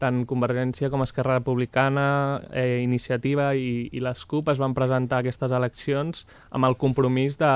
tant 0.00 0.22
Convergència 0.28 0.88
com 0.90 1.04
Esquerra 1.04 1.36
Republicana, 1.38 2.40
eh, 2.56 2.80
Iniciativa 2.82 3.50
i, 3.54 3.88
i 3.92 4.02
les 4.02 4.24
CUP 4.24 4.48
es 4.52 4.60
van 4.62 4.74
presentar 4.76 5.20
a 5.20 5.24
aquestes 5.24 5.52
eleccions 5.52 6.24
amb 6.50 6.68
el 6.70 6.78
compromís 6.80 7.36
de, 7.40 7.52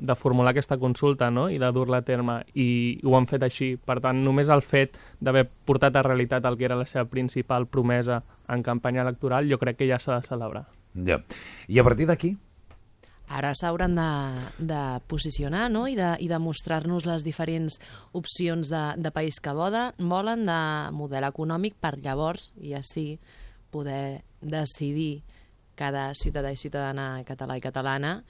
de 0.00 0.18
formular 0.20 0.52
aquesta 0.52 0.78
consulta 0.82 1.30
no? 1.32 1.48
i 1.48 1.58
de 1.62 1.72
dur-la 1.72 2.02
a 2.02 2.06
terme, 2.06 2.40
i 2.54 2.68
ho 3.04 3.16
han 3.16 3.30
fet 3.30 3.46
així. 3.48 3.74
Per 3.78 4.00
tant, 4.04 4.24
només 4.26 4.52
el 4.52 4.64
fet 4.66 4.98
d'haver 5.20 5.46
portat 5.68 5.96
a 5.96 6.04
realitat 6.06 6.44
el 6.44 6.58
que 6.60 6.68
era 6.68 6.78
la 6.78 6.88
seva 6.90 7.08
principal 7.08 7.66
promesa 7.66 8.22
en 8.52 8.66
campanya 8.66 9.06
electoral, 9.06 9.48
jo 9.50 9.62
crec 9.62 9.80
que 9.80 9.88
ja 9.88 10.02
s'ha 10.02 10.20
de 10.20 10.28
celebrar. 10.28 10.66
Ja. 11.04 11.20
I 11.68 11.78
a 11.78 11.84
partir 11.84 12.06
d'aquí? 12.08 12.36
Ara 13.26 13.50
s'hauran 13.58 13.96
de, 13.98 14.10
de 14.70 14.80
posicionar 15.10 15.66
no? 15.70 15.88
i 15.90 15.96
de, 15.98 16.12
i 16.22 16.28
de 16.30 16.38
mostrar-nos 16.38 17.08
les 17.08 17.24
diferents 17.26 17.80
opcions 18.14 18.70
de, 18.70 18.82
de 19.02 19.10
país 19.10 19.40
que 19.42 19.50
voda, 19.50 19.88
volen 19.98 20.46
de 20.46 20.60
model 20.94 21.26
econòmic 21.26 21.74
per 21.82 21.96
llavors, 21.98 22.52
i 22.62 22.76
així, 22.78 23.18
poder 23.74 24.22
decidir 24.40 25.24
cada 25.76 26.12
ciutadà 26.14 26.54
i 26.54 26.56
ciutadana 26.56 27.24
català 27.26 27.58
i 27.58 27.64
catalana 27.64 28.20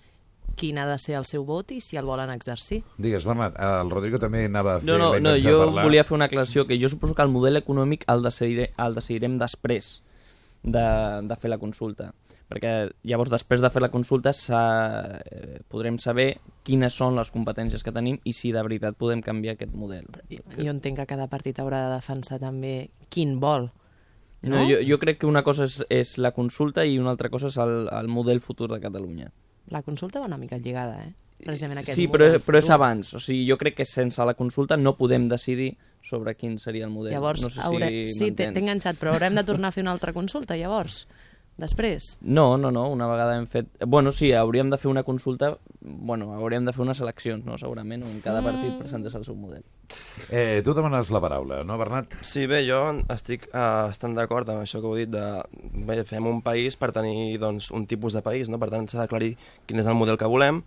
quin 0.56 0.78
ha 0.80 0.86
de 0.88 0.96
ser 0.98 1.18
el 1.18 1.26
seu 1.28 1.44
vot 1.44 1.70
i 1.74 1.82
si 1.84 1.98
el 2.00 2.06
volen 2.08 2.30
exercir. 2.32 2.80
Digues, 2.96 3.26
Bernat, 3.28 3.58
el 3.60 3.90
Rodrigo 3.92 4.18
també 4.22 4.46
anava 4.48 4.76
a 4.76 4.80
fer 4.80 4.88
No, 4.88 4.96
no, 4.98 5.10
no 5.20 5.34
jo 5.36 5.58
parlar. 5.66 5.84
volia 5.84 6.04
fer 6.08 6.16
una 6.16 6.30
aclaració, 6.30 6.64
que 6.66 6.80
jo 6.80 6.88
suposo 6.88 7.14
que 7.14 7.22
el 7.26 7.34
model 7.34 7.60
econòmic 7.60 8.06
el, 8.08 8.24
decidiré, 8.24 8.70
el 8.80 8.96
decidirem 8.96 9.36
després 9.42 9.98
de, 10.62 10.86
de 11.28 11.36
fer 11.36 11.52
la 11.52 11.60
consulta 11.60 12.14
perquè 12.46 12.72
llavors 13.02 13.30
després 13.32 13.60
de 13.60 13.70
fer 13.74 13.82
la 13.82 13.90
consulta 13.90 14.32
sa, 14.32 14.60
eh, 15.24 15.60
podrem 15.68 15.98
saber 15.98 16.36
quines 16.66 16.94
són 16.94 17.16
les 17.18 17.30
competències 17.34 17.82
que 17.82 17.92
tenim 17.94 18.20
i 18.24 18.32
si 18.32 18.52
de 18.54 18.62
veritat 18.62 18.96
podem 18.98 19.22
canviar 19.22 19.56
aquest 19.56 19.74
model. 19.74 20.06
Jo 20.30 20.70
entenc 20.70 21.00
que 21.00 21.06
cada 21.06 21.26
partit 21.26 21.58
haurà 21.58 21.86
de 21.88 21.94
defensar 21.96 22.38
també 22.42 22.90
quin 23.08 23.38
vol. 23.40 23.70
No, 24.42 24.60
No? 24.60 24.68
jo, 24.68 24.76
jo 24.86 24.98
crec 25.02 25.18
que 25.18 25.26
una 25.26 25.42
cosa 25.42 25.64
és, 25.64 25.80
és 25.90 26.18
la 26.22 26.30
consulta 26.30 26.84
i 26.86 26.98
una 27.00 27.10
altra 27.10 27.30
cosa 27.32 27.48
és 27.48 27.56
el, 27.58 27.88
el 27.90 28.06
model 28.08 28.40
futur 28.40 28.68
de 28.70 28.78
Catalunya. 28.80 29.30
La 29.74 29.82
consulta 29.82 30.20
va 30.20 30.26
una 30.26 30.36
mica 30.38 30.58
lligada, 30.58 31.00
eh? 31.02 31.14
Precisament 31.42 31.80
aquest 31.80 31.96
Sí, 31.98 32.06
però, 32.08 32.28
però 32.40 32.60
és 32.60 32.68
abans. 32.70 33.10
O 33.16 33.20
sigui, 33.20 33.42
jo 33.48 33.56
crec 33.58 33.74
que 33.80 33.84
sense 33.84 34.22
la 34.24 34.34
consulta 34.38 34.76
no 34.76 34.94
podem 34.96 35.26
decidir 35.28 35.72
sobre 36.06 36.36
quin 36.36 36.60
seria 36.62 36.84
el 36.86 36.92
model. 36.94 37.12
Llavors, 37.12 37.42
no 37.42 37.50
sé 37.50 37.60
hauré... 37.60 37.88
si 38.06 38.14
sí, 38.14 38.18
t'he 38.20 38.28
m'entens. 38.30 38.54
t'he 38.54 38.62
enganxat, 38.62 39.00
però 39.00 39.12
haurem 39.16 39.34
de 39.34 39.42
tornar 39.44 39.68
a 39.68 39.74
fer 39.74 39.82
una 39.82 39.92
altra 39.96 40.14
consulta, 40.14 40.54
llavors. 40.56 41.06
Després? 41.56 42.18
No, 42.20 42.56
no, 42.60 42.70
no, 42.70 42.86
una 42.92 43.06
vegada 43.08 43.36
hem 43.38 43.46
fet... 43.50 43.68
Bueno, 43.86 44.12
sí, 44.12 44.32
hauríem 44.32 44.70
de 44.70 44.78
fer 44.78 44.90
una 44.90 45.02
consulta, 45.02 45.56
bueno, 45.80 46.34
hauríem 46.34 46.66
de 46.66 46.74
fer 46.76 46.84
unes 46.84 47.00
eleccions, 47.00 47.44
no?, 47.44 47.56
segurament, 47.58 48.04
on 48.04 48.20
cada 48.24 48.42
partit 48.44 48.74
Mm. 48.74 48.78
presentés 48.78 49.14
el 49.14 49.24
seu 49.24 49.34
model. 49.34 49.62
Eh, 50.30 50.60
tu 50.64 50.74
demanes 50.74 51.10
la 51.10 51.20
paraula, 51.20 51.62
no, 51.64 51.78
Bernat? 51.78 52.16
Sí, 52.26 52.46
bé, 52.46 52.64
jo 52.68 52.80
estic 53.14 53.46
uh, 53.52 53.90
estant 53.90 54.16
d'acord 54.16 54.48
amb 54.50 54.64
això 54.64 54.80
que 54.82 54.90
heu 54.90 54.96
dit 54.98 55.10
de 55.12 55.26
bé, 55.86 56.02
fem 56.04 56.26
un 56.26 56.42
país 56.42 56.76
per 56.76 56.90
tenir 56.92 57.38
doncs, 57.38 57.70
un 57.70 57.86
tipus 57.86 58.12
de 58.12 58.22
país, 58.22 58.50
no? 58.50 58.58
per 58.58 58.70
tant 58.70 58.88
s'ha 58.88 59.04
d'aclarir 59.04 59.36
quin 59.66 59.80
és 59.80 59.86
el 59.86 59.94
model 59.94 60.18
que 60.18 60.28
volem, 60.28 60.62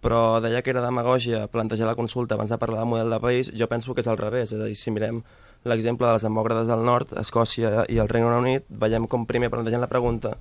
però 0.00 0.40
deia 0.40 0.62
que 0.62 0.72
era 0.72 0.84
demagògia 0.84 1.46
plantejar 1.52 1.88
la 1.88 1.96
consulta 1.96 2.34
abans 2.36 2.50
de 2.50 2.58
parlar 2.58 2.84
del 2.84 2.92
model 2.92 3.10
de 3.10 3.20
país, 3.20 3.52
jo 3.56 3.68
penso 3.68 3.94
que 3.94 4.04
és 4.04 4.08
al 4.08 4.20
revés, 4.20 4.52
és 4.52 4.60
a 4.60 4.68
dir, 4.68 4.76
si 4.76 4.90
mirem 4.90 5.22
l'exemple 5.68 6.08
dels 6.08 6.24
demòcrates 6.24 6.70
del 6.70 6.84
nord, 6.86 7.12
Escòcia 7.20 7.84
i 7.92 8.00
el 8.00 8.08
Regne 8.08 8.38
Unit, 8.38 8.64
veiem 8.70 9.06
com 9.10 9.26
primer 9.28 9.50
plantegen 9.52 9.82
la 9.82 9.90
pregunta 9.90 10.36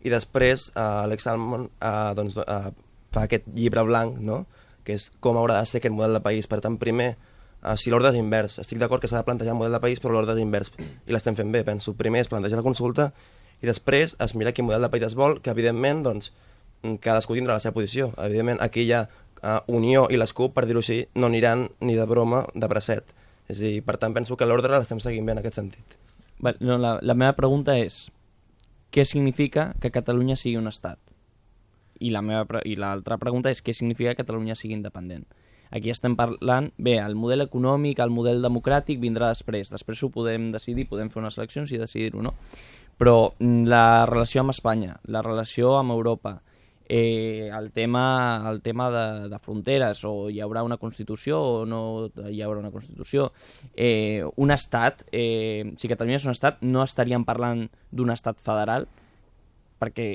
i 0.00 0.12
després 0.12 0.70
uh, 0.70 1.02
Alex 1.04 1.26
Salmon 1.26 1.66
uh, 1.66 2.12
doncs, 2.16 2.38
uh, 2.40 2.70
fa 3.12 3.26
aquest 3.26 3.48
llibre 3.56 3.82
blanc, 3.84 4.20
no? 4.22 4.44
que 4.86 4.96
és 4.96 5.10
com 5.20 5.36
haurà 5.36 5.58
de 5.60 5.68
ser 5.68 5.80
aquest 5.80 5.94
model 5.94 6.16
de 6.16 6.22
país. 6.24 6.46
Per 6.48 6.60
tant, 6.64 6.78
primer, 6.80 7.10
uh, 7.60 7.74
si 7.76 7.92
l'ordre 7.92 8.14
és 8.14 8.20
invers, 8.20 8.56
estic 8.62 8.80
d'acord 8.80 9.02
que 9.02 9.10
s'ha 9.10 9.20
de 9.20 9.28
plantejar 9.28 9.56
un 9.56 9.60
model 9.60 9.76
de 9.76 9.82
país, 9.82 10.00
però 10.00 10.14
l'ordre 10.14 10.38
és 10.38 10.42
invers, 10.42 10.72
i 10.78 11.12
l'estem 11.12 11.36
fent 11.36 11.52
bé, 11.52 11.64
penso. 11.66 11.92
Primer 11.98 12.24
es 12.24 12.32
planteja 12.32 12.60
la 12.60 12.66
consulta 12.66 13.10
i 13.60 13.68
després 13.68 14.16
es 14.16 14.34
mira 14.38 14.54
quin 14.56 14.70
model 14.70 14.86
de 14.86 14.92
país 14.92 15.10
es 15.10 15.18
vol, 15.18 15.40
que 15.44 15.52
evidentment 15.52 16.04
doncs, 16.06 16.32
cadascú 17.04 17.36
tindrà 17.36 17.58
la 17.58 17.62
seva 17.62 17.76
posició. 17.76 18.14
Evidentment, 18.16 18.62
aquí 18.64 18.86
hi 18.86 18.94
ha 18.96 19.04
uh, 19.04 19.58
Unió 19.68 20.06
i 20.08 20.16
les 20.20 20.32
CUP, 20.32 20.54
per 20.56 20.64
dir-ho 20.64 20.80
així, 20.80 21.02
no 21.14 21.28
aniran 21.28 21.68
ni 21.84 21.98
de 21.98 22.06
broma 22.08 22.46
de 22.54 22.70
bracet. 22.72 23.12
És 23.50 23.58
dir, 23.58 23.80
per 23.82 23.96
tant, 23.98 24.14
penso 24.14 24.36
que 24.38 24.46
l'ordre 24.46 24.78
l'estem 24.78 25.00
seguint 25.02 25.26
bé 25.26 25.34
en 25.34 25.42
aquest 25.42 25.58
sentit. 25.58 25.98
Va, 26.40 26.54
no, 26.62 26.78
la, 26.78 26.96
la 27.02 27.16
meva 27.18 27.34
pregunta 27.36 27.74
és 27.76 28.04
què 28.94 29.04
significa 29.06 29.72
que 29.82 29.92
Catalunya 29.94 30.38
sigui 30.38 30.58
un 30.60 30.70
estat? 30.70 30.98
I 32.00 32.12
la 32.14 32.22
meva 32.24 32.62
i 32.64 32.76
l'altra 32.80 33.18
pregunta 33.20 33.52
és 33.52 33.60
què 33.62 33.74
significa 33.76 34.14
que 34.14 34.22
Catalunya 34.22 34.56
sigui 34.58 34.78
independent? 34.78 35.26
Aquí 35.70 35.92
estem 35.92 36.16
parlant, 36.18 36.72
bé, 36.82 36.96
el 36.98 37.14
model 37.14 37.44
econòmic, 37.44 38.00
el 38.02 38.10
model 38.10 38.42
democràtic 38.42 38.98
vindrà 39.02 39.28
després. 39.30 39.70
Després 39.70 40.02
ho 40.02 40.10
podem 40.10 40.48
decidir, 40.50 40.88
podem 40.90 41.10
fer 41.12 41.20
unes 41.22 41.38
eleccions 41.38 41.70
i 41.70 41.78
decidir-ho, 41.78 42.24
no? 42.26 42.34
Però 42.98 43.32
mm, 43.38 43.68
la 43.70 44.06
relació 44.10 44.42
amb 44.42 44.54
Espanya, 44.54 44.96
la 45.06 45.22
relació 45.22 45.76
amb 45.78 45.94
Europa, 45.94 46.40
eh, 46.92 47.48
el 47.56 47.70
tema, 47.70 48.44
el 48.50 48.60
tema 48.62 48.90
de, 48.90 49.28
de 49.28 49.38
fronteres, 49.38 50.00
o 50.04 50.26
hi 50.26 50.40
haurà 50.42 50.64
una 50.66 50.76
Constitució 50.76 51.38
o 51.38 51.52
no 51.64 51.82
hi 52.26 52.40
haurà 52.42 52.58
una 52.58 52.72
Constitució. 52.74 53.28
Eh, 53.76 54.24
un 54.42 54.50
estat, 54.50 55.04
eh, 55.14 55.70
si 55.78 55.90
Catalunya 55.92 56.18
és 56.18 56.26
un 56.26 56.34
estat, 56.34 56.58
no 56.66 56.82
estaríem 56.82 57.22
parlant 57.28 57.68
d'un 57.94 58.10
estat 58.10 58.42
federal, 58.42 58.88
perquè 59.78 60.08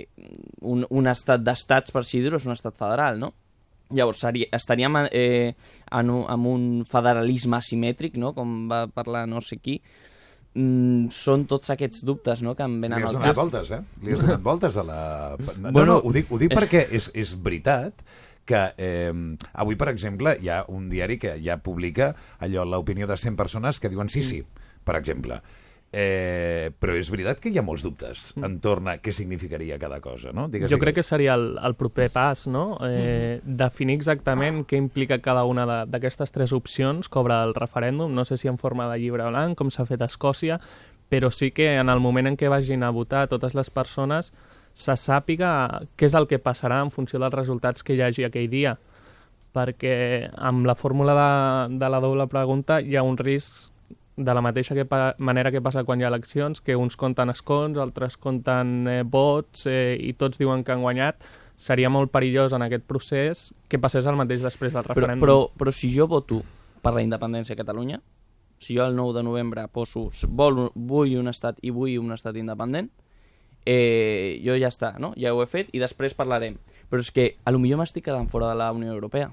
un, 0.67 0.83
un 0.83 1.07
estat 1.07 1.47
d'estats, 1.47 1.95
per 1.95 2.03
així 2.03 2.19
dir-ho, 2.19 2.43
és 2.43 2.49
un 2.49 2.57
estat 2.57 2.75
federal, 2.75 3.23
no? 3.23 3.31
Llavors, 3.95 4.25
estaríem 4.51 4.99
eh, 5.05 5.55
en, 5.95 6.11
un, 6.11 6.25
en 6.27 6.45
un 6.51 6.67
federalisme 6.89 7.55
asimètric, 7.55 8.19
no? 8.19 8.33
com 8.35 8.65
va 8.67 8.87
parlar 8.91 9.23
no 9.31 9.39
sé 9.45 9.61
qui, 9.63 9.77
mm, 10.55 11.09
són 11.13 11.45
tots 11.47 11.69
aquests 11.73 12.03
dubtes 12.07 12.41
no? 12.41 12.55
que 12.55 12.63
em 12.63 12.77
Li 12.79 12.87
venen 12.87 13.03
has 13.03 13.09
al 13.11 13.17
donat 13.19 13.33
cap. 13.33 13.41
voltes, 13.43 13.71
eh? 13.71 13.81
Li 14.03 14.13
has 14.15 14.21
donat 14.25 14.41
voltes 14.45 14.77
a 14.77 14.83
la... 14.87 14.99
No, 15.57 15.71
Bueno, 15.71 15.85
no, 15.93 15.97
ho 16.03 16.11
dic, 16.15 16.31
ho 16.31 16.39
dic 16.41 16.51
és- 16.51 16.57
perquè 16.57 16.85
és, 16.91 17.11
és 17.13 17.35
veritat 17.43 18.01
que 18.45 18.61
eh, 18.77 19.11
avui, 19.53 19.75
per 19.75 19.89
exemple, 19.89 20.35
hi 20.41 20.49
ha 20.53 20.63
un 20.69 20.87
diari 20.89 21.17
que 21.17 21.35
ja 21.41 21.57
publica 21.57 22.11
allò, 22.39 22.63
l'opinió 22.65 23.07
de 23.09 23.17
100 23.17 23.35
persones 23.35 23.79
que 23.79 23.89
diuen 23.89 24.09
sí, 24.09 24.21
sí, 24.23 24.43
per 24.85 24.95
exemple. 24.99 25.41
Eh, 25.97 26.73
però 26.75 26.91
és 26.99 27.07
veritat 27.07 27.39
que 27.39 27.47
hi 27.53 27.57
ha 27.57 27.63
molts 27.63 27.79
dubtes 27.85 28.33
entorn 28.43 28.89
a 28.91 28.97
què 28.99 29.13
significaria 29.15 29.77
cada 29.79 30.01
cosa, 30.03 30.33
no? 30.35 30.49
Digues, 30.51 30.67
Jo 30.69 30.75
crec 30.81 30.97
que 30.97 31.03
seria 31.07 31.37
el, 31.39 31.53
el 31.63 31.75
proper 31.79 32.09
pas, 32.11 32.47
no? 32.51 32.77
Eh, 32.83 33.39
Mhm. 33.45 33.55
Definir 33.61 33.95
exactament 33.95 34.65
què 34.67 34.75
implica 34.75 35.21
cada 35.23 35.45
una 35.47 35.85
d'aquestes 35.85 36.31
tres 36.35 36.51
opcions 36.51 37.07
que 37.07 37.19
obre 37.19 37.37
el 37.43 37.53
referèndum. 37.55 38.11
No 38.11 38.25
sé 38.25 38.37
si 38.37 38.49
en 38.49 38.57
forma 38.57 38.89
de 38.91 38.99
llibre 38.99 39.23
blanc, 39.29 39.55
com 39.55 39.71
s'ha 39.71 39.85
fet 39.85 40.01
a 40.01 40.09
Escòcia, 40.11 40.59
però 41.09 41.31
sí 41.31 41.51
que 41.51 41.75
en 41.77 41.87
el 41.87 42.01
moment 42.03 42.27
en 42.27 42.35
què 42.35 42.49
vagin 42.49 42.83
a 42.83 42.89
votar 42.91 43.27
totes 43.29 43.55
les 43.55 43.69
persones 43.69 44.33
se 44.73 44.91
sàpiga 44.99 45.81
què 45.95 46.09
és 46.09 46.13
el 46.15 46.27
que 46.27 46.39
passarà 46.43 46.81
en 46.83 46.91
funció 46.91 47.19
dels 47.19 47.33
resultats 47.33 47.83
que 47.83 47.95
hi 47.95 48.01
hagi 48.01 48.25
aquell 48.25 48.49
dia. 48.49 48.75
Perquè 49.55 50.29
amb 50.35 50.65
la 50.67 50.75
fórmula 50.75 51.13
de, 51.15 51.77
de 51.79 51.89
la 51.89 52.01
doble 52.03 52.27
pregunta 52.27 52.81
hi 52.81 52.97
ha 52.97 53.03
un 53.07 53.15
risc 53.17 53.71
de 54.17 54.33
la 54.33 54.41
mateixa 54.41 54.75
que 54.75 54.85
manera 55.19 55.51
que 55.51 55.61
passa 55.61 55.83
quan 55.83 55.99
hi 55.99 56.05
ha 56.05 56.11
eleccions, 56.11 56.61
que 56.61 56.75
uns 56.75 56.95
compten 56.95 57.29
escons, 57.29 57.77
altres 57.77 58.15
compten 58.17 58.87
eh, 58.87 59.01
vots 59.03 59.65
eh, 59.67 59.97
i 59.99 60.13
tots 60.13 60.39
diuen 60.39 60.63
que 60.63 60.71
han 60.71 60.81
guanyat, 60.85 61.23
seria 61.55 61.89
molt 61.89 62.11
perillós 62.11 62.53
en 62.55 62.63
aquest 62.63 62.83
procés 62.87 63.53
que 63.67 63.79
passés 63.79 64.05
el 64.05 64.15
mateix 64.19 64.43
després 64.43 64.73
del 64.73 64.83
Però, 64.83 64.95
referèndum. 64.95 65.23
però, 65.23 65.37
però 65.55 65.71
si 65.71 65.91
jo 65.93 66.07
voto 66.07 66.41
per 66.81 66.93
la 66.93 67.03
independència 67.03 67.55
a 67.55 67.59
Catalunya, 67.59 68.01
si 68.59 68.75
jo 68.77 68.85
el 68.85 68.95
9 68.95 69.17
de 69.17 69.23
novembre 69.23 69.67
poso 69.67 70.09
vol, 70.27 70.69
vull 70.75 71.17
un 71.19 71.27
estat 71.27 71.59
i 71.61 71.71
vull 71.75 71.97
un 71.99 72.11
estat 72.15 72.35
independent, 72.39 72.89
eh, 73.65 74.39
jo 74.45 74.55
ja 74.55 74.69
està, 74.71 74.93
no? 74.99 75.13
Ja 75.19 75.33
ho 75.33 75.41
he 75.43 75.47
fet 75.49 75.71
i 75.73 75.81
després 75.81 76.13
parlarem. 76.13 76.57
Però 76.89 77.01
és 77.01 77.11
que 77.11 77.35
a 77.43 77.51
lo 77.51 77.59
millor 77.59 77.81
m'estic 77.81 78.05
quedant 78.05 78.29
fora 78.29 78.51
de 78.51 78.55
la 78.55 78.71
Unió 78.71 78.93
Europea. 78.93 79.31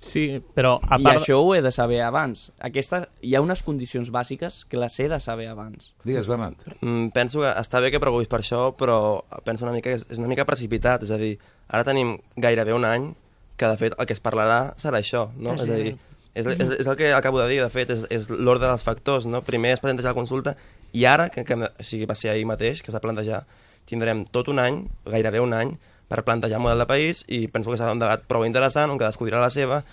Sí, 0.00 0.40
però 0.56 0.78
a 0.80 0.96
I 0.96 1.04
part... 1.04 1.20
això 1.20 1.36
ho 1.44 1.52
he 1.54 1.60
de 1.60 1.70
saber 1.74 2.00
abans. 2.00 2.46
Aquesta, 2.64 3.02
hi 3.20 3.34
ha 3.36 3.42
unes 3.44 3.60
condicions 3.62 4.08
bàsiques 4.10 4.62
que 4.70 4.80
les 4.80 4.96
he 4.98 5.10
de 5.12 5.18
saber 5.20 5.50
abans. 5.52 5.90
Digues, 6.08 6.28
Bernat. 6.30 6.64
Mm, 6.80 7.10
penso 7.12 7.44
que 7.44 7.50
està 7.52 7.82
bé 7.84 7.92
que 7.92 8.00
preocupis 8.00 8.30
per 8.32 8.40
això, 8.40 8.62
però 8.80 8.96
penso 9.44 9.68
una 9.68 9.74
mica 9.76 9.90
que 9.90 9.98
és, 10.00 10.06
és 10.08 10.22
una 10.22 10.30
mica 10.32 10.48
precipitat. 10.48 11.04
És 11.04 11.12
a 11.12 11.20
dir, 11.20 11.34
ara 11.68 11.84
tenim 11.84 12.16
gairebé 12.40 12.72
un 12.72 12.88
any 12.88 13.10
que, 13.60 13.68
de 13.68 13.76
fet, 13.76 13.98
el 14.00 14.08
que 14.08 14.16
es 14.16 14.24
parlarà 14.24 14.72
serà 14.80 15.04
això, 15.04 15.28
no? 15.36 15.58
És 15.60 15.68
a 15.68 15.76
dir, 15.76 15.94
és, 16.32 16.48
és, 16.48 16.74
és 16.80 16.88
el 16.88 16.96
que 16.96 17.12
acabo 17.12 17.42
de 17.42 17.48
dir, 17.52 17.60
de 17.60 17.68
fet, 17.68 17.92
és, 17.92 18.06
és 18.08 18.28
l'ordre 18.32 18.70
dels 18.70 18.86
factors, 18.86 19.28
no? 19.28 19.44
Primer 19.44 19.74
es 19.76 19.84
planteja 19.84 20.14
la 20.14 20.16
consulta 20.16 20.56
i 20.96 21.04
ara, 21.04 21.28
que, 21.28 21.44
que 21.44 21.60
o 21.60 21.70
sigui, 21.84 22.08
va 22.08 22.16
ser 22.16 22.32
ahir 22.32 22.48
mateix, 22.48 22.80
que 22.80 22.94
s'ha 22.94 23.04
plantejar, 23.04 23.44
tindrem 23.90 24.24
tot 24.32 24.48
un 24.48 24.62
any, 24.62 24.84
gairebé 25.04 25.44
un 25.44 25.52
any, 25.54 25.76
per 26.10 26.24
plantejar 26.26 26.58
un 26.58 26.66
model 26.66 26.82
de 26.82 26.88
país 26.90 27.22
i 27.30 27.44
penso 27.48 27.70
que 27.70 27.78
serà 27.78 27.94
un 27.94 28.02
debat 28.02 28.26
prou 28.26 28.44
interessant 28.48 28.90
on 28.90 28.98
cadascú 28.98 29.28
dirà 29.28 29.42
la 29.42 29.52
seva 29.54 29.84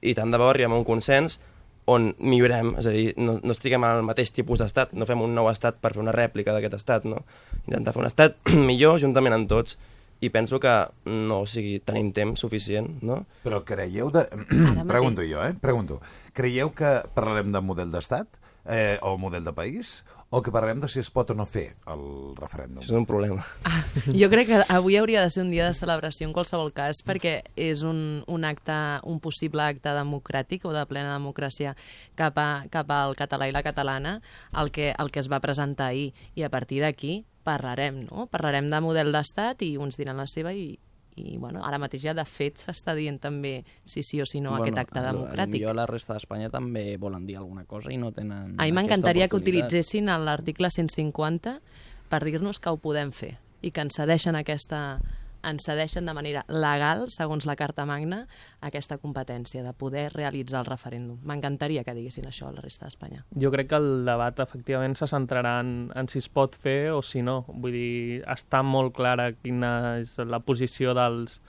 i 0.00 0.16
tant 0.16 0.32
de 0.32 0.40
bo 0.40 0.48
arribem 0.48 0.72
a 0.72 0.80
un 0.80 0.88
consens 0.88 1.38
on 1.86 2.08
millorem, 2.18 2.72
és 2.80 2.86
a 2.88 2.92
dir, 2.92 3.10
no, 3.20 3.36
no 3.42 3.54
estiguem 3.54 3.84
en 3.86 4.00
el 4.00 4.06
mateix 4.06 4.32
tipus 4.34 4.58
d'estat, 4.58 4.94
no 4.98 5.06
fem 5.06 5.20
un 5.22 5.36
nou 5.36 5.46
estat 5.52 5.78
per 5.82 5.92
fer 5.94 6.02
una 6.02 6.14
rèplica 6.14 6.54
d'aquest 6.54 6.74
estat, 6.80 7.06
no? 7.06 7.20
Intentar 7.62 7.94
fer 7.94 8.02
un 8.02 8.08
estat 8.08 8.40
millor 8.70 8.98
juntament 9.02 9.36
amb 9.36 9.46
tots 9.52 9.76
i 10.24 10.32
penso 10.34 10.58
que 10.58 10.72
no, 11.06 11.42
o 11.44 11.46
sigui, 11.46 11.76
tenim 11.84 12.10
temps 12.16 12.42
suficient, 12.42 12.88
no? 13.06 13.20
Però 13.44 13.62
creieu 13.68 14.10
de... 14.10 14.24
Pregunto 14.92 15.22
jo, 15.28 15.44
eh? 15.44 15.54
Pregunto. 15.62 16.00
Creieu 16.34 16.72
que 16.74 16.98
parlarem 17.14 17.54
de 17.54 17.62
model 17.62 17.94
d'estat 17.94 18.40
eh, 18.66 18.98
o 19.06 19.14
model 19.20 19.46
de 19.46 19.54
país 19.54 20.00
o 20.28 20.42
que 20.42 20.50
parlarem 20.50 20.80
de 20.82 20.88
si 20.90 20.98
es 21.00 21.10
pot 21.14 21.30
o 21.30 21.36
no 21.38 21.46
fer 21.46 21.76
el 21.86 22.02
referèndum? 22.38 22.82
Això 22.82 22.96
és 22.96 22.98
un 22.98 23.06
problema. 23.06 23.44
Jo 24.20 24.28
crec 24.32 24.50
que 24.50 24.58
avui 24.74 24.98
hauria 24.98 25.22
de 25.22 25.30
ser 25.30 25.44
un 25.44 25.52
dia 25.52 25.68
de 25.68 25.76
celebració 25.78 26.26
en 26.26 26.34
qualsevol 26.34 26.72
cas 26.74 27.02
perquè 27.06 27.38
és 27.54 27.84
un, 27.86 28.24
un 28.26 28.44
acte, 28.48 28.74
un 29.06 29.20
possible 29.22 29.62
acte 29.62 29.94
democràtic 29.94 30.66
o 30.66 30.74
de 30.74 30.82
plena 30.90 31.14
democràcia 31.14 31.76
cap, 32.18 32.38
a, 32.42 32.66
cap 32.72 32.90
al 32.90 33.14
català 33.18 33.48
i 33.48 33.54
la 33.54 33.64
catalana 33.66 34.18
el 34.52 34.72
que, 34.74 34.92
el 34.98 35.14
que 35.14 35.22
es 35.22 35.30
va 35.30 35.42
presentar 35.44 35.92
ahir 35.92 36.10
i 36.34 36.42
a 36.42 36.50
partir 36.50 36.82
d'aquí 36.82 37.22
parlarem, 37.46 38.02
no? 38.10 38.26
Parlarem 38.26 38.66
de 38.72 38.82
model 38.82 39.14
d'estat 39.14 39.62
i 39.62 39.76
uns 39.78 39.98
diran 40.00 40.18
la 40.18 40.26
seva 40.26 40.50
i, 40.50 40.74
i 41.16 41.36
bueno, 41.40 41.62
ara 41.64 41.78
mateix 41.80 42.02
ja 42.04 42.14
de 42.16 42.24
fet 42.28 42.60
s'està 42.60 42.94
dient 42.96 43.18
també 43.22 43.58
si 43.84 44.04
sí 44.04 44.20
o 44.20 44.26
si 44.28 44.42
no 44.44 44.52
bueno, 44.52 44.64
aquest 44.64 44.78
acte 44.84 45.02
democràtic. 45.04 45.62
Potser 45.62 45.76
la 45.76 45.86
resta 45.88 46.16
d'Espanya 46.16 46.50
també 46.52 46.84
volen 47.00 47.26
dir 47.26 47.38
alguna 47.40 47.64
cosa 47.64 47.92
i 47.92 47.96
no 48.00 48.12
tenen 48.12 48.54
A 48.60 48.68
mi 48.68 48.76
m'encantaria 48.76 49.28
que 49.28 49.40
utilitzessin 49.40 50.12
l'article 50.12 50.70
150 50.70 51.56
per 52.10 52.22
dir-nos 52.24 52.60
que 52.60 52.70
ho 52.70 52.76
podem 52.80 53.12
fer 53.16 53.36
i 53.62 53.72
que 53.72 53.82
ens 53.82 53.96
cedeixen 53.96 54.36
aquesta 54.36 55.00
ens 55.46 55.66
cedeixen 55.66 56.06
de 56.08 56.14
manera 56.16 56.44
legal, 56.48 57.06
segons 57.14 57.46
la 57.48 57.56
Carta 57.58 57.86
Magna, 57.88 58.24
aquesta 58.66 58.98
competència 59.02 59.62
de 59.64 59.72
poder 59.76 60.08
realitzar 60.14 60.62
el 60.64 60.70
referèndum. 60.70 61.20
M'encantaria 61.26 61.84
que 61.86 61.94
diguessin 61.96 62.26
això 62.28 62.50
a 62.50 62.54
la 62.56 62.64
resta 62.64 62.86
d'Espanya. 62.86 63.24
Jo 63.42 63.52
crec 63.54 63.70
que 63.70 63.80
el 63.80 64.06
debat 64.08 64.40
efectivament 64.42 64.96
se 64.98 65.08
centrarà 65.10 65.58
en, 65.62 65.76
en 65.94 66.10
si 66.12 66.20
es 66.22 66.28
pot 66.28 66.56
fer 66.62 66.92
o 66.94 67.02
si 67.02 67.22
no. 67.22 67.42
Vull 67.48 67.76
dir, 67.76 68.24
està 68.32 68.62
molt 68.66 68.94
clara 68.96 69.30
quina 69.36 70.00
és 70.00 70.16
la 70.26 70.42
posició 70.42 70.94
dels, 70.96 71.40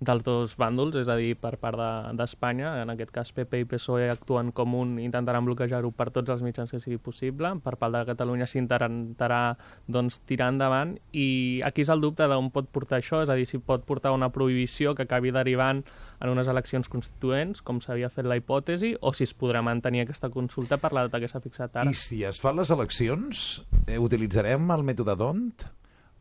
dels 0.00 0.22
dos 0.22 0.52
bàndols, 0.56 0.94
és 1.00 1.08
a 1.10 1.16
dir, 1.18 1.34
per 1.36 1.56
part 1.58 1.76
de- 1.76 2.16
d'Espanya. 2.16 2.82
En 2.82 2.90
aquest 2.90 3.10
cas, 3.10 3.32
PP 3.32 3.60
i 3.60 3.64
PSOE 3.64 4.08
actuen 4.10 4.52
com 4.52 4.74
un, 4.78 4.98
intentaran 5.02 5.44
bloquejar-ho 5.44 5.90
per 5.90 6.10
tots 6.14 6.30
els 6.30 6.42
mitjans 6.42 6.70
que 6.70 6.78
sigui 6.78 6.98
possible. 6.98 7.50
Per 7.64 7.76
part 7.76 7.92
de 7.92 8.04
Catalunya 8.06 8.46
s'intentarà 8.46 9.56
doncs, 9.88 10.20
tirar 10.24 10.50
endavant 10.52 10.96
i 11.12 11.60
aquí 11.64 11.82
és 11.82 11.88
el 11.90 12.00
dubte 12.00 12.26
d'on 12.30 12.50
pot 12.54 12.68
portar 12.70 13.00
això, 13.00 13.22
és 13.24 13.28
a 13.28 13.34
dir, 13.34 13.46
si 13.46 13.58
pot 13.58 13.84
portar 13.84 14.12
una 14.12 14.30
prohibició 14.30 14.94
que 14.94 15.02
acabi 15.02 15.32
derivant 15.34 15.82
en 16.20 16.28
unes 16.30 16.46
eleccions 16.46 16.88
constituents, 16.88 17.60
com 17.62 17.80
s'havia 17.80 18.08
fet 18.10 18.24
la 18.24 18.36
hipòtesi, 18.38 18.96
o 19.00 19.12
si 19.12 19.24
es 19.24 19.34
podrà 19.36 19.62
mantenir 19.62 20.02
aquesta 20.02 20.30
consulta 20.30 20.78
per 20.78 20.92
la 20.92 21.08
data 21.08 21.20
que 21.20 21.28
s'ha 21.28 21.40
fixat 21.40 21.74
ara. 21.76 21.90
I 21.90 21.94
si 21.94 22.22
es 22.24 22.40
fan 22.40 22.56
les 22.56 22.70
eleccions, 22.70 23.64
eh, 23.86 23.98
utilitzarem 23.98 24.70
el 24.70 24.82
mètode 24.86 25.16
d'ont 25.16 25.66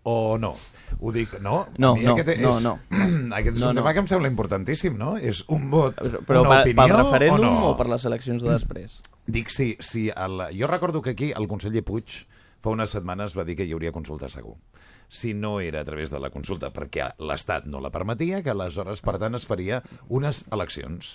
o 0.07 0.37
no? 0.39 0.53
Ho 1.03 1.11
dic, 1.11 1.33
no? 1.43 1.65
No, 1.77 1.91
no, 1.99 2.13
aquest 2.15 2.29
és, 2.37 2.39
no, 2.41 2.53
no. 2.63 2.73
Aquest 3.37 3.57
és 3.57 3.59
No, 3.61 3.69
un 3.69 3.75
no. 3.75 3.81
tema 3.81 3.91
que 3.93 3.99
em 3.99 4.07
sembla 4.07 4.29
importantíssim, 4.31 4.95
no? 4.97 5.17
És 5.19 5.43
un 5.51 5.67
vot, 5.69 5.97
Però 6.25 6.41
una 6.45 6.61
pe- 6.63 6.71
opinió 6.71 6.85
pel 6.87 6.95
referèndum 7.03 7.43
o, 7.49 7.51
no? 7.59 7.69
o 7.73 7.75
per 7.77 7.89
les 7.91 8.05
eleccions 8.07 8.41
de 8.45 8.53
després? 8.55 9.01
Dic, 9.37 9.51
sí, 9.51 9.73
sí 9.83 10.07
el, 10.15 10.45
jo 10.57 10.67
recordo 10.71 11.01
que 11.03 11.11
aquí 11.11 11.33
el 11.35 11.47
conseller 11.51 11.83
Puig 11.83 12.21
fa 12.63 12.71
unes 12.73 12.89
setmanes 12.95 13.35
va 13.37 13.43
dir 13.45 13.57
que 13.59 13.67
hi 13.67 13.75
hauria 13.75 13.91
consulta 13.93 14.29
segur 14.31 14.55
si 15.09 15.33
no 15.33 15.59
era 15.63 15.79
a 15.81 15.85
través 15.87 16.09
de 16.11 16.19
la 16.19 16.27
consulta, 16.33 16.67
perquè 16.75 17.05
l'Estat 17.23 17.63
no 17.71 17.79
la 17.79 17.91
permetia, 17.93 18.41
que 18.43 18.51
aleshores, 18.51 18.99
per 19.05 19.13
tant, 19.21 19.37
es 19.39 19.45
faria 19.47 19.77
unes 20.11 20.41
eleccions. 20.51 21.13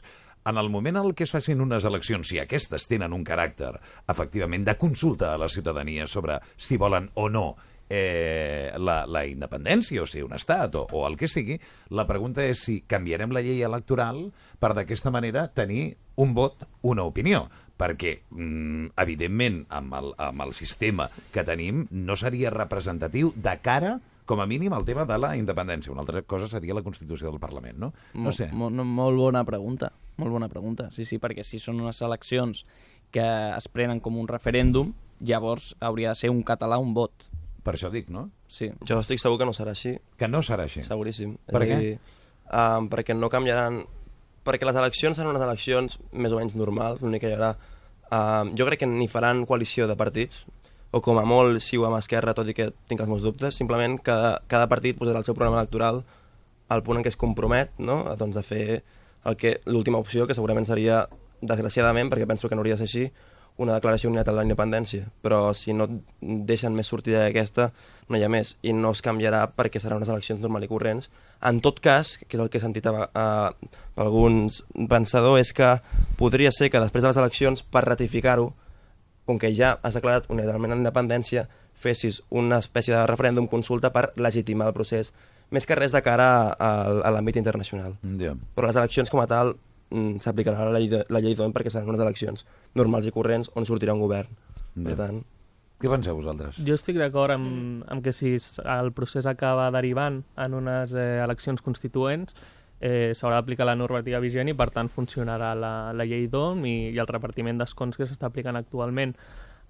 En 0.49 0.57
el 0.57 0.71
moment 0.73 0.97
en 0.97 1.05
el 1.11 1.13
que 1.15 1.27
es 1.27 1.35
facin 1.35 1.61
unes 1.61 1.85
eleccions, 1.85 2.25
si 2.33 2.39
aquestes 2.41 2.87
tenen 2.89 3.13
un 3.13 3.21
caràcter, 3.23 3.75
efectivament, 4.09 4.65
de 4.65 4.79
consulta 4.81 5.35
a 5.35 5.39
la 5.39 5.51
ciutadania 5.53 6.07
sobre 6.09 6.39
si 6.57 6.79
volen 6.81 7.11
o 7.21 7.29
no 7.29 7.45
eh, 7.89 8.73
la, 8.79 9.07
la 9.07 9.25
independència, 9.27 10.03
o 10.03 10.07
sigui, 10.07 10.25
un 10.27 10.35
estat, 10.37 10.75
o, 10.77 10.87
o 10.93 11.07
el 11.09 11.17
que 11.17 11.29
sigui, 11.29 11.59
la 11.91 12.07
pregunta 12.07 12.45
és 12.45 12.63
si 12.65 12.81
canviarem 12.89 13.33
la 13.35 13.43
llei 13.45 13.63
electoral 13.67 14.31
per 14.61 14.73
d'aquesta 14.77 15.11
manera 15.11 15.49
tenir 15.49 15.97
un 16.17 16.35
vot, 16.35 16.65
una 16.83 17.05
opinió 17.09 17.49
perquè, 17.83 18.21
mm, 18.31 18.93
evidentment, 19.03 19.65
amb 19.75 19.95
el, 19.99 20.13
amb 20.23 20.43
el 20.45 20.53
sistema 20.55 21.09
que 21.33 21.43
tenim, 21.43 21.87
no 21.91 22.15
seria 22.17 22.51
representatiu 22.55 23.33
de 23.35 23.57
cara 23.65 23.97
com 24.25 24.39
a 24.39 24.47
mínim 24.47 24.73
el 24.77 24.85
tema 24.87 25.03
de 25.05 25.17
la 25.19 25.33
independència. 25.37 25.91
Una 25.91 26.05
altra 26.05 26.23
cosa 26.23 26.47
seria 26.47 26.77
la 26.77 26.85
Constitució 26.87 27.31
del 27.33 27.41
Parlament, 27.43 27.77
no? 27.83 27.89
No 28.15 28.31
sé. 28.31 28.47
mo- 28.53 28.71
no, 28.71 28.85
molt 28.85 29.19
bona 29.19 29.43
pregunta, 29.45 29.91
molt 30.17 30.31
bona 30.31 30.49
pregunta. 30.49 30.93
Sí, 30.93 31.05
sí, 31.05 31.19
perquè 31.19 31.43
si 31.43 31.59
són 31.59 31.81
unes 31.83 31.99
eleccions 32.07 32.63
que 33.11 33.25
es 33.57 33.67
prenen 33.69 33.99
com 34.01 34.17
un 34.17 34.29
referèndum, 34.31 34.93
llavors 35.21 35.75
hauria 35.81 36.11
de 36.15 36.21
ser 36.23 36.31
un 36.31 36.45
català 36.45 36.79
un 36.79 36.95
vot. 36.95 37.13
Per 37.63 37.77
això 37.77 37.91
dic, 37.93 38.09
no? 38.11 38.29
Sí. 38.51 38.71
Jo 38.89 38.99
estic 39.03 39.21
segur 39.23 39.39
que 39.39 39.47
no 39.47 39.55
serà 39.55 39.75
així. 39.77 39.95
Que 40.19 40.29
no 40.31 40.43
serà 40.43 40.67
així? 40.67 40.83
Seguríssim. 40.87 41.37
Per 41.47 41.63
què? 41.63 41.77
dir, 41.79 41.93
um, 42.51 42.89
perquè 42.93 43.17
no 43.19 43.31
canviaran... 43.33 43.83
Perquè 44.43 44.67
les 44.67 44.79
eleccions 44.81 45.15
seran 45.15 45.31
unes 45.31 45.45
eleccions 45.45 46.01
més 46.11 46.35
o 46.35 46.41
menys 46.41 46.57
normals, 46.59 47.05
l'únic 47.05 47.23
que 47.23 47.31
hi 47.31 47.37
haurà... 47.37 47.53
Um, 48.13 48.51
jo 48.59 48.67
crec 48.69 48.83
que 48.83 48.91
ni 48.91 49.07
faran 49.09 49.47
coalició 49.49 49.87
de 49.89 49.97
partits, 49.97 50.43
o 50.93 51.01
com 51.01 51.17
a 51.17 51.25
molt 51.25 51.63
si 51.65 51.79
ho 51.81 51.87
amb 51.89 51.97
Esquerra, 51.97 52.35
tot 52.37 52.51
i 52.51 52.55
que 52.57 52.69
tinc 52.91 53.01
els 53.01 53.09
meus 53.09 53.23
dubtes, 53.25 53.57
simplement 53.57 53.97
cada, 54.05 54.35
cada 54.51 54.69
partit 54.69 54.99
posarà 54.99 55.23
el 55.23 55.29
seu 55.29 55.37
programa 55.39 55.63
electoral 55.63 56.03
al 56.69 56.83
punt 56.85 57.01
en 57.01 57.07
què 57.07 57.13
es 57.13 57.17
compromet 57.21 57.73
no? 57.79 58.03
a, 58.11 58.17
doncs, 58.21 58.37
a 58.37 58.45
fer 58.45 58.83
el 59.25 59.39
que 59.41 59.55
l'última 59.65 60.03
opció, 60.03 60.27
que 60.27 60.37
segurament 60.37 60.69
seria, 60.69 61.07
desgraciadament, 61.41 62.11
perquè 62.13 62.27
penso 62.29 62.51
que 62.51 62.59
no 62.59 62.65
hauria 62.65 62.77
de 62.77 62.85
ser 62.85 62.91
així, 62.91 63.32
una 63.61 63.75
declaració 63.77 64.09
unilateral 64.11 64.39
de 64.39 64.43
la 64.43 64.47
independència. 64.49 65.09
Però 65.23 65.53
si 65.55 65.75
no 65.77 65.89
deixen 66.21 66.75
més 66.77 66.89
sortida 66.89 67.23
d'aquesta, 67.25 67.71
no 68.09 68.19
hi 68.19 68.25
ha 68.25 68.31
més. 68.33 68.57
I 68.63 68.75
no 68.77 68.93
es 68.97 69.03
canviarà 69.05 69.45
perquè 69.57 69.81
seran 69.81 70.01
unes 70.01 70.11
eleccions 70.13 70.41
normals 70.41 70.67
i 70.67 70.71
corrents. 70.71 71.11
En 71.43 71.61
tot 71.65 71.81
cas, 71.85 72.17
que 72.23 72.37
és 72.37 72.43
el 72.43 72.51
que 72.51 72.61
he 72.61 72.65
sentit 72.65 72.87
a, 72.89 72.95
a, 73.07 73.27
a 73.53 74.05
alguns 74.05 74.63
pensadors, 74.89 75.47
és 75.47 75.53
que 75.57 75.75
podria 76.21 76.53
ser 76.55 76.71
que 76.71 76.83
després 76.83 77.05
de 77.05 77.13
les 77.13 77.23
eleccions, 77.25 77.63
per 77.63 77.85
ratificar-ho, 77.89 78.53
com 79.27 79.39
que 79.39 79.53
ja 79.55 79.77
has 79.83 79.99
declarat 79.99 80.31
unilateralment 80.31 80.75
la 80.75 80.81
independència, 80.81 81.47
fessis 81.83 82.21
una 82.31 82.59
espècie 82.63 82.95
de 82.95 83.05
referèndum 83.11 83.49
consulta 83.51 83.91
per 83.95 84.11
legitimar 84.17 84.69
el 84.71 84.77
procés, 84.77 85.13
més 85.53 85.67
que 85.69 85.77
res 85.77 85.93
de 85.93 86.01
cara 86.03 86.29
a, 86.55 86.71
a 87.05 87.13
l'àmbit 87.13 87.37
internacional. 87.39 87.99
Ja. 88.21 88.35
Però 88.57 88.69
les 88.71 88.79
eleccions 88.81 89.13
com 89.13 89.21
a 89.23 89.29
tal 89.31 89.55
s'aplicarà 90.21 90.65
la 90.71 90.79
llei, 90.79 90.89
de, 90.89 91.05
la 91.13 91.21
llei 91.21 91.35
d'ON 91.39 91.53
perquè 91.55 91.71
seran 91.73 91.89
unes 91.93 92.01
eleccions 92.01 92.47
normals 92.79 93.07
i 93.07 93.13
corrents 93.15 93.51
on 93.55 93.67
sortirà 93.69 93.95
un 93.95 94.01
govern. 94.05 94.29
Per 94.75 94.93
Ja. 94.95 94.97
tant, 95.07 95.23
Què 95.83 95.91
penseu 95.91 96.15
vosaltres? 96.15 96.61
Jo 96.63 96.75
estic 96.79 96.95
d'acord 96.97 97.33
amb, 97.35 97.83
amb 97.91 98.05
que 98.05 98.13
si 98.15 98.37
el 98.65 98.93
procés 98.95 99.27
acaba 99.27 99.65
derivant 99.75 100.21
en 100.39 100.55
unes 100.55 100.93
eh, 100.95 101.19
eleccions 101.25 101.61
constituents, 101.61 102.37
eh, 102.81 103.11
s'haurà 103.19 103.41
d'aplicar 103.41 103.67
la 103.67 103.75
normativa 103.75 104.21
vigent 104.23 104.49
i, 104.49 104.55
per 104.55 104.71
tant, 104.71 104.89
funcionarà 104.89 105.55
la, 105.59 105.93
la 105.93 106.05
llei 106.07 106.29
d'OM 106.31 106.65
i, 106.67 106.91
i 106.95 106.99
el 107.03 107.07
repartiment 107.11 107.59
d'escons 107.59 107.97
que 107.99 108.07
s'està 108.07 108.27
aplicant 108.31 108.57
actualment. 108.57 109.17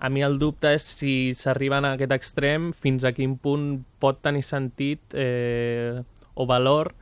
A 0.04 0.08
mi 0.10 0.20
el 0.22 0.36
dubte 0.38 0.74
és 0.74 0.82
si 0.98 1.32
s'arriben 1.32 1.84
a 1.86 1.94
aquest 1.96 2.12
extrem, 2.12 2.72
fins 2.74 3.04
a 3.04 3.12
quin 3.16 3.38
punt 3.38 3.84
pot 3.98 4.20
tenir 4.20 4.42
sentit 4.44 5.00
eh, 5.14 6.02
o 6.34 6.44
valor 6.44 6.92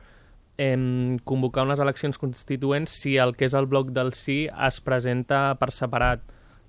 eh, 0.61 1.17
convocar 1.23 1.65
unes 1.65 1.81
eleccions 1.81 2.19
constituents 2.21 2.93
si 3.03 3.17
el 3.17 3.33
que 3.37 3.47
és 3.49 3.57
el 3.57 3.67
bloc 3.71 3.91
del 3.95 4.13
sí 4.13 4.43
es 4.67 4.79
presenta 4.85 5.43
per 5.59 5.71
separat. 5.73 6.23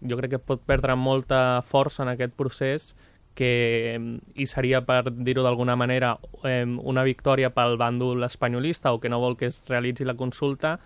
Jo 0.09 0.16
crec 0.18 0.34
que 0.34 0.43
pot 0.43 0.62
perdre 0.66 0.97
molta 0.99 1.62
força 1.68 2.03
en 2.03 2.12
aquest 2.14 2.32
procés 2.38 2.93
que, 3.38 3.99
i 4.34 4.47
seria, 4.49 4.82
per 4.84 5.12
dir-ho 5.12 5.45
d'alguna 5.45 5.76
manera, 5.76 6.16
em, 6.49 6.74
una 6.78 7.05
victòria 7.05 7.53
pel 7.55 7.78
bàndol 7.80 8.24
espanyolista 8.26 8.93
o 8.93 9.01
que 9.01 9.12
no 9.12 9.20
vol 9.20 9.36
que 9.40 9.49
es 9.53 9.62
realitzi 9.68 10.05
la 10.05 10.16
consulta, 10.16 10.78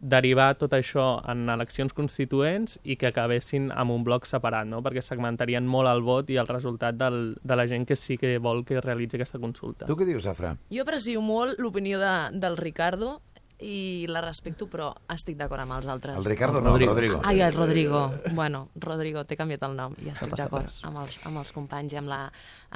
derivar 0.00 0.54
tot 0.60 0.74
això 0.76 1.06
en 1.28 1.48
eleccions 1.52 1.94
constituents 1.96 2.76
i 2.84 2.96
que 3.00 3.08
acabessin 3.08 3.70
amb 3.72 3.94
un 3.94 4.04
bloc 4.04 4.26
separat, 4.28 4.68
no? 4.68 4.82
perquè 4.84 5.02
segmentarien 5.02 5.66
molt 5.66 5.90
el 5.90 6.02
vot 6.04 6.30
i 6.30 6.36
el 6.40 6.48
resultat 6.50 6.98
del, 7.00 7.36
de 7.42 7.56
la 7.56 7.66
gent 7.66 7.86
que 7.88 7.96
sí 7.96 8.18
que 8.20 8.36
vol 8.42 8.64
que 8.66 8.80
realitzi 8.80 9.16
aquesta 9.16 9.40
consulta. 9.42 9.88
Tu 9.88 9.96
què 9.96 10.08
dius, 10.08 10.28
Afra? 10.28 10.56
Jo 10.72 10.84
aprecio 10.84 11.22
molt 11.24 11.60
l'opinió 11.62 12.00
de, 12.02 12.14
del 12.36 12.58
Ricardo 12.60 13.20
i 13.58 14.04
la 14.10 14.20
respecto, 14.20 14.66
però 14.68 14.90
estic 15.12 15.38
d'acord 15.38 15.62
amb 15.62 15.76
els 15.78 15.86
altres. 15.88 16.18
El 16.18 16.26
Ricardo 16.28 16.60
no, 16.60 16.74
el 16.76 16.86
Rodrigo. 16.86 17.20
Ai, 17.24 17.40
el 17.40 17.54
Rodrigo. 17.54 18.02
Bueno, 18.34 18.68
Rodrigo, 18.74 19.24
t'he 19.24 19.36
canviat 19.38 19.64
el 19.64 19.76
nom 19.78 19.94
i 20.04 20.10
estic 20.12 20.34
d'acord 20.36 20.68
amb, 20.84 21.00
els, 21.00 21.16
amb 21.24 21.40
els 21.40 21.52
companys 21.56 21.94
i 21.94 22.00
amb, 22.00 22.10
la, 22.12 22.20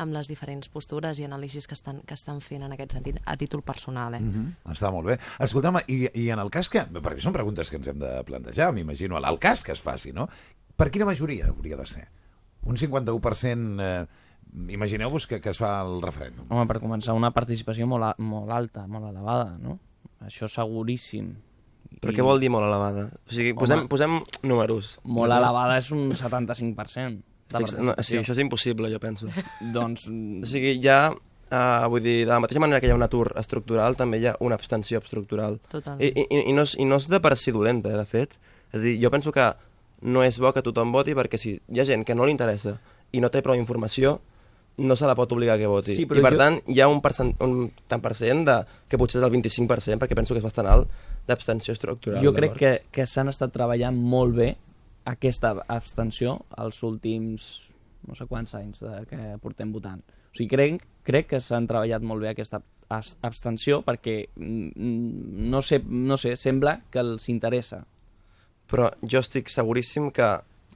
amb 0.00 0.16
les 0.16 0.30
diferents 0.30 0.70
postures 0.72 1.20
i 1.20 1.26
anàlisis 1.28 1.68
que 1.68 1.76
estan, 1.76 2.00
que 2.06 2.16
estan 2.16 2.40
fent 2.44 2.64
en 2.64 2.72
aquest 2.76 2.96
sentit 2.96 3.20
a 3.24 3.36
títol 3.36 3.62
personal. 3.62 4.14
Eh? 4.14 4.20
Mm 4.20 4.32
-hmm. 4.32 4.72
Està 4.72 4.90
molt 4.90 5.06
bé. 5.06 5.18
Escolta'm, 5.38 5.80
i, 5.86 6.08
i 6.14 6.30
en 6.30 6.38
el 6.38 6.50
cas 6.50 6.68
que... 6.68 6.80
Perquè 6.80 7.20
són 7.20 7.32
preguntes 7.32 7.70
que 7.70 7.76
ens 7.76 7.86
hem 7.86 7.98
de 7.98 8.24
plantejar, 8.24 8.72
m'imagino. 8.72 9.18
El 9.18 9.38
cas 9.38 9.62
que 9.62 9.72
es 9.72 9.80
faci, 9.80 10.12
no? 10.12 10.28
Per 10.76 10.90
quina 10.90 11.04
majoria 11.04 11.48
hauria 11.48 11.76
de 11.76 11.86
ser? 11.86 12.08
Un 12.62 12.76
51%... 12.76 13.80
Eh, 13.80 14.06
Imagineu-vos 14.68 15.28
que, 15.28 15.40
que 15.40 15.50
es 15.50 15.58
fa 15.58 15.80
el 15.82 16.02
referèndum. 16.02 16.46
Home, 16.50 16.66
per 16.66 16.80
començar, 16.80 17.14
una 17.14 17.30
participació 17.30 17.86
molt, 17.86 18.02
a, 18.02 18.14
molt 18.18 18.50
alta, 18.50 18.86
molt 18.88 19.06
elevada, 19.06 19.56
no? 19.58 19.78
Això 20.26 20.48
seguríssim. 20.50 21.32
però 22.00 22.14
què 22.14 22.24
vol 22.24 22.40
dir 22.40 22.50
molt 22.52 22.66
elevada? 22.68 23.08
O 23.26 23.34
sigui, 23.34 23.54
posem, 23.56 23.84
Home. 23.84 23.90
posem 23.90 24.20
números. 24.46 24.94
Molt 25.04 25.32
elevada 25.34 25.78
és 25.80 25.90
un 25.92 26.12
75%. 26.12 27.24
de 27.50 27.58
Estic, 27.64 27.80
no, 27.82 27.96
sí, 27.98 28.20
això 28.20 28.36
és 28.36 28.38
impossible, 28.38 28.90
jo 28.92 29.00
penso. 29.02 29.26
doncs... 29.76 30.06
O 30.08 30.46
sigui, 30.46 30.78
ja... 30.82 31.10
Uh, 31.50 31.88
vull 31.90 32.04
dir, 32.04 32.20
de 32.28 32.30
la 32.30 32.38
mateixa 32.38 32.60
manera 32.62 32.78
que 32.78 32.86
hi 32.86 32.92
ha 32.92 32.94
un 32.94 33.02
atur 33.02 33.32
estructural, 33.40 33.96
també 33.98 34.20
hi 34.20 34.28
ha 34.30 34.36
una 34.38 34.54
abstenció 34.54 35.00
estructural. 35.02 35.56
Totalment. 35.66 35.98
I, 35.98 36.12
i, 36.14 36.44
i, 36.46 36.52
no, 36.54 36.62
és, 36.62 36.76
I 36.78 36.86
no 36.86 37.00
és 37.02 37.08
de 37.10 37.18
per 37.18 37.32
si 37.34 37.50
dolenta, 37.50 37.90
eh, 37.90 37.98
de 37.98 38.04
fet. 38.06 38.36
És 38.70 38.78
a 38.78 38.84
dir, 38.84 38.92
jo 39.02 39.10
penso 39.10 39.32
que 39.34 39.48
no 40.06 40.22
és 40.22 40.38
bo 40.38 40.52
que 40.54 40.62
tothom 40.62 40.92
voti 40.94 41.16
perquè 41.18 41.40
si 41.42 41.56
hi 41.58 41.80
ha 41.82 41.88
gent 41.88 42.06
que 42.06 42.14
no 42.14 42.28
li 42.28 42.36
interessa 42.36 42.76
i 43.10 43.18
no 43.18 43.32
té 43.34 43.42
prou 43.42 43.58
informació, 43.58 44.20
no 44.78 44.96
se 44.96 45.06
la 45.06 45.14
pot 45.14 45.32
obligar 45.32 45.58
que 45.58 45.66
voti. 45.68 45.94
Sí, 45.96 46.06
I 46.06 46.06
per 46.08 46.32
jo- 46.32 46.38
tant, 46.40 46.60
hi 46.70 46.80
ha 46.80 46.88
un, 46.88 47.00
percent, 47.04 47.34
un 47.44 47.70
tant 47.88 48.00
per 48.00 48.14
cent 48.16 48.44
de, 48.46 48.56
que 48.88 48.98
potser 49.00 49.20
és 49.20 49.26
el 49.26 49.32
25%, 49.34 49.98
perquè 50.00 50.16
penso 50.16 50.34
que 50.34 50.40
és 50.40 50.46
bastant 50.46 50.68
alt, 50.70 50.88
d'abstenció 51.28 51.74
estructural. 51.76 52.22
Jo 52.24 52.32
crec 52.36 52.56
que, 52.56 52.72
que 52.90 53.06
s'han 53.06 53.28
estat 53.28 53.52
treballant 53.52 53.96
molt 53.96 54.36
bé 54.38 54.54
aquesta 55.10 55.56
abstenció 55.68 56.38
els 56.60 56.82
últims 56.86 57.50
no 58.08 58.16
sé 58.16 58.26
quants 58.26 58.54
anys 58.56 58.80
de, 58.80 59.04
que 59.10 59.20
portem 59.42 59.72
votant. 59.72 60.00
O 60.30 60.36
sigui, 60.36 60.48
crec, 60.52 60.84
crec 61.06 61.32
que 61.34 61.40
s'han 61.44 61.66
treballat 61.68 62.04
molt 62.06 62.24
bé 62.24 62.30
aquesta 62.32 62.62
abstenció 62.90 63.82
perquè 63.86 64.16
mm, 64.34 65.50
no 65.50 65.60
sé, 65.62 65.80
no 65.84 66.16
sé, 66.18 66.36
sembla 66.40 66.80
que 66.90 67.02
els 67.02 67.28
interessa. 67.30 67.84
Però 68.70 68.90
jo 69.02 69.22
estic 69.22 69.50
seguríssim 69.50 70.10
que... 70.14 70.30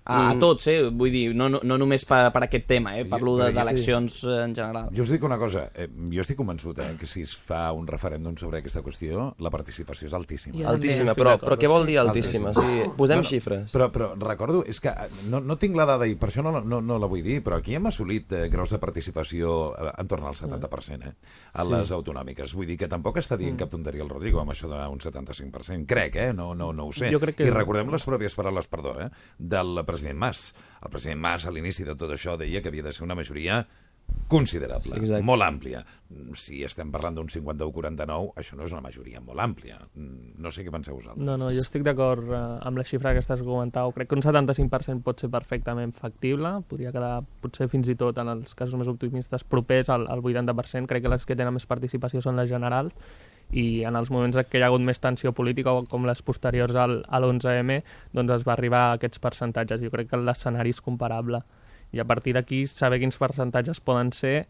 A, 0.07 0.31
a 0.31 0.35
Mm. 0.35 0.39
tots, 0.41 0.67
eh? 0.69 0.83
Vull 0.91 1.11
dir, 1.11 1.35
no, 1.35 1.49
no, 1.49 1.61
no 1.63 1.79
només 1.79 2.05
per, 2.05 2.31
per 2.31 2.43
aquest 2.45 2.67
tema, 2.69 2.93
eh? 2.99 3.07
Parlo 3.09 3.39
de- 3.39 3.53
d'eleccions 3.57 4.19
eh, 4.25 4.43
en 4.45 4.55
general. 4.55 4.91
Jo 4.93 5.03
us 5.03 5.09
dic 5.11 5.23
una 5.25 5.39
cosa, 5.39 5.71
eh, 5.75 5.89
jo 6.13 6.21
estic 6.21 6.37
convençut 6.37 6.79
eh, 6.79 6.97
que 7.01 7.07
si 7.07 7.23
es 7.23 7.33
fa 7.35 7.73
un 7.73 7.87
referèndum 7.87 8.37
sobre 8.37 8.59
aquesta 8.59 8.83
qüestió, 8.83 9.35
la 9.39 9.49
participació 9.51 10.09
és 10.09 10.13
altíssima. 10.15 10.59
Jo. 10.59 10.69
Altíssima, 10.69 11.15
però- 11.15 11.39
però 11.41 11.57
què 11.57 11.67
vol 11.69 11.87
dir 11.87 11.97
altíssima? 11.99 12.53
Sigui, 12.53 12.91
posem 12.99 13.23
xifres. 13.25 13.73
Però, 13.73 13.91
però 13.91 14.13
recordo, 14.21 14.63
és 14.67 14.79
que 14.81 14.89
eh, 14.93 15.09
no, 15.25 15.41
no 15.41 15.57
tinc 15.57 15.75
la 15.75 15.87
dada 15.87 16.07
i 16.07 16.15
per 16.17 16.29
això 16.29 16.43
no, 16.45 16.61
no, 16.61 16.83
no 16.83 16.99
la 16.99 17.07
vull 17.07 17.23
dir, 17.25 17.43
però 17.43 17.57
aquí 17.63 17.75
hem 17.75 17.87
assolit 17.87 18.31
eh, 18.33 18.49
graus 18.53 18.69
de 18.71 18.79
participació 18.79 19.73
eh, 19.79 19.91
entorn 20.05 20.27
al 20.29 20.35
70%, 20.35 21.07
eh, 21.09 21.15
a 21.55 21.65
Sí. 21.65 21.71
les 21.71 21.91
autonòmiques. 21.93 22.53
Vull 22.55 22.67
dir 22.67 22.77
que 22.77 22.89
tampoc 22.89 23.17
està 23.17 23.39
dient 23.39 23.57
cap 23.57 23.71
tonteria 23.71 24.03
el 24.03 24.11
Rodrigo 24.11 24.41
amb 24.41 24.51
això 24.53 24.69
d'un 24.69 24.99
75%. 25.01 25.87
Crec, 25.87 26.17
eh? 26.17 26.33
No, 26.35 26.55
no, 26.55 26.73
no 26.75 26.87
ho 26.89 26.93
sé. 26.93 27.11
Jo 27.11 27.19
crec 27.21 27.37
que- 27.37 27.47
I 27.47 27.51
recordem 27.51 27.89
les 27.91 28.05
pròpies 28.05 28.35
paraules, 28.35 28.69
perdó, 28.69 29.01
eh? 29.01 29.09
del 29.39 29.85
president 29.95 30.21
Mas. 30.21 30.45
El 30.85 30.93
president 30.93 31.23
Mas, 31.25 31.47
a 31.49 31.55
l'inici 31.55 31.87
de 31.87 31.95
tot 31.97 32.11
això, 32.13 32.37
deia 32.41 32.61
que 32.61 32.69
havia 32.75 32.85
de 32.85 32.93
ser 32.93 33.07
una 33.07 33.17
majoria 33.17 33.63
considerable, 34.29 34.97
Exacte. 34.97 35.23
molt 35.25 35.43
àmplia. 35.43 35.81
Si 36.39 36.63
estem 36.65 36.91
parlant 36.93 37.17
d'un 37.17 37.29
51-49, 37.29 38.33
això 38.41 38.57
no 38.57 38.65
és 38.67 38.73
una 38.73 38.83
majoria 38.85 39.21
molt 39.25 39.41
àmplia. 39.41 39.79
Mm, 39.95 40.37
No 40.45 40.51
sé 40.53 40.65
què 40.65 40.71
penseu 40.73 40.97
vosaltres. 40.97 41.25
No, 41.25 41.37
no, 41.41 41.49
jo 41.53 41.61
estic 41.65 41.83
d'acord 41.87 42.29
eh, 42.29 42.43
amb 42.69 42.79
la 42.81 42.85
xifra 42.85 43.13
que 43.13 43.23
estàs 43.25 43.43
comentant. 43.45 43.93
Crec 43.97 44.09
que 44.09 44.17
un 44.19 44.23
75% 44.25 45.03
pot 45.05 45.21
ser 45.21 45.31
perfectament 45.33 45.93
factible, 45.97 46.63
podria 46.69 46.93
quedar 46.93 47.23
potser 47.41 47.69
fins 47.73 47.89
i 47.89 47.97
tot 48.01 48.19
en 48.21 48.29
els 48.29 48.55
casos 48.55 48.77
més 48.81 48.89
optimistes 48.89 49.45
propers 49.45 49.89
al, 49.93 50.07
al 50.09 50.21
80%. 50.23 50.87
Crec 50.91 51.05
que 51.05 51.13
les 51.13 51.25
que 51.27 51.37
tenen 51.37 51.55
més 51.57 51.67
participació 51.67 52.21
són 52.25 52.37
les 52.37 52.49
generals 52.49 52.95
i 53.55 53.85
en 53.87 53.95
els 53.95 54.11
moments 54.11 54.37
en 54.37 54.47
què 54.51 54.59
hi 54.59 54.65
ha 54.67 54.69
hagut 54.73 54.83
més 54.83 55.01
tensió 55.03 55.33
política, 55.33 55.73
com 55.91 56.07
les 56.09 56.23
posteriors 56.27 56.75
al, 56.75 57.01
a 57.07 57.21
l'11M, 57.21 57.81
doncs 58.17 58.41
es 58.41 58.47
va 58.47 58.57
arribar 58.57 58.87
a 58.89 58.95
aquests 58.99 59.23
percentatges. 59.23 59.83
Jo 59.85 59.93
crec 59.95 60.11
que 60.11 60.19
l'escenari 60.19 60.75
és 60.75 60.83
comparable. 60.83 61.45
I 61.95 62.03
a 62.03 62.07
partir 62.09 62.35
d'aquí, 62.35 62.65
saber 62.67 62.99
quins 62.99 63.21
percentatges 63.21 63.79
poden 63.79 64.11
ser, 64.13 64.49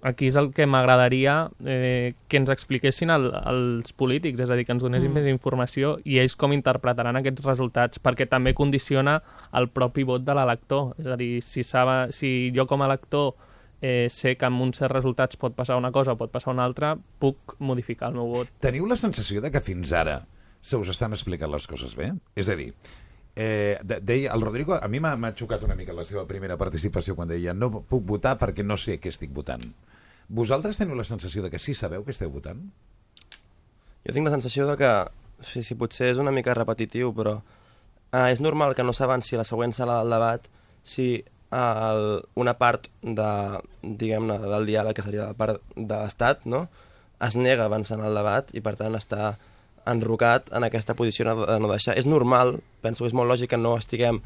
aquí 0.00 0.28
és 0.30 0.36
el 0.38 0.52
que 0.54 0.66
m'agradaria 0.66 1.50
eh, 1.66 2.14
que 2.30 2.38
ens 2.38 2.50
expliquessin 2.54 3.10
el, 3.10 3.28
els 3.50 3.92
polítics, 3.98 4.40
és 4.40 4.50
a 4.50 4.56
dir, 4.56 4.64
que 4.64 4.72
ens 4.76 4.84
donessin 4.84 5.10
Mm. 5.10 5.18
més 5.18 5.26
informació 5.28 5.98
i 6.04 6.20
ells 6.22 6.36
com 6.38 6.54
interpretaran 6.54 7.18
aquests 7.18 7.44
resultats, 7.44 8.00
perquè 8.00 8.28
també 8.28 8.54
condiciona 8.54 9.18
el 9.52 9.68
propi 9.68 10.04
vot 10.04 10.24
de 10.24 10.34
l'elector. 10.34 10.94
És 10.98 11.06
a 11.06 11.16
dir, 11.16 11.42
si, 11.42 11.62
sabe, 11.62 12.12
si 12.12 12.52
jo 12.54 12.66
com 12.66 12.82
a 12.82 12.86
elector 12.86 13.34
eh, 13.80 14.08
sé 14.10 14.34
que 14.36 14.48
amb 14.48 14.62
uns 14.64 14.80
certs 14.80 14.96
resultats 14.96 15.38
pot 15.40 15.54
passar 15.56 15.78
una 15.78 15.92
cosa 15.94 16.14
o 16.14 16.20
pot 16.20 16.32
passar 16.34 16.52
una 16.54 16.64
altra, 16.66 16.96
puc 16.96 17.56
modificar 17.58 18.10
el 18.10 18.18
meu 18.18 18.32
vot. 18.32 18.50
Teniu 18.62 18.86
la 18.90 18.98
sensació 18.98 19.42
de 19.44 19.52
que 19.54 19.62
fins 19.64 19.92
ara 19.92 20.22
se 20.60 20.76
us 20.76 20.90
estan 20.90 21.14
explicant 21.14 21.52
les 21.52 21.66
coses 21.70 21.94
bé? 21.96 22.10
És 22.36 22.50
a 22.50 22.56
dir, 22.58 22.72
eh, 23.36 23.78
de, 23.82 24.00
deia, 24.02 24.34
el 24.34 24.42
Rodrigo, 24.42 24.74
a 24.74 24.88
mi 24.88 25.00
m'ha 25.00 25.32
xocat 25.38 25.62
una 25.62 25.76
mica 25.78 25.94
la 25.94 26.04
seva 26.04 26.26
primera 26.26 26.58
participació 26.58 27.14
quan 27.14 27.30
deia 27.30 27.54
no 27.54 27.70
puc 27.80 28.04
votar 28.04 28.36
perquè 28.38 28.66
no 28.66 28.76
sé 28.76 28.98
què 28.98 29.12
estic 29.14 29.30
votant. 29.34 29.64
Vosaltres 30.28 30.76
teniu 30.76 30.98
la 30.98 31.06
sensació 31.08 31.42
de 31.44 31.50
que 31.50 31.62
sí 31.62 31.74
sabeu 31.74 32.04
què 32.04 32.12
esteu 32.12 32.30
votant? 32.30 32.66
Jo 34.04 34.12
tinc 34.12 34.26
la 34.26 34.34
sensació 34.34 34.66
de 34.68 34.76
que, 34.80 34.90
sí, 35.44 35.62
sí, 35.62 35.76
potser 35.78 36.10
és 36.12 36.20
una 36.20 36.34
mica 36.34 36.54
repetitiu, 36.56 37.14
però 37.16 37.38
eh, 38.12 38.28
és 38.32 38.42
normal 38.44 38.74
que 38.74 38.84
no 38.84 38.92
s'avanci 38.92 39.36
a 39.36 39.42
la 39.42 39.48
següent 39.48 39.72
sala 39.76 40.02
del 40.02 40.12
debat 40.16 40.50
si 40.82 41.24
el, 41.54 42.04
una 42.36 42.54
part 42.58 42.88
de, 43.02 43.30
diguem-ne, 43.82 44.38
del 44.42 44.68
diàleg, 44.68 44.96
que 44.96 45.04
seria 45.06 45.30
la 45.30 45.38
part 45.38 45.62
de 45.76 45.94
l'Estat, 45.94 46.44
no? 46.44 46.66
es 47.24 47.36
nega 47.36 47.64
a 47.64 47.66
avançar 47.66 47.98
en 47.98 48.04
el 48.06 48.14
debat 48.14 48.50
i, 48.54 48.62
per 48.62 48.76
tant, 48.78 48.94
està 48.94 49.36
enrocat 49.88 50.52
en 50.54 50.66
aquesta 50.66 50.94
posició 50.94 51.26
de 51.34 51.58
no 51.58 51.70
deixar. 51.70 51.96
És 51.98 52.06
normal, 52.06 52.58
penso 52.84 53.04
que 53.04 53.10
és 53.10 53.16
molt 53.16 53.30
lògic 53.30 53.54
que 53.54 53.60
no 53.60 53.76
estiguem 53.78 54.20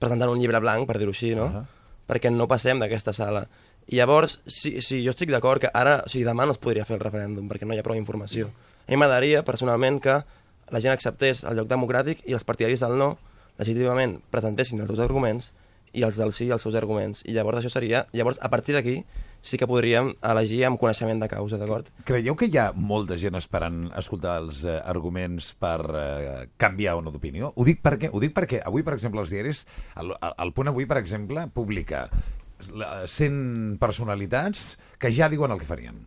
presentant 0.00 0.32
un 0.32 0.40
llibre 0.40 0.60
blanc, 0.60 0.88
per 0.88 0.98
dir-ho 0.98 1.14
així, 1.14 1.34
no? 1.36 1.46
Uh 1.46 1.54
-huh. 1.54 1.64
Perquè 2.08 2.30
no 2.30 2.48
passem 2.48 2.78
d'aquesta 2.80 3.12
sala. 3.12 3.46
I 3.86 3.96
llavors, 3.96 4.40
sí, 4.46 4.80
sí 4.82 5.04
jo 5.04 5.10
estic 5.10 5.30
d'acord 5.30 5.60
que 5.60 5.70
ara, 5.72 6.02
o 6.06 6.08
sigui, 6.08 6.24
demà 6.24 6.46
no 6.46 6.52
es 6.52 6.58
podria 6.58 6.84
fer 6.84 6.96
el 6.96 7.00
referèndum, 7.00 7.48
perquè 7.48 7.66
no 7.66 7.74
hi 7.74 7.78
ha 7.78 7.82
prou 7.82 7.96
informació. 7.96 8.46
A 8.86 8.90
mi 8.90 8.96
m'agradaria, 8.96 9.44
personalment, 9.44 10.00
que 10.00 10.24
la 10.70 10.80
gent 10.80 10.92
acceptés 10.92 11.44
el 11.44 11.56
lloc 11.56 11.68
democràtic 11.68 12.18
i 12.26 12.32
els 12.32 12.44
partidaris 12.44 12.80
del 12.80 12.96
no, 12.98 13.18
legítimament, 13.58 14.20
presentessin 14.30 14.80
els 14.80 14.88
seus 14.88 14.98
arguments 14.98 15.52
i 15.96 16.04
els 16.04 16.18
del 16.20 16.32
sí 16.36 16.50
els 16.52 16.62
seus 16.62 16.76
arguments. 16.76 17.22
I 17.24 17.32
llavors 17.36 17.62
això 17.62 17.70
seria... 17.72 18.04
Llavors, 18.12 18.38
a 18.44 18.50
partir 18.52 18.76
d'aquí, 18.76 18.98
sí 19.40 19.56
que 19.60 19.68
podríem 19.68 20.12
elegir 20.26 20.62
amb 20.68 20.78
coneixement 20.80 21.20
de 21.22 21.28
causa, 21.32 21.56
d'acord? 21.60 21.88
Creieu 22.08 22.36
que 22.36 22.48
hi 22.50 22.58
ha 22.60 22.68
molta 22.76 23.16
gent 23.20 23.38
esperant 23.38 23.86
escoltar 23.96 24.36
els 24.42 24.64
eh, 24.68 24.76
arguments 24.84 25.52
per 25.60 25.78
eh, 25.96 26.48
canviar 26.60 26.96
o 26.98 27.04
no 27.06 27.12
d'opinió? 27.14 27.52
Ho 27.56 27.64
dic 27.68 27.80
perquè, 27.84 28.10
ho 28.12 28.20
dic 28.22 28.34
perquè 28.36 28.60
avui, 28.66 28.84
per 28.86 28.96
exemple, 28.98 29.22
els 29.24 29.32
diaris, 29.32 29.64
el, 30.02 30.12
el, 30.20 30.52
Punt 30.56 30.72
Avui, 30.72 30.86
per 30.90 30.98
exemple, 31.00 31.46
publica 31.54 32.06
la- 32.74 33.06
100 33.06 33.78
personalitats 33.80 34.74
que 34.98 35.12
ja 35.12 35.30
diuen 35.32 35.52
el 35.54 35.60
que 35.62 35.68
farien. 35.68 36.04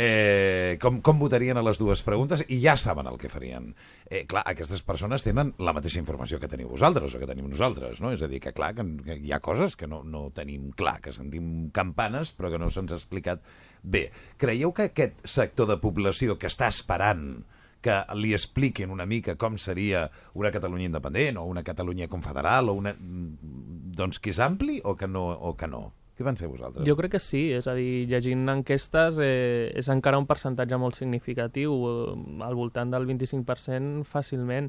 Eh, 0.00 0.78
com, 0.78 1.00
com 1.02 1.18
votarien 1.18 1.58
a 1.58 1.62
les 1.66 1.78
dues 1.80 2.04
preguntes 2.06 2.44
i 2.54 2.60
ja 2.62 2.76
saben 2.78 3.08
el 3.10 3.16
que 3.18 3.30
farien. 3.32 3.72
Eh, 4.06 4.20
clar, 4.30 4.44
aquestes 4.46 4.84
persones 4.86 5.24
tenen 5.26 5.50
la 5.58 5.74
mateixa 5.74 5.98
informació 5.98 6.38
que 6.38 6.46
teniu 6.46 6.70
vosaltres 6.70 7.16
o 7.16 7.18
que 7.18 7.26
tenim 7.26 7.48
nosaltres, 7.50 7.98
no? 7.98 8.12
És 8.14 8.22
a 8.22 8.28
dir, 8.30 8.38
que 8.44 8.52
clar, 8.54 8.76
que, 8.78 8.86
que 9.02 9.18
hi 9.18 9.34
ha 9.34 9.42
coses 9.42 9.74
que 9.74 9.90
no, 9.90 10.04
no 10.06 10.28
tenim 10.36 10.70
clar, 10.78 11.00
que 11.02 11.10
sentim 11.16 11.72
campanes 11.74 12.30
però 12.38 12.52
que 12.52 12.62
no 12.62 12.70
se'ns 12.70 12.94
ha 12.94 13.00
explicat 13.00 13.42
bé. 13.82 14.06
Creieu 14.38 14.70
que 14.70 14.92
aquest 14.92 15.18
sector 15.26 15.66
de 15.66 15.80
població 15.82 16.38
que 16.38 16.46
està 16.46 16.70
esperant 16.70 17.42
que 17.82 17.98
li 18.14 18.30
expliquin 18.38 18.94
una 18.94 19.06
mica 19.06 19.34
com 19.34 19.58
seria 19.58 20.06
una 20.38 20.54
Catalunya 20.54 20.92
independent 20.92 21.42
o 21.42 21.48
una 21.50 21.66
Catalunya 21.66 22.06
confederal 22.06 22.70
o 22.70 22.78
una... 22.78 22.94
doncs 22.94 24.22
que 24.22 24.30
és 24.30 24.38
ampli 24.38 24.78
o 24.84 24.94
que 24.94 25.10
no? 25.10 25.26
O 25.26 25.56
que 25.58 25.66
no? 25.66 25.88
Què 26.18 26.24
penseu 26.26 26.50
vosaltres? 26.50 26.82
Jo 26.82 26.96
crec 26.98 27.12
que 27.14 27.22
sí, 27.22 27.44
és 27.54 27.68
a 27.70 27.76
dir, 27.78 28.08
llegint 28.10 28.48
enquestes 28.50 29.20
eh, 29.22 29.70
és 29.78 29.86
encara 29.92 30.18
un 30.18 30.26
percentatge 30.26 30.78
molt 30.82 30.98
significatiu, 30.98 31.76
eh, 31.86 32.16
al 32.42 32.56
voltant 32.58 32.90
del 32.90 33.06
25% 33.06 34.02
fàcilment, 34.10 34.66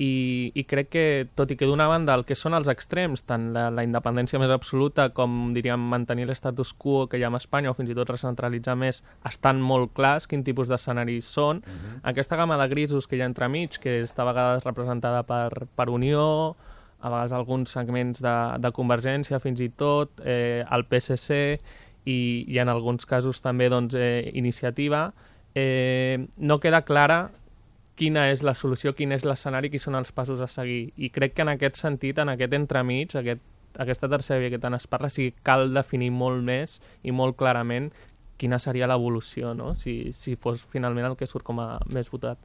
i, 0.00 0.52
i 0.56 0.62
crec 0.68 0.88
que, 0.92 1.04
tot 1.36 1.52
i 1.52 1.56
que 1.56 1.68
d'una 1.68 1.86
banda 1.88 2.14
el 2.16 2.24
que 2.28 2.36
són 2.36 2.56
els 2.56 2.68
extrems, 2.68 3.22
tant 3.28 3.48
la, 3.52 3.66
la 3.72 3.84
independència 3.84 4.40
més 4.40 4.52
absoluta 4.52 5.08
com, 5.16 5.52
diríem, 5.56 5.84
mantenir 5.92 6.26
l'estatus 6.28 6.72
quo 6.76 7.06
que 7.08 7.20
hi 7.20 7.24
ha 7.24 7.30
a 7.32 7.40
Espanya 7.40 7.72
o 7.72 7.76
fins 7.76 7.92
i 7.92 7.96
tot 7.96 8.12
recentralitzar 8.12 8.76
més, 8.80 9.02
estan 9.28 9.60
molt 9.60 9.92
clars 9.96 10.28
quin 10.28 10.44
tipus 10.44 10.72
d'escenaris 10.72 11.28
són. 11.28 11.60
Uh 11.60 11.76
-huh. 11.76 11.98
Aquesta 12.12 12.36
gamma 12.36 12.56
de 12.56 12.68
grisos 12.68 13.06
que 13.06 13.16
hi 13.16 13.22
ha 13.22 13.28
entremig, 13.28 13.78
que 13.80 14.02
està 14.02 14.22
a 14.22 14.32
vegades 14.32 14.64
representada 14.64 15.22
per, 15.22 15.66
per 15.76 15.88
Unió, 15.88 16.56
a 17.00 17.10
vegades 17.10 17.32
alguns 17.32 17.72
segments 17.72 18.22
de, 18.24 18.36
de 18.62 18.72
Convergència, 18.72 19.40
fins 19.42 19.60
i 19.60 19.68
tot, 19.68 20.20
eh, 20.24 20.64
el 20.72 20.86
PSC 20.88 21.58
i, 22.06 22.18
i 22.46 22.58
en 22.62 22.70
alguns 22.72 23.06
casos 23.06 23.42
també 23.44 23.68
doncs, 23.72 23.94
eh, 23.98 24.30
iniciativa, 24.34 25.10
eh, 25.54 26.26
no 26.36 26.60
queda 26.60 26.84
clara 26.88 27.26
quina 27.96 28.28
és 28.30 28.42
la 28.44 28.54
solució, 28.54 28.92
quin 28.94 29.12
és 29.16 29.24
l'escenari, 29.24 29.70
quins 29.72 29.86
són 29.88 29.96
els 29.96 30.12
passos 30.12 30.42
a 30.44 30.48
seguir. 30.52 30.92
I 30.96 31.10
crec 31.10 31.34
que 31.34 31.46
en 31.46 31.50
aquest 31.54 31.80
sentit, 31.80 32.18
en 32.20 32.28
aquest 32.28 32.52
entremig, 32.54 33.16
aquest, 33.16 33.42
aquesta 33.80 34.10
tercera 34.12 34.42
via 34.42 34.52
que 34.52 34.60
tant 34.60 34.76
es 34.76 34.86
parla, 34.86 35.08
sí 35.12 35.30
cal 35.42 35.72
definir 35.74 36.12
molt 36.12 36.44
més 36.44 36.80
i 37.02 37.12
molt 37.12 37.38
clarament 37.40 37.90
quina 38.36 38.58
seria 38.60 38.88
l'evolució, 38.88 39.54
no? 39.56 39.72
si, 39.74 40.12
si 40.12 40.36
fos 40.36 40.62
finalment 40.72 41.08
el 41.08 41.16
que 41.16 41.28
surt 41.28 41.44
com 41.44 41.60
a 41.64 41.78
més 41.92 42.12
votat. 42.12 42.38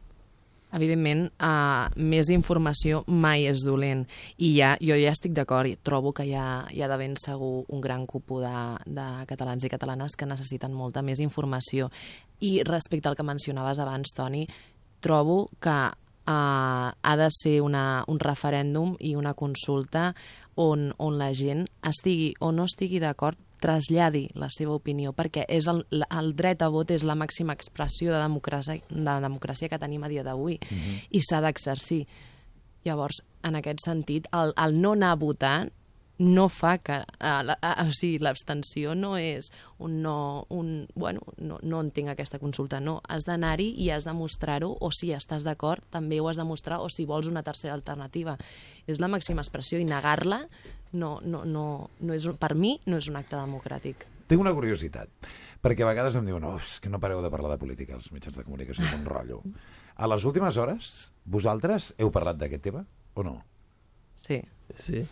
Evidentment, 0.72 1.26
uh, 1.43 1.91
més 1.99 2.30
informació 2.32 3.01
mai 3.07 3.45
és 3.49 3.63
dolent. 3.65 4.05
I 4.39 4.53
ja, 4.55 4.72
jo 4.80 4.95
ja 4.95 5.11
estic 5.11 5.34
d'acord, 5.36 5.67
i 5.67 5.76
trobo 5.76 6.13
que 6.15 6.26
hi 6.30 6.36
ha, 6.38 6.65
hi 6.72 6.84
ha 6.84 6.89
de 6.91 6.99
ben 7.01 7.17
segur 7.19 7.65
un 7.67 7.82
gran 7.84 8.05
cupo 8.07 8.39
de, 8.39 8.53
de 8.88 9.07
catalans 9.28 9.65
i 9.67 9.72
catalanes 9.72 10.15
que 10.15 10.30
necessiten 10.30 10.72
molta 10.72 11.03
més 11.03 11.19
informació. 11.19 11.91
I 12.39 12.61
respecte 12.67 13.11
al 13.11 13.19
que 13.19 13.28
mencionaves 13.28 13.84
abans, 13.84 14.15
Toni, 14.15 14.45
trobo 15.03 15.49
que 15.59 15.78
uh, 15.91 16.88
ha 16.95 17.15
de 17.17 17.30
ser 17.36 17.59
una, 17.61 18.03
un 18.07 18.19
referèndum 18.24 18.95
i 18.99 19.15
una 19.19 19.34
consulta 19.34 20.11
on, 20.55 20.91
on 20.97 21.17
la 21.19 21.34
gent 21.36 21.65
estigui 21.88 22.34
o 22.39 22.51
no 22.55 22.67
estigui 22.69 23.01
d'acord 23.03 23.39
traslladi 23.62 24.28
la 24.39 24.49
seva 24.53 24.76
opinió, 24.76 25.14
perquè 25.14 25.45
és 25.49 25.68
el, 25.72 25.84
el 26.03 26.34
dret 26.38 26.64
a 26.66 26.70
vot 26.74 26.91
és 26.91 27.05
la 27.07 27.16
màxima 27.16 27.55
expressió 27.57 28.14
de 28.14 28.22
democràcia, 28.22 28.82
de 28.89 29.18
democràcia 29.26 29.70
que 29.70 29.80
tenim 29.82 30.03
a 30.03 30.09
dia 30.09 30.24
d'avui 30.24 30.59
mm 30.59 30.78
-hmm. 30.78 31.07
i 31.09 31.22
s'ha 31.22 31.41
d'exercir. 31.41 32.07
Llavors, 32.84 33.22
en 33.43 33.55
aquest 33.55 33.80
sentit, 33.86 34.28
el, 34.34 34.53
el 34.57 34.82
no 34.82 34.93
anar 34.93 35.18
votant 35.18 35.72
no 36.22 36.49
fa 36.49 36.78
que... 36.78 36.99
Uh, 37.20 37.49
uh, 37.49 37.86
o 37.88 37.89
sigui, 37.89 38.20
l'abstenció 38.22 38.93
no 38.95 39.16
és 39.18 39.51
un 39.80 40.01
no... 40.01 40.45
Un, 40.49 40.88
bueno, 40.95 41.22
no, 41.38 41.57
no 41.64 41.82
entenc 41.82 42.09
aquesta 42.09 42.39
consulta, 42.39 42.80
no. 42.80 42.99
Has 43.09 43.26
d'anar-hi 43.26 43.72
i 43.82 43.89
has 43.89 44.05
de 44.05 44.14
mostrar-ho, 44.14 44.70
o 44.80 44.91
si 44.93 45.12
estàs 45.18 45.43
d'acord, 45.47 45.84
també 45.89 46.20
ho 46.22 46.30
has 46.30 46.38
de 46.38 46.45
mostrar, 46.45 46.80
o 46.82 46.89
si 46.89 47.07
vols 47.09 47.28
una 47.28 47.43
tercera 47.43 47.74
alternativa. 47.74 48.38
És 48.88 49.01
la 49.01 49.09
màxima 49.09 49.41
expressió 49.41 49.82
i 49.82 49.88
negar-la 49.89 50.45
no, 50.94 51.20
no, 51.24 51.44
no, 51.46 51.66
no 52.00 52.14
és, 52.14 52.26
un- 52.26 52.38
per 52.38 52.54
mi 52.56 52.76
no 52.88 52.98
és 52.98 53.08
un 53.12 53.16
acte 53.20 53.36
democràtic. 53.39 54.06
Tinc 54.32 54.42
una 54.42 54.54
curiositat, 54.56 55.10
perquè 55.62 55.84
a 55.84 55.89
vegades 55.92 56.16
em 56.16 56.26
diuen 56.26 56.44
oh, 56.48 56.56
és 56.58 56.80
que 56.80 56.89
no 56.89 57.00
pareu 57.04 57.22
de 57.24 57.30
parlar 57.34 57.52
de 57.52 57.60
política 57.62 57.96
als 57.98 58.12
mitjans 58.16 58.38
de 58.38 58.46
comunicació, 58.48 58.86
és 58.88 58.94
un 58.96 59.06
rotllo. 59.06 59.42
A 59.96 60.08
les 60.08 60.24
últimes 60.26 60.56
hores, 60.58 61.12
vosaltres 61.26 61.94
heu 62.00 62.12
parlat 62.12 62.39
d'aquest 62.39 62.64
tema 62.70 62.86
o 63.14 63.24
no? 63.28 63.42
Sí. 64.22 64.42
Sí. 64.76 65.04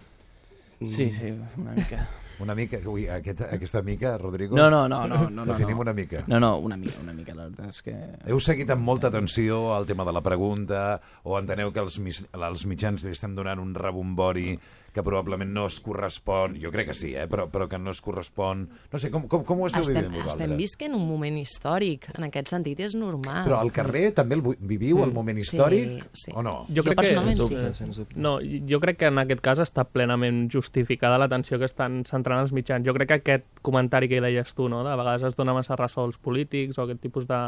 Sí, 0.80 1.12
sí, 1.12 1.34
una 1.58 1.74
mica. 1.76 2.08
Una 2.40 2.56
mica, 2.56 2.78
ui, 2.88 3.04
aquest, 3.12 3.42
aquesta 3.52 3.82
mica, 3.84 4.14
Rodrigo? 4.18 4.56
No, 4.56 4.70
no, 4.72 4.88
no, 4.88 5.02
no, 5.10 5.26
no, 5.26 5.44
no, 5.44 5.46
Definim 5.50 5.76
no. 5.76 5.82
una 5.82 5.92
mica. 5.94 6.24
No, 6.28 6.40
no, 6.40 6.58
una 6.64 6.78
mica, 6.78 7.02
una 7.04 7.12
mica, 7.12 7.34
la 7.36 7.50
veritat 7.50 7.74
és 7.74 7.82
que... 7.84 7.96
Heu 8.32 8.40
seguit 8.40 8.70
amb 8.72 8.86
molta 8.88 9.10
atenció 9.12 9.58
el 9.76 9.84
tema 9.90 10.06
de 10.08 10.14
la 10.16 10.22
pregunta 10.24 11.02
o 11.28 11.36
enteneu 11.36 11.74
que 11.76 11.84
els, 11.84 12.00
els 12.00 12.64
mitjans 12.66 13.04
li 13.04 13.12
estem 13.12 13.36
donant 13.36 13.60
un 13.60 13.76
rebombori 13.76 14.54
que 15.00 15.04
probablement 15.08 15.52
no 15.56 15.66
es 15.72 15.80
correspon, 15.84 16.58
jo 16.60 16.72
crec 16.74 16.92
que 16.92 16.96
sí, 16.98 17.14
eh? 17.16 17.26
però, 17.32 17.48
però 17.52 17.70
que 17.72 17.80
no 17.80 17.94
es 17.96 18.02
correspon... 18.04 18.66
No 18.92 19.00
sé, 19.00 19.10
com, 19.14 19.26
com, 19.32 19.46
com 19.48 19.64
ho 19.64 19.70
esteu 19.70 19.86
Estem, 19.88 19.96
vivint 20.04 20.18
vosaltres? 20.20 20.36
estem 20.44 20.58
visquent 20.60 20.96
un 20.98 21.06
moment 21.08 21.40
històric. 21.40 22.10
En 22.18 22.28
aquest 22.28 22.52
sentit 22.52 22.84
és 22.84 22.96
normal. 23.00 23.46
Però 23.48 23.62
al 23.64 23.72
carrer 23.76 24.10
també 24.18 24.36
el 24.38 24.44
viviu, 24.60 25.02
el 25.06 25.14
moment 25.16 25.40
històric, 25.40 26.04
Sí, 26.12 26.26
sí. 26.28 26.36
o 26.36 26.44
no? 26.44 26.66
Jo, 26.68 26.84
crec 26.84 27.00
personalment 27.00 27.40
que, 27.40 27.74
sí. 27.78 28.06
No, 28.20 28.36
jo 28.44 28.80
crec 28.84 29.00
que 29.00 29.10
en 29.10 29.24
aquest 29.24 29.42
cas 29.46 29.64
està 29.64 29.86
plenament 29.88 30.46
justificada 30.52 31.18
l'atenció 31.22 31.60
que 31.62 31.70
estan 31.70 32.02
centrant 32.10 32.44
els 32.44 32.52
mitjans. 32.56 32.86
Jo 32.86 32.94
crec 32.98 33.10
que 33.14 33.20
aquest 33.22 33.48
comentari 33.66 34.10
que 34.12 34.20
deies 34.22 34.54
tu, 34.58 34.68
no? 34.70 34.84
de 34.84 34.96
vegades 35.00 35.24
es 35.30 35.38
dona 35.40 35.56
massa 35.56 35.78
ressò 35.80 36.04
als 36.04 36.18
polítics 36.20 36.78
o 36.78 36.84
aquest 36.84 37.02
tipus 37.02 37.28
de, 37.30 37.40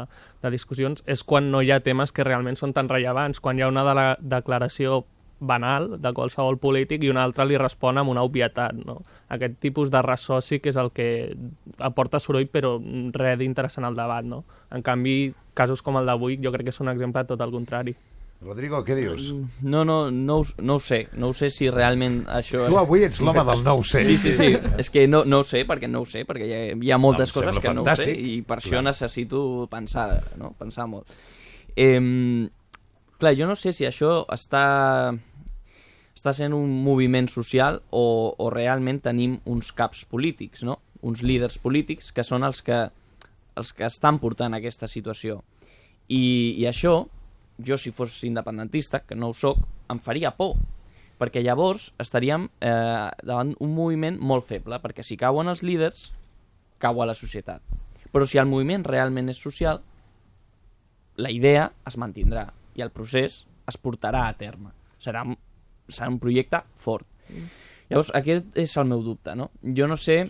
de 0.42 0.50
discussions, 0.54 1.04
és 1.06 1.22
quan 1.24 1.50
no 1.52 1.60
hi 1.62 1.70
ha 1.74 1.80
temes 1.84 2.12
que 2.12 2.24
realment 2.24 2.56
són 2.56 2.72
tan 2.72 2.88
rellevants, 2.88 3.40
quan 3.40 3.58
hi 3.58 3.62
ha 3.66 3.68
una 3.72 3.84
de 3.84 3.94
la 3.98 4.06
declaració 4.20 5.02
banal 5.42 5.96
de 6.00 6.12
qualsevol 6.14 6.56
polític 6.62 7.02
i 7.04 7.10
un 7.10 7.18
altre 7.20 7.44
li 7.48 7.58
respon 7.60 7.98
amb 7.98 8.12
una 8.14 8.22
obvietat. 8.26 8.78
No? 8.86 9.00
Aquest 9.34 9.58
tipus 9.60 9.90
de 9.90 10.00
ressò 10.04 10.40
sí 10.40 10.60
que 10.62 10.70
és 10.70 10.78
el 10.80 10.92
que 10.94 11.08
aporta 11.82 12.20
soroll 12.22 12.48
però 12.52 12.76
res 13.18 13.36
d'interessant 13.40 13.84
al 13.88 13.98
debat. 13.98 14.24
No? 14.24 14.44
En 14.70 14.86
canvi, 14.86 15.32
casos 15.54 15.82
com 15.82 15.98
el 16.00 16.08
d'avui 16.08 16.38
jo 16.42 16.54
crec 16.54 16.70
que 16.70 16.74
és 16.74 16.80
un 16.80 16.92
exemple 16.94 17.26
tot 17.28 17.42
el 17.44 17.52
contrari. 17.54 17.96
Rodrigo, 18.42 18.80
què 18.82 18.96
dius? 18.98 19.28
No, 19.62 19.84
no, 19.86 20.10
no, 20.10 20.40
no 20.58 20.74
ho 20.74 20.80
sé. 20.82 21.04
No 21.14 21.28
ho 21.30 21.34
sé 21.36 21.46
si 21.54 21.68
realment 21.70 22.24
això... 22.26 22.64
Tu 22.66 22.78
avui 22.80 23.04
ets 23.06 23.20
l'home 23.22 23.44
del 23.46 23.62
no 23.62 23.76
ho 23.78 23.84
sé. 23.86 24.02
Sí, 24.08 24.16
sí, 24.18 24.32
sí. 24.34 24.48
És 24.82 24.90
que 24.90 25.04
no, 25.06 25.20
no 25.24 25.44
ho 25.44 25.46
sé, 25.46 25.62
perquè 25.68 25.86
no 25.86 26.02
ho 26.02 26.08
sé, 26.10 26.24
perquè 26.26 26.48
hi 26.48 26.56
ha, 26.56 26.62
hi 26.74 26.90
ha 26.90 26.98
moltes 26.98 27.30
Em 27.30 27.36
coses 27.38 27.60
que 27.62 27.70
no 27.70 27.84
ho 27.84 27.86
sé 27.86 27.94
fantàstic. 28.02 28.18
i 28.18 28.40
per 28.42 28.58
això 28.58 28.74
Clar. 28.74 28.82
necessito 28.88 29.44
pensar, 29.70 30.08
no? 30.42 30.50
pensar 30.58 30.88
molt. 30.90 31.14
Eh, 31.76 32.02
clar, 33.22 33.36
jo 33.38 33.46
no 33.46 33.54
sé 33.54 33.70
si 33.72 33.86
això 33.86 34.24
està 34.34 34.64
està 36.22 36.30
sent 36.38 36.54
un 36.54 36.70
moviment 36.84 37.26
social 37.26 37.80
o, 37.90 38.30
o 38.38 38.46
realment 38.54 39.00
tenim 39.02 39.40
uns 39.50 39.72
caps 39.74 40.04
polítics, 40.06 40.62
no? 40.62 40.78
uns 41.02 41.18
líders 41.26 41.58
polítics 41.58 42.12
que 42.14 42.22
són 42.22 42.46
els 42.46 42.62
que, 42.62 42.78
els 43.58 43.72
que 43.74 43.88
estan 43.88 44.20
portant 44.22 44.54
aquesta 44.54 44.86
situació. 44.86 45.40
I, 46.06 46.22
I 46.62 46.68
això, 46.70 46.94
jo 47.58 47.74
si 47.74 47.90
fos 47.90 48.22
independentista, 48.22 49.02
que 49.02 49.18
no 49.18 49.32
ho 49.32 49.34
sóc, 49.34 49.58
em 49.90 49.98
faria 49.98 50.30
por, 50.38 50.54
perquè 51.18 51.42
llavors 51.42 51.90
estaríem 51.98 52.46
eh, 52.62 53.10
davant 53.26 53.56
un 53.58 53.74
moviment 53.74 54.22
molt 54.22 54.46
feble, 54.46 54.78
perquè 54.78 55.02
si 55.02 55.18
cauen 55.18 55.50
els 55.50 55.66
líders, 55.66 56.12
cau 56.78 57.02
a 57.02 57.10
la 57.10 57.18
societat. 57.18 57.66
Però 58.14 58.30
si 58.30 58.38
el 58.38 58.46
moviment 58.46 58.86
realment 58.86 59.34
és 59.34 59.42
social, 59.42 59.82
la 61.18 61.34
idea 61.34 61.72
es 61.82 61.98
mantindrà 61.98 62.52
i 62.78 62.86
el 62.86 62.94
procés 62.94 63.42
es 63.66 63.78
portarà 63.78 64.28
a 64.28 64.36
terme. 64.38 64.70
Serà, 65.02 65.26
serà 65.88 66.10
un 66.10 66.18
projecte 66.22 66.62
fort. 66.76 67.06
Llavors, 67.90 68.12
aquest 68.14 68.56
és 68.58 68.76
el 68.80 68.88
meu 68.88 69.02
dubte, 69.02 69.34
no? 69.36 69.50
Jo 69.62 69.86
no 69.86 69.96
sé 70.00 70.22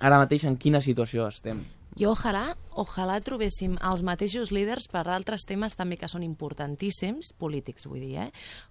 ara 0.00 0.18
mateix 0.18 0.44
en 0.48 0.56
quina 0.56 0.80
situació 0.80 1.26
estem. 1.28 1.60
Jo 1.98 2.12
ojalà, 2.14 2.54
ojalà 2.78 3.16
trobéssim 3.20 3.74
els 3.82 4.04
mateixos 4.06 4.52
líders 4.54 4.86
per 4.88 5.02
altres 5.10 5.42
temes 5.44 5.74
també 5.76 5.96
que 5.98 6.08
són 6.08 6.22
importantíssims, 6.22 7.32
polítics 7.36 7.86
vull 7.90 7.98
dir, 8.00 8.16
eh? 8.22 8.30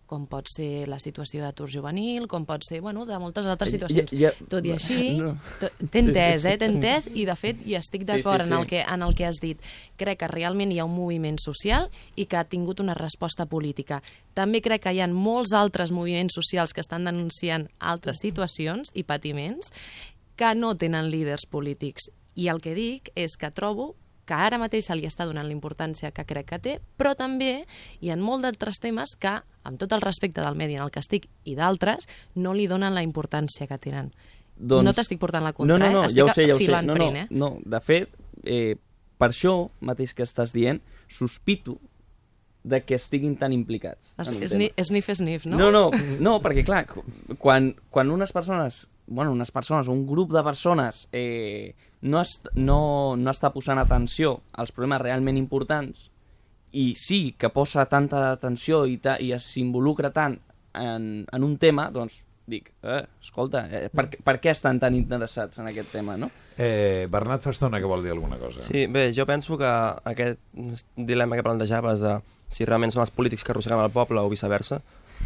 com 0.10 0.24
pot 0.26 0.48
ser 0.50 0.88
la 0.90 0.98
situació 1.04 1.44
d'atur 1.44 1.68
juvenil, 1.70 2.26
com 2.32 2.46
pot 2.48 2.64
ser, 2.66 2.80
bueno, 2.82 3.04
de 3.06 3.20
moltes 3.20 3.46
altres 3.46 3.74
Eh, 3.74 3.78
situacions. 3.78 4.12
ja- 4.18 4.32
Tot 4.50 4.66
i 4.66 4.72
així, 4.72 5.18
no. 5.20 5.36
t'he 5.60 6.00
entès, 6.00 6.42
Sí, 6.42 6.48
sí. 6.48 6.54
eh? 6.54 6.58
T'he 6.58 6.66
entès 6.66 7.10
i 7.14 7.26
de 7.26 7.36
fet 7.36 7.58
hi 7.68 7.76
estic 7.76 8.02
Sí, 8.02 8.08
d'acord 8.08 8.42
sí, 8.42 8.48
en, 8.48 8.54
el 8.58 8.64
sí. 8.64 8.70
que, 8.70 8.82
en 8.82 9.04
el 9.04 9.14
que 9.14 9.26
has 9.26 9.40
dit. 9.40 9.62
Crec 9.98 10.20
que 10.20 10.28
realment 10.32 10.72
hi 10.72 10.80
ha 10.80 10.86
un 10.86 10.96
moviment 10.96 11.38
social 11.40 11.90
i 12.16 12.26
que 12.26 12.38
ha 12.38 12.46
tingut 12.46 12.80
una 12.80 12.96
resposta 12.96 13.46
política. 13.46 14.02
També 14.34 14.62
crec 14.62 14.82
que 14.88 14.94
hi 14.96 15.02
ha 15.02 15.08
molts 15.12 15.54
altres 15.54 15.92
moviments 15.92 16.34
socials 16.34 16.74
que 16.74 16.82
estan 16.82 17.04
denunciant 17.06 17.68
altres 17.80 18.20
situacions 18.24 18.90
i 18.96 19.04
patiments 19.04 19.74
que 20.36 20.56
no 20.56 20.74
tenen 20.76 21.12
líders 21.12 21.46
polítics. 21.46 22.10
I 22.40 22.48
el 22.48 22.62
que 22.64 22.76
dic 22.78 23.12
és 23.20 23.36
que 23.40 23.52
trobo 23.52 23.94
que 24.30 24.38
ara 24.38 24.60
mateix 24.62 24.86
se 24.86 24.96
li 24.96 25.08
està 25.10 25.26
donant 25.26 25.48
la 25.48 25.56
importància 25.56 26.12
que 26.14 26.24
crec 26.30 26.52
que 26.52 26.60
té, 26.62 26.74
però 27.02 27.16
també 27.18 27.64
hi 28.00 28.12
ha 28.14 28.18
molt 28.20 28.46
d'altres 28.46 28.78
temes 28.82 29.16
que, 29.20 29.40
amb 29.66 29.80
tot 29.82 29.96
el 29.96 30.04
respecte 30.06 30.44
del 30.46 30.58
medi 30.60 30.78
en 30.78 30.86
el 30.86 30.92
que 30.94 31.02
estic 31.02 31.26
i 31.50 31.56
d'altres, 31.58 32.06
no 32.38 32.54
li 32.54 32.68
donen 32.70 32.94
la 32.94 33.02
importància 33.06 33.66
que 33.68 33.80
tenen. 33.82 34.12
No 34.60 34.94
t'estic 34.94 35.20
portant 35.22 35.46
la 35.48 35.54
contra, 35.58 35.80
no, 35.80 35.82
no, 35.82 35.92
no, 35.98 36.04
eh? 36.04 36.12
Estic 36.12 36.22
ja 36.22 36.28
ho 36.28 36.36
sé, 36.36 36.46
ja 36.46 36.56
ho 36.58 36.62
sé. 36.62 36.70
No, 36.70 36.82
no, 36.92 36.98
prim, 37.00 37.18
eh? 37.24 37.26
no, 37.32 37.52
de 37.66 37.82
fet, 37.82 38.14
eh, 38.44 38.76
per 39.18 39.32
això 39.32 39.56
mateix 39.82 40.14
que 40.14 40.28
estàs 40.28 40.54
dient, 40.54 40.84
sospito 41.10 41.80
de 42.70 42.84
que 42.86 43.00
estiguin 43.00 43.34
tan 43.40 43.56
implicats. 43.56 44.14
Es, 44.20 44.34
és 44.36 44.92
nif, 44.94 45.48
no? 45.50 45.58
No, 45.58 45.72
no, 45.74 45.84
no, 46.20 46.38
perquè 46.44 46.66
clar, 46.68 46.84
quan, 47.42 47.74
quan 47.90 48.12
unes 48.14 48.36
persones, 48.36 48.84
bueno, 49.08 49.32
unes 49.32 49.50
persones, 49.56 49.90
un 49.90 50.06
grup 50.06 50.36
de 50.36 50.44
persones 50.46 51.08
eh, 51.16 51.74
no, 52.02 52.22
est 52.22 52.48
no, 52.56 53.16
no 53.18 53.32
està 53.34 53.52
posant 53.56 53.82
atenció 53.82 54.40
als 54.54 54.72
problemes 54.76 55.02
realment 55.02 55.38
importants 55.40 56.08
i 56.72 56.94
sí 57.00 57.36
que 57.38 57.50
posa 57.50 57.88
tanta 57.90 58.30
atenció 58.32 58.86
i, 58.86 59.00
ta, 59.02 59.18
i 59.20 59.34
s'involucra 59.42 60.14
tant 60.14 60.38
en, 60.78 61.26
en 61.26 61.44
un 61.44 61.58
tema, 61.58 61.90
doncs 61.92 62.24
dic, 62.50 62.72
eh, 62.82 63.04
escolta, 63.22 63.64
eh, 63.70 63.90
per, 63.94 64.08
per 64.26 64.36
què 64.42 64.54
estan 64.54 64.80
tan 64.82 64.96
interessats 64.98 65.62
en 65.62 65.70
aquest 65.70 65.92
tema, 65.94 66.16
no? 66.18 66.32
Eh, 66.58 67.08
Bernat 67.12 67.46
fa 67.46 67.54
estona 67.54 67.80
que 67.80 67.90
vol 67.90 68.04
dir 68.04 68.14
alguna 68.14 68.40
cosa. 68.42 68.64
Sí, 68.66 68.88
bé, 68.92 69.10
jo 69.16 69.26
penso 69.30 69.58
que 69.58 69.70
aquest 70.12 70.42
dilema 70.98 71.38
que 71.38 71.46
plantejaves 71.46 72.02
de 72.04 72.18
si 72.50 72.66
realment 72.66 72.92
són 72.94 73.06
els 73.06 73.14
polítics 73.14 73.46
que 73.46 73.54
arrosseguen 73.54 73.84
el 73.84 73.94
poble 73.94 74.22
o 74.22 74.32
viceversa, 74.32 74.82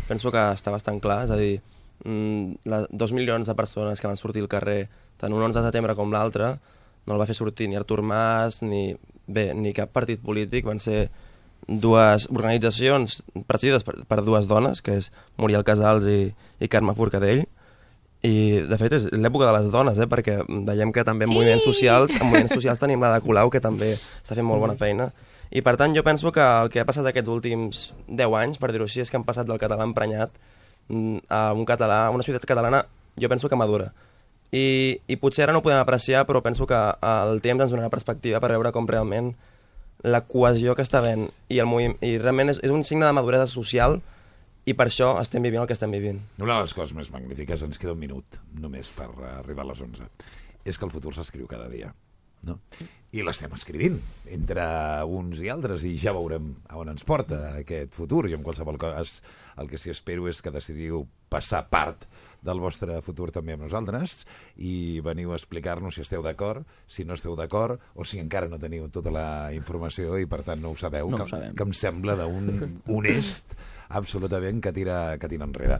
penso 0.10 0.32
que 0.36 0.44
està 0.58 0.74
bastant 0.76 1.00
clar, 1.04 1.24
és 1.26 1.32
a 1.32 1.40
dir, 1.40 1.56
mm, 2.04 2.68
la, 2.68 2.84
dos 2.92 3.16
milions 3.16 3.48
de 3.48 3.56
persones 3.56 4.02
que 4.02 4.12
van 4.12 4.20
sortir 4.20 4.44
al 4.44 4.52
carrer 4.52 4.90
tant 5.24 5.34
un 5.34 5.42
11 5.42 5.62
de 5.62 5.66
setembre 5.72 5.96
com 5.96 6.12
l'altre 6.12 6.58
no 7.06 7.16
el 7.16 7.20
va 7.22 7.28
fer 7.28 7.36
sortir 7.36 7.68
ni 7.70 7.80
Artur 7.80 8.02
Mas 8.04 8.62
ni, 8.64 8.94
bé, 9.28 9.52
ni 9.56 9.74
cap 9.76 9.92
partit 9.96 10.22
polític, 10.24 10.68
van 10.68 10.80
ser 10.84 11.10
dues 11.68 12.28
organitzacions 12.32 13.22
presidides 13.48 13.86
per, 13.88 13.98
per 14.08 14.22
dues 14.24 14.48
dones, 14.48 14.82
que 14.84 14.98
és 15.00 15.10
Muriel 15.40 15.66
Casals 15.68 16.08
i, 16.10 16.34
i 16.60 16.72
Carme 16.72 16.96
Forcadell, 16.96 17.46
i 18.24 18.64
de 18.68 18.80
fet 18.80 18.96
és 18.96 19.10
l'època 19.12 19.50
de 19.50 19.56
les 19.58 19.70
dones, 19.72 20.00
eh? 20.00 20.08
perquè 20.08 20.38
veiem 20.48 20.94
que 20.96 21.04
també 21.04 21.28
en 21.28 21.32
Sí! 21.32 21.36
moviments 21.36 21.68
socials, 21.68 22.16
en 22.16 22.30
moviments 22.30 22.56
socials 22.56 22.80
tenim 22.80 23.04
la 23.04 23.14
de 23.18 23.24
Colau, 23.26 23.52
que 23.52 23.60
també 23.64 23.94
està 23.98 24.36
fent 24.36 24.48
molt 24.48 24.64
bona 24.64 24.78
feina. 24.80 25.10
I 25.54 25.62
per 25.62 25.76
tant 25.78 25.94
jo 25.96 26.06
penso 26.08 26.32
que 26.34 26.44
el 26.44 26.72
que 26.72 26.82
ha 26.82 26.88
passat 26.88 27.06
aquests 27.10 27.30
últims 27.30 27.84
10 28.08 28.38
anys, 28.40 28.60
per 28.62 28.72
dir-ho 28.72 28.88
així, 28.88 29.04
és 29.04 29.12
que 29.12 29.20
han 29.20 29.28
passat 29.28 29.48
del 29.50 29.60
català 29.62 29.84
emprenyat 29.86 30.40
mm, 30.88 31.28
a 31.30 31.44
un 31.54 31.68
català, 31.68 32.06
a 32.08 32.16
una 32.16 32.24
societat 32.24 32.48
catalana, 32.48 32.86
jo 33.20 33.30
penso 33.30 33.52
que 33.52 33.60
madura. 33.60 33.92
I, 34.54 35.02
I 35.10 35.18
potser 35.18 35.48
ara 35.48 35.56
no 35.56 35.64
ho 35.64 35.66
podem 35.66 35.82
apreciar, 35.82 36.28
però 36.30 36.44
penso 36.46 36.68
que 36.70 36.78
el 36.78 37.42
temps 37.42 37.66
ens 37.66 37.74
donarà 37.74 37.90
perspectiva 37.90 38.42
per 38.44 38.52
veure 38.54 38.72
com 38.76 38.86
realment 38.90 39.34
la 40.04 40.22
cohesió 40.30 40.76
que 40.78 40.84
està 40.86 41.00
havent 41.00 41.30
i, 41.48 41.58
el 41.58 41.70
moviment, 41.70 41.96
i 42.06 42.20
realment 42.20 42.54
és, 42.54 42.60
és 42.62 42.74
un 42.74 42.84
signe 42.86 43.08
de 43.08 43.16
maduresa 43.16 43.48
social 43.50 43.98
i 44.70 44.76
per 44.78 44.88
això 44.88 45.16
estem 45.20 45.44
vivint 45.44 45.64
el 45.64 45.68
que 45.68 45.76
estem 45.76 45.92
vivint. 45.92 46.22
Una 46.38 46.60
de 46.60 46.68
les 46.68 46.76
coses 46.76 46.94
més 46.96 47.10
magnífiques, 47.12 47.66
ens 47.66 47.82
queda 47.82 47.96
un 47.96 48.02
minut 48.04 48.40
només 48.62 48.92
per 48.96 49.10
arribar 49.40 49.66
a 49.66 49.72
les 49.72 49.82
11, 49.84 50.08
és 50.64 50.78
que 50.78 50.88
el 50.88 50.94
futur 50.94 51.16
s'escriu 51.16 51.50
cada 51.50 51.68
dia. 51.72 51.90
No? 52.44 52.58
I 53.16 53.24
l'estem 53.24 53.52
escrivint 53.56 53.98
entre 54.36 54.64
uns 55.08 55.40
i 55.40 55.50
altres 55.54 55.86
i 55.88 55.94
ja 56.02 56.12
veurem 56.16 56.50
a 56.68 56.80
on 56.82 56.92
ens 56.92 57.06
porta 57.08 57.56
aquest 57.62 57.96
futur. 57.96 58.26
Jo 58.28 58.40
en 58.40 58.46
qualsevol 58.46 58.80
cas 58.82 59.22
el 59.62 59.70
que 59.72 59.80
sí 59.80 59.94
espero 59.94 60.28
és 60.28 60.42
que 60.44 60.52
decidiu 60.52 61.06
passar 61.32 61.64
part 61.72 62.04
del 62.44 62.60
vostre 62.60 63.00
futur 63.02 63.30
també 63.32 63.54
amb 63.56 63.64
nosaltres 63.66 64.26
i 64.58 65.00
veniu 65.04 65.32
a 65.32 65.38
explicar-nos 65.40 65.96
si 65.96 66.02
esteu 66.04 66.22
d'acord, 66.26 66.66
si 66.88 67.06
no 67.08 67.16
esteu 67.16 67.36
d'acord 67.40 67.80
o 67.96 68.04
si 68.06 68.20
encara 68.20 68.50
no 68.52 68.60
teniu 68.60 68.90
tota 68.92 69.12
la 69.12 69.28
informació 69.56 70.18
i 70.20 70.28
per 70.28 70.42
tant 70.44 70.62
no 70.62 70.72
ho 70.74 70.76
sabeu, 70.80 71.10
No 71.10 71.18
ho 71.18 71.24
que, 71.24 71.30
sabem. 71.30 71.56
que 71.56 71.64
em 71.64 71.74
sembla 71.74 72.16
d'un 72.20 72.82
honest 72.88 73.56
absolutament 73.90 74.62
que 74.64 74.74
tira, 74.74 75.18
que 75.20 75.28
tira 75.28 75.46
enrere. 75.46 75.80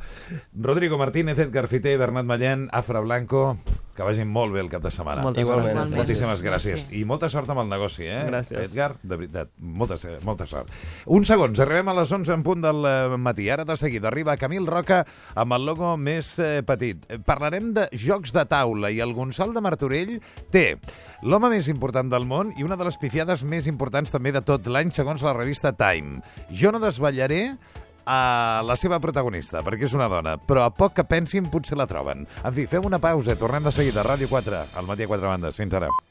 Rodrigo 0.54 0.98
Martínez, 0.98 1.38
Edgar 1.40 1.68
Fité, 1.68 1.96
Bernat 1.98 2.26
Mallén, 2.26 2.70
Afra 2.72 3.00
Blanco, 3.00 3.58
que 3.96 4.04
vagin 4.04 4.28
molt 4.28 4.54
bé 4.56 4.62
el 4.64 4.70
cap 4.72 4.82
de 4.82 4.92
setmana. 4.92 5.22
Moltes 5.22 5.44
Igualment. 5.44 5.78
gràcies. 5.78 5.98
Moltíssimes 5.98 6.44
gràcies. 6.44 6.80
Gràcies. 6.88 6.98
I 6.98 7.04
molta 7.06 7.30
sort 7.30 7.50
amb 7.54 7.62
el 7.62 7.70
negoci, 7.70 8.08
eh? 8.10 8.24
Gràcies. 8.30 8.72
Edgar, 8.72 8.96
de 9.04 9.16
veritat, 9.16 9.52
molta, 9.58 9.98
molta 10.26 10.48
sort. 10.50 10.72
Uns 11.06 11.28
segons, 11.30 11.60
arribem 11.60 11.90
a 11.90 11.98
les 12.00 12.12
11 12.12 12.34
en 12.34 12.44
punt 12.44 12.62
del 12.64 12.86
eh, 12.90 13.18
matí. 13.18 13.50
Ara 13.54 13.66
de 13.66 13.78
seguida 13.78 14.10
arriba 14.10 14.38
Camil 14.38 14.66
Roca 14.68 15.04
amb 15.36 15.54
el 15.54 15.66
logo 15.66 15.96
més 15.98 16.34
eh, 16.40 16.64
petit. 16.66 17.06
Parlarem 17.26 17.74
de 17.74 17.88
jocs 17.94 18.34
de 18.34 18.46
taula 18.50 18.90
i 18.90 19.00
el 19.04 19.14
Gonçal 19.14 19.54
de 19.54 19.62
Martorell 19.62 20.16
té 20.52 20.80
l'home 21.24 21.50
més 21.54 21.70
important 21.72 22.10
del 22.12 22.28
món 22.28 22.52
i 22.60 22.66
una 22.68 22.78
de 22.80 22.88
les 22.88 23.00
pifiades 23.00 23.46
més 23.48 23.70
importants 23.72 24.12
també 24.12 24.34
de 24.36 24.44
tot 24.44 24.68
l'any, 24.68 24.92
segons 24.92 25.24
la 25.24 25.36
revista 25.38 25.72
Time. 25.72 26.20
Jo 26.52 26.74
no 26.76 26.84
desvetllaré 26.84 27.44
a 28.06 28.62
la 28.68 28.76
seva 28.76 29.00
protagonista, 29.00 29.64
perquè 29.64 29.88
és 29.88 29.96
una 29.96 30.10
dona, 30.12 30.36
però 30.36 30.68
a 30.68 30.74
poc 30.76 30.98
que 31.00 31.08
pensin 31.08 31.48
potser 31.52 31.80
la 31.80 31.88
troben. 31.88 32.28
En 32.44 32.56
fi, 32.56 32.68
fem 32.68 32.90
una 32.90 33.00
pausa, 33.00 33.40
tornem 33.40 33.64
de 33.64 33.72
seguida. 33.76 34.04
Ràdio 34.04 34.28
4, 34.32 34.66
al 34.76 34.90
matí 34.90 35.08
a 35.08 35.14
4 35.16 35.32
bandes. 35.36 35.56
Fins 35.56 35.80
ara. 35.80 35.94